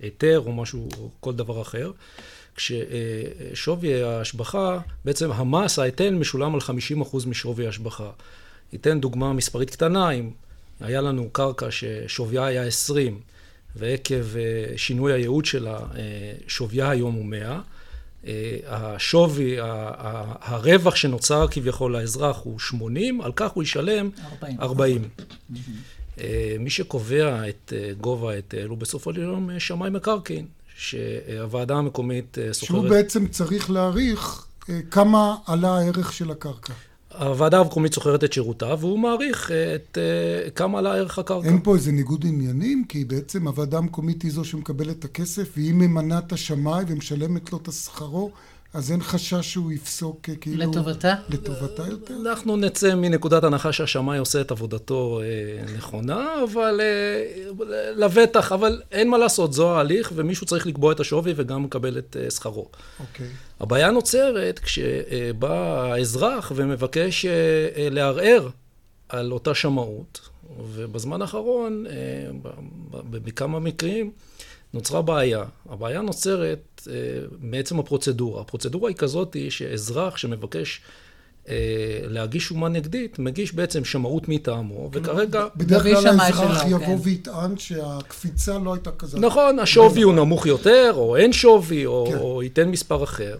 היתר 0.03 0.41
או 0.45 0.53
משהו, 0.53 0.89
או 0.97 1.09
כל 1.19 1.33
דבר 1.33 1.61
אחר. 1.61 1.91
כששווי 2.55 4.03
ההשבחה, 4.03 4.79
בעצם 5.05 5.31
המס, 5.31 5.79
ההיטל 5.79 6.15
משולם 6.15 6.55
על 6.55 6.61
50% 6.61 7.27
משווי 7.27 7.65
ההשבחה. 7.65 8.09
ניתן 8.73 8.99
דוגמה 8.99 9.33
מספרית 9.33 9.69
קטנה, 9.69 10.11
אם 10.11 10.29
היה 10.79 11.01
לנו 11.01 11.29
קרקע 11.31 11.67
ששוויה 11.71 12.45
היה 12.45 12.63
20, 12.63 13.19
ועקב 13.75 14.37
אה, 14.37 14.77
שינוי 14.77 15.13
הייעוד 15.13 15.45
שלה, 15.45 15.77
אה, 15.77 16.33
שוויה 16.47 16.89
היום 16.89 17.13
הוא 17.13 17.25
100, 17.25 17.59
אה, 18.27 18.57
השווי, 18.67 19.55
הרווח 20.41 20.95
שנוצר 20.95 21.47
כביכול 21.51 21.97
לאזרח 21.97 22.39
הוא 22.43 22.59
80, 22.59 23.21
על 23.21 23.31
כך 23.35 23.51
הוא 23.51 23.63
ישלם 23.63 24.09
40. 24.41 24.61
40. 24.61 25.01
אה, 25.01 25.23
מי 26.59 26.69
שקובע 26.69 27.49
את 27.49 27.73
אה, 27.75 27.93
גובה 28.01 28.31
ההיטל 28.31 28.67
הוא 28.67 28.77
בסופו 28.77 29.13
של 29.13 29.21
יום 29.21 29.49
אה, 29.49 29.59
שמאי 29.59 29.89
מקרקעין, 29.89 30.45
שהוועדה 30.75 31.75
המקומית 31.75 32.37
סוחרת... 32.51 32.67
שהוא 32.67 32.89
בעצם 32.89 33.27
צריך 33.27 33.71
להעריך 33.71 34.45
כמה 34.91 35.35
עלה 35.45 35.77
הערך 35.77 36.13
של 36.13 36.31
הקרקע. 36.31 36.73
הוועדה 37.19 37.59
המקומית 37.59 37.93
סוחרת 37.93 38.23
את 38.23 38.33
שירותיו, 38.33 38.77
והוא 38.81 38.99
מעריך 38.99 39.51
את 39.51 39.97
כמה 40.55 40.79
עלה 40.79 40.95
ערך 40.95 41.19
הקרקע. 41.19 41.47
אין 41.47 41.59
פה 41.63 41.75
איזה 41.75 41.91
ניגוד 41.91 42.25
עניינים, 42.27 42.85
כי 42.89 43.05
בעצם 43.05 43.47
הוועדה 43.47 43.77
המקומית 43.77 44.21
היא 44.21 44.31
זו 44.31 44.45
שמקבלת 44.45 44.99
את 44.99 45.05
הכסף, 45.05 45.49
והיא 45.57 45.73
ממנה 45.73 46.19
את 46.19 46.33
השמאי 46.33 46.83
ומשלמת 46.87 47.51
לו 47.51 47.59
את 47.63 47.71
שכרו. 47.73 48.31
אז 48.73 48.91
אין 48.91 49.01
חשש 49.03 49.51
שהוא 49.51 49.71
יפסוק 49.71 50.29
אה, 50.29 50.35
כאילו... 50.35 50.71
לטובתה? 50.71 51.15
לטובתה 51.29 51.87
יותר? 51.87 52.13
אנחנו 52.21 52.57
נצא 52.57 52.95
מנקודת 52.95 53.43
הנחה 53.43 53.71
שהשמאי 53.71 54.17
עושה 54.17 54.41
את 54.41 54.51
עבודתו 54.51 55.21
אה, 55.23 55.75
נכונה, 55.77 56.27
אבל 56.43 56.81
אה, 56.83 57.93
לבטח, 57.95 58.51
אבל 58.51 58.81
אין 58.91 59.09
מה 59.09 59.17
לעשות, 59.17 59.53
זו 59.53 59.75
ההליך, 59.77 60.11
ומישהו 60.15 60.47
צריך 60.47 60.67
לקבוע 60.67 60.91
את 60.91 60.99
השווי 60.99 61.33
וגם 61.35 61.65
לקבל 61.65 61.97
את 61.97 62.17
אה, 62.19 62.31
שכרו. 62.31 62.67
אוקיי. 62.99 63.27
הבעיה 63.59 63.91
נוצרת 63.91 64.59
כשבא 64.59 65.83
האזרח 65.91 66.51
ומבקש 66.55 67.25
אה, 67.25 67.31
אה, 67.75 67.89
לערער 67.89 68.49
על 69.09 69.31
אותה 69.31 69.55
שמאות, 69.55 70.29
ובזמן 70.73 71.21
האחרון, 71.21 71.85
אה, 71.87 71.93
בכמה 73.01 73.59
מקרים, 73.59 74.11
נוצרה 74.73 75.01
בעיה. 75.01 75.43
הבעיה 75.69 76.01
נוצרת 76.01 76.81
אה, 76.87 76.93
מעצם 77.39 77.79
הפרוצדורה. 77.79 78.41
הפרוצדורה 78.41 78.89
היא 78.89 78.97
כזאת 78.97 79.35
שאזרח 79.49 80.17
שמבקש 80.17 80.81
אה, 81.49 81.55
להגיש 82.07 82.43
שומה 82.43 82.69
נגדית, 82.69 83.19
מגיש 83.19 83.53
בעצם 83.53 83.85
שמאות 83.85 84.29
מטעמו, 84.29 84.89
וכרגע... 84.93 85.45
בדרך 85.55 85.83
כלל 85.83 86.19
האזרח 86.19 86.63
יבוא 86.67 86.79
כן. 86.79 86.95
ויטען 87.03 87.57
שהקפיצה 87.57 88.57
לא 88.57 88.73
הייתה 88.73 88.91
כזאת. 88.91 89.21
נכון, 89.21 89.59
השווי 89.59 90.01
הוא 90.01 90.13
נמוך 90.13 90.45
יותר, 90.45 90.91
או 90.95 91.15
אין 91.15 91.33
שווי, 91.33 91.85
או, 91.85 92.05
כן. 92.09 92.17
או 92.17 92.43
ייתן 92.43 92.69
מספר 92.69 93.03
אחר. 93.03 93.37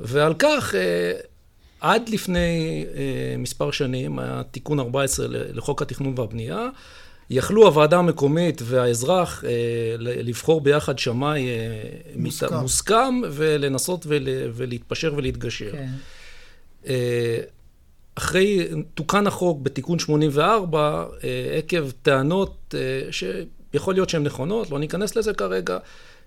ועל 0.00 0.34
כך, 0.38 0.74
אה, 0.74 1.12
עד 1.80 2.08
לפני 2.08 2.84
אה, 2.94 3.36
מספר 3.38 3.70
שנים, 3.70 4.18
היה 4.18 4.42
תיקון 4.50 4.80
14 4.80 5.26
לחוק 5.30 5.82
התכנון 5.82 6.14
והבנייה, 6.16 6.68
יכלו 7.30 7.66
הוועדה 7.66 7.98
המקומית 7.98 8.62
והאזרח 8.64 9.44
אה, 9.44 9.50
לבחור 9.98 10.60
ביחד 10.60 10.98
שמאי 10.98 11.48
אה, 11.48 11.82
מוסכם. 12.16 12.54
מוסכם 12.54 13.20
ולנסות 13.32 14.04
ול, 14.08 14.28
ולהתפשר 14.54 15.14
ולהתגשר. 15.16 15.72
כן. 15.72 15.88
אה, 16.86 17.38
אחרי, 18.14 18.68
תוקן 18.94 19.26
החוק 19.26 19.60
בתיקון 19.62 19.98
84, 19.98 21.06
עקב 21.58 21.90
טענות 21.90 22.74
שיכול 23.10 23.94
להיות 23.94 24.08
שהן 24.08 24.22
נכונות, 24.22 24.70
לא 24.70 24.78
ניכנס 24.78 25.16
לזה 25.16 25.34
כרגע, 25.34 25.78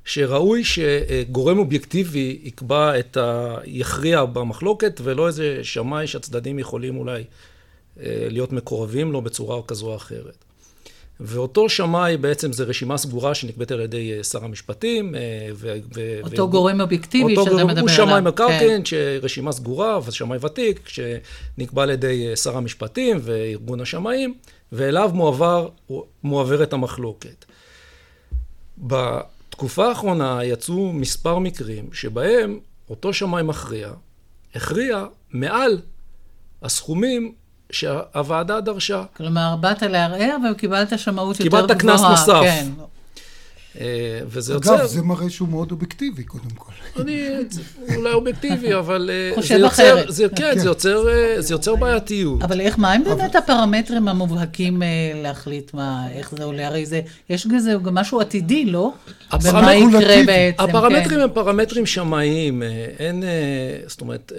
שראוי 0.06 0.64
שגורם 0.64 1.60
אובייקטיבי 1.60 2.40
יקבע 2.44 3.00
את 3.00 3.18
ה... 3.18 3.58
יכריע 3.66 4.26
במחלוקת, 4.26 5.02
ולא 5.04 5.28
איזה 5.28 5.60
שמאי 5.64 6.08
שהצדדים 6.08 6.60
יכולים 6.60 6.98
אולי 6.98 7.24
להיות 8.04 8.54
מקורבים 8.54 9.12
לו 9.12 9.22
בצורה 9.22 9.64
כזו 9.64 9.88
או 9.88 9.96
אחרת. 9.96 10.46
ואותו 11.20 11.70
שמאי 11.70 12.18
בעצם 12.18 12.54
זה 12.54 12.64
רשימה 12.64 12.98
סגורה 12.98 13.36
שנקבעת 13.36 13.72
על 13.72 13.80
ידי 13.80 14.18
אה, 14.18 14.24
שר 14.24 14.44
המשפטים. 14.46 15.16
אה, 15.16 15.20
ו- 15.54 15.78
ו- 15.96 16.20
אותו 16.24 16.44
ו- 16.44 16.50
גורם 16.50 16.82
אובייקטיבי 16.82 17.36
שאתה 17.36 17.50
מדבר 17.50 17.70
עליו. 17.70 17.80
הוא 17.80 17.90
שמאי 17.90 18.22
מקרקעין, 18.22 18.78
כן. 18.78 18.86
שרשימה 18.86 19.52
סגורה, 19.52 20.00
ושמאי 20.06 20.38
ותיק, 20.46 20.90
שנקבע 20.90 21.84
על 21.84 21.90
ידי 21.90 22.28
אה, 22.30 22.36
שר 22.36 22.58
המשפטים 22.58 23.18
וארגון 23.22 23.82
השמאים, 23.82 24.34
ואליו 24.72 25.12
מועבר, 25.14 25.70
מועברת 26.24 26.74
המחלוקת. 26.74 27.46
בתקופה 28.78 29.88
האחרונה 29.88 30.40
יצאו 30.44 30.94
מספר 30.94 31.40
מקרים 31.40 31.94
שבהם 31.94 32.60
אותו 32.90 33.14
שמאי 33.14 33.44
מכריע, 33.44 33.92
הכריע 34.56 35.06
מעל 35.32 35.82
הסכומים 36.62 37.34
שהוועדה 37.72 38.62
דרשה. 38.62 39.04
כלומר, 39.18 39.56
באת 39.60 39.84
לערער 39.84 40.36
וקיבלת 40.52 41.00
שמאות 41.00 41.40
יותר 41.40 41.48
גבוהה. 41.48 41.64
קיבלת 41.64 41.82
קנס 41.82 42.02
נוסף. 42.02 42.40
כן. 42.44 42.68
אה, 43.78 44.20
וזה 44.26 44.54
יוצר... 44.54 44.76
אגב, 44.76 44.86
זה 44.86 45.02
מראה 45.02 45.30
שהוא 45.30 45.50
מאוד 45.50 45.72
אובייקטיבי, 45.72 46.24
קודם 46.24 46.50
כל. 46.56 46.72
אני 47.02 47.30
אולי 47.96 48.14
אובייקטיבי, 48.14 48.76
אבל... 48.76 49.10
אה, 49.14 49.36
חושב 49.36 49.64
אחרת. 49.66 50.06
זה, 50.10 50.30
כן, 50.30 50.52
כן. 50.54 50.60
זה 50.60 50.66
יוצר, 50.66 51.10
אה, 51.10 51.42
זה 51.42 51.54
יוצר 51.54 51.76
בעייתיות. 51.76 52.44
אבל 52.44 52.62
איך, 52.62 52.80
מה 52.80 52.94
הם 52.94 53.04
באמת 53.04 53.36
הפרמטרים 53.36 54.08
המובהקים 54.08 54.82
להחליט 55.16 55.74
מה, 55.74 56.08
איך 56.12 56.32
זה 56.38 56.44
עולה? 56.44 56.68
הרי 56.68 56.86
זה, 56.86 57.02
יש 57.30 57.46
בזה 57.46 57.76
גם 57.84 57.96
משהו 57.96 58.22
עתידי, 58.22 58.66
לא? 58.66 58.94
ומה 59.42 59.76
יקרה 59.76 60.16
בעצם, 60.26 60.64
הפרמטרים 60.64 61.10
כן. 61.10 61.20
הם 61.20 61.30
פרמטרים 61.34 61.86
שמאיים. 61.86 62.64
אין, 63.00 63.24
זאת 63.88 64.02
אומרת, 64.02 64.32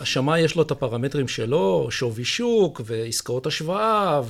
השמאי 0.00 0.40
יש 0.40 0.56
לו 0.56 0.62
את 0.62 0.70
הפרמטרים 0.70 1.28
שלו, 1.28 1.86
שווי 1.90 2.24
שוק, 2.24 2.80
ועסקאות 2.84 3.46
השוואה, 3.46 4.20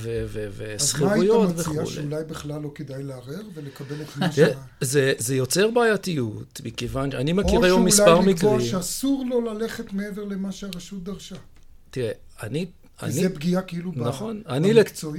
וסחירויות 0.57 1.49
וכו'. 1.55 1.61
אז 1.61 1.67
מה 1.67 1.73
היית 1.73 1.85
מציע 1.85 1.85
שאולי 1.85 2.23
בכלל 2.29 2.61
לא 2.61 2.71
כדאי 2.75 3.03
לערער 3.03 3.43
ולקבל 3.55 4.01
את 4.01 4.17
מה 4.17 4.34
זה, 4.81 5.13
זה 5.17 5.35
יוצר 5.35 5.71
בעייתיות, 5.71 6.61
מכיוון 6.65 7.11
שאני 7.11 7.33
מכיר 7.33 7.65
היום 7.65 7.85
מספר 7.85 8.19
מקרים... 8.19 8.29
או 8.29 8.39
שאולי 8.39 8.63
לקבוע 8.63 8.81
שאסור 8.81 9.25
לו 9.29 9.41
ללכת 9.41 9.93
מעבר 9.93 10.23
למה 10.23 10.51
שהרשות 10.51 11.03
דרשה. 11.03 11.35
תראה, 11.91 12.11
אני... 12.43 12.65
וזה 13.03 13.29
פגיעה 13.29 13.61
כאילו 13.61 13.91
נכון, 13.95 14.41
אני 14.47 14.73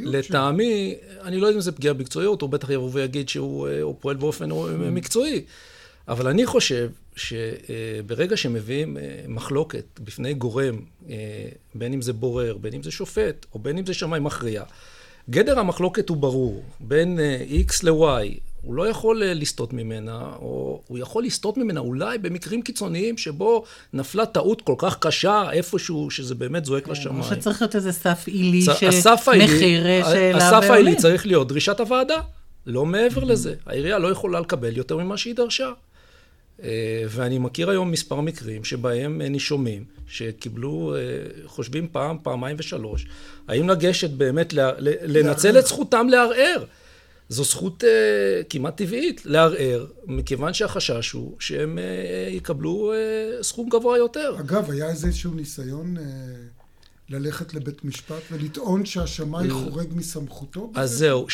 לטעמי, 0.05 0.95
אני 1.23 1.37
לא 1.37 1.47
יודע 1.47 1.57
אם 1.57 1.61
זה 1.61 1.73
פגיעה 1.73 1.95
במקצועיות, 1.95 2.43
הוא 2.43 2.51
בטח 2.51 2.71
יבוא 2.71 2.91
ויגיד 2.93 3.29
שהוא 3.29 3.69
אה, 3.69 3.83
פועל 4.01 4.17
באופן 4.17 4.51
mm. 4.51 4.55
מקצועי. 4.91 5.45
אבל 6.09 6.29
אני 6.29 6.47
חושב 6.47 6.91
שברגע 7.17 8.37
שמביאים 8.37 8.97
מחלוקת 9.29 9.85
בפני 10.01 10.35
גורם, 10.35 10.81
בין 11.75 11.93
אם 11.93 12.03
זה 12.03 12.12
בורר, 12.12 12.57
בין 12.57 12.75
אם 12.75 12.83
זה 12.83 12.91
שופט, 12.91 13.47
או 13.55 13.59
בין 13.59 13.79
אם 13.79 13.87
זה 13.87 13.95
שמאי 13.95 14.21
מכריע, 14.21 14.62
גדר 15.31 15.59
המחלוקת 15.59 16.09
הוא 16.09 16.17
ברור, 16.17 16.64
בין 16.81 17.19
X 17.69 17.73
ל-Y, 17.83 18.41
הוא 18.63 18.75
לא 18.75 18.89
יכול 18.89 19.23
לסטות 19.25 19.73
ממנה, 19.73 20.31
או 20.39 20.83
הוא 20.89 20.99
יכול 20.99 21.25
לסטות 21.25 21.57
ממנה 21.57 21.81
אולי 21.81 22.19
במקרים 22.19 22.63
קיצוניים 22.63 23.19
שבו 23.19 23.65
נפלה 23.93 24.27
טעות 24.27 24.63
כל 24.63 24.75
כך 24.79 24.99
קשה 24.99 25.51
איפשהו, 25.53 26.11
שזה 26.11 26.35
באמת 26.35 26.65
זועק 26.65 26.85
כן, 26.85 26.93
לשמיים. 26.93 27.21
או 27.21 27.25
שצריך 27.25 27.63
להיות 27.63 27.77
איזה 27.77 27.93
סף 27.93 28.25
עילי 28.27 28.67
צ... 28.67 28.79
של 28.79 28.89
הסף 28.89 29.29
מחיר 29.39 29.87
שאליו 30.05 30.37
הסף 30.37 30.71
העילי 30.71 30.97
צריך 30.97 31.27
להיות 31.27 31.49
דרישת 31.49 31.81
הוועדה, 31.81 32.21
לא 32.67 32.87
מעבר 32.87 33.25
לזה. 33.25 33.55
העירייה 33.67 33.99
לא 33.99 34.09
יכולה 34.09 34.41
לקבל 34.41 34.77
יותר 34.77 34.97
ממה 34.97 35.17
שהיא 35.17 35.35
דרשה. 35.35 35.73
ואני 37.09 37.39
מכיר 37.39 37.71
היום 37.71 37.91
מספר 37.91 38.21
מקרים 38.21 38.65
שבהם 38.65 39.23
נישומים 39.23 39.85
שקיבלו, 40.09 40.95
חושבים 41.47 41.89
פעם, 41.93 42.17
פעמיים 42.23 42.57
ושלוש, 42.59 43.07
האם 43.49 43.69
לגשת 43.69 44.11
באמת, 44.11 44.53
לנצל 45.03 45.59
את 45.59 45.67
זכותם 45.67 46.07
לערער. 46.11 46.65
זו 47.29 47.45
זכות 47.45 47.85
uh, 47.85 47.87
כמעט 48.51 48.77
טבעית 48.77 49.22
לערער, 49.24 49.87
מכיוון 50.07 50.55
שהחשש 50.55 51.11
הוא 51.11 51.37
שהם 51.41 51.79
uh, 51.79 52.31
יקבלו 52.35 52.93
uh, 52.93 53.43
סכום 53.43 53.68
גבוה 53.68 53.99
יותר. 53.99 54.37
אגב, 54.41 54.70
היה 54.70 54.89
איזשהו 54.91 55.35
ניסיון 55.35 55.97
uh, 55.97 56.01
ללכת 57.09 57.55
לבית 57.55 57.85
משפט 57.85 58.22
ולטעון 58.33 58.85
שהשמאי 58.85 59.51
חורג 59.51 59.89
מסמכותו? 59.95 60.72
אז 60.74 60.91
בזה? 60.91 60.99
זהו, 60.99 61.27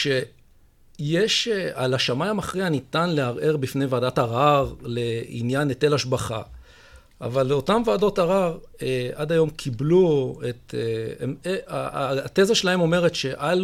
שיש, 0.98 1.48
על 1.74 1.94
השמאי 1.94 2.28
המכריע 2.28 2.68
ניתן 2.68 3.10
לערער 3.10 3.56
בפני 3.56 3.86
ועדת 3.86 4.18
ערר 4.18 4.74
לעניין 4.82 5.68
היטל 5.68 5.94
השבחה. 5.94 6.42
אבל 7.22 7.46
לאותן 7.46 7.82
ועדות 7.86 8.18
ערר 8.18 8.58
אה, 8.82 9.10
עד 9.14 9.32
היום 9.32 9.50
קיבלו 9.50 10.40
את... 10.48 10.74
אה, 10.74 11.24
הם, 11.24 11.36
אה, 11.46 12.24
התזה 12.24 12.54
שלהם 12.54 12.80
אומרת 12.80 13.14
שאל 13.14 13.58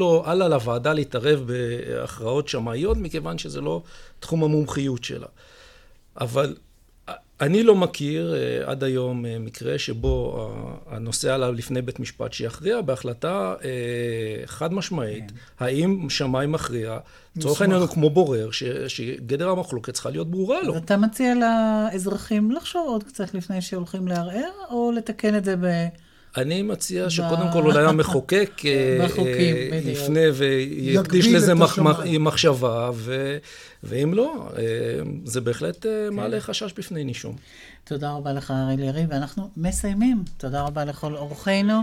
לוועדה 0.49 0.93
להתערב 0.93 1.43
בהכרעות 1.47 2.49
שמאיות, 2.49 2.97
מכיוון 2.97 3.39
שזה 3.39 3.61
לא 3.61 3.83
תחום 4.21 4.45
המומחיות 4.45 5.05
שלה. 5.05 5.27
אבל 6.21 6.57
אני 7.41 7.63
לא 7.63 7.75
מכיר 7.75 8.35
אה, 8.35 8.71
עד 8.71 8.85
היום 8.85 9.27
אה, 9.27 9.39
מקרה 9.39 9.79
שבו 9.79 10.49
הנושא 10.87 11.35
עליו 11.35 11.53
לפני 11.53 11.83
בית 11.83 12.01
משפט 12.01 12.33
שיכריע 12.33 12.81
בהחלטה 12.81 13.55
אה, 13.65 14.47
חד 14.47 14.73
משמעית, 14.73 15.31
כן. 15.31 15.65
האם 15.65 16.11
שמאי 16.11 16.47
מכריע, 16.47 16.99
לצורך 17.37 17.63
העניין 17.63 17.81
הוא 17.81 17.89
כמו 17.89 18.11
בורר, 18.11 18.51
ש, 18.51 18.65
שגדר 18.89 19.49
המחלוקת 19.49 19.95
צריכה 19.95 20.11
להיות 20.11 20.31
ברורה 20.31 20.63
לו. 20.63 20.77
אתה 20.77 20.97
מציע 20.97 21.35
לאזרחים 21.35 22.51
לחשוב 22.51 22.89
עוד 22.89 23.05
קצת 23.05 23.35
לפני 23.35 23.63
שהולכים 23.63 24.09
לערער, 24.09 24.51
או 24.71 24.93
לתקן 24.97 25.37
את 25.37 25.45
זה 25.45 25.57
ב... 25.57 25.67
אני 26.41 26.63
מציע 26.63 27.11
שקודם 27.11 27.47
כל 27.53 27.63
אולי 27.63 27.85
המחוקק 27.85 28.51
יפנה 29.93 30.21
ויקדיש 30.35 31.27
לזה 31.27 31.53
מחשבה, 32.21 32.91
ואם 33.83 34.15
לא, 34.15 34.49
זה 35.25 35.41
בהחלט 35.41 35.87
מעלה 36.13 36.41
חשש 36.41 36.73
בפני 36.73 37.05
נישום. 37.05 37.37
תודה 37.89 38.11
רבה 38.11 38.33
לך, 38.33 38.51
אריאל 38.51 38.81
יריב, 38.81 39.07
ואנחנו 39.11 39.51
מסיימים. 39.57 40.25
תודה 40.37 40.63
רבה 40.63 40.85
לכל 40.85 41.17
אורחינו, 41.17 41.83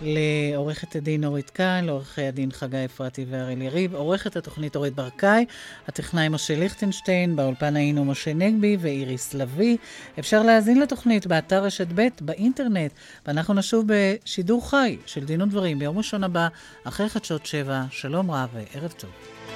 לעורכת 0.00 0.96
הדין 0.96 1.24
אורית 1.24 1.50
קין, 1.50 1.84
לעורכי 1.84 2.22
הדין 2.22 2.52
חגי 2.52 2.84
אפרתי 2.84 3.26
ואריאל 3.30 3.62
יריב, 3.62 3.94
עורכת 3.94 4.36
התוכנית 4.36 4.76
אורית 4.76 4.94
ברקאי, 4.94 5.44
הטכנאי 5.88 6.28
משה 6.28 6.56
ליכטנשטיין, 6.56 7.36
באולפן 7.36 7.76
היינו 7.76 8.04
משה 8.04 8.34
נגבי 8.34 8.76
ואיריס 8.80 9.34
לביא. 9.34 9.76
אפשר 10.18 10.42
להאזין 10.42 10.80
לתוכנית 10.80 11.26
באתר 11.26 11.64
רשת 11.64 11.86
ב' 11.94 12.08
באינטרנט, 12.20 12.92
ואנחנו 13.26 13.54
נשוב 13.54 13.84
בשידור 13.86 14.70
חי 14.70 14.96
של 15.06 15.24
דין 15.24 15.42
ודברים 15.42 15.78
ביום 15.78 15.98
ראשון 15.98 16.24
הבא, 16.24 16.48
אחרי 16.84 17.08
חדשות 17.08 17.46
שבע. 17.46 17.84
שלום 17.90 18.30
רב 18.30 18.48
וערב 18.54 18.92
טוב. 18.92 19.10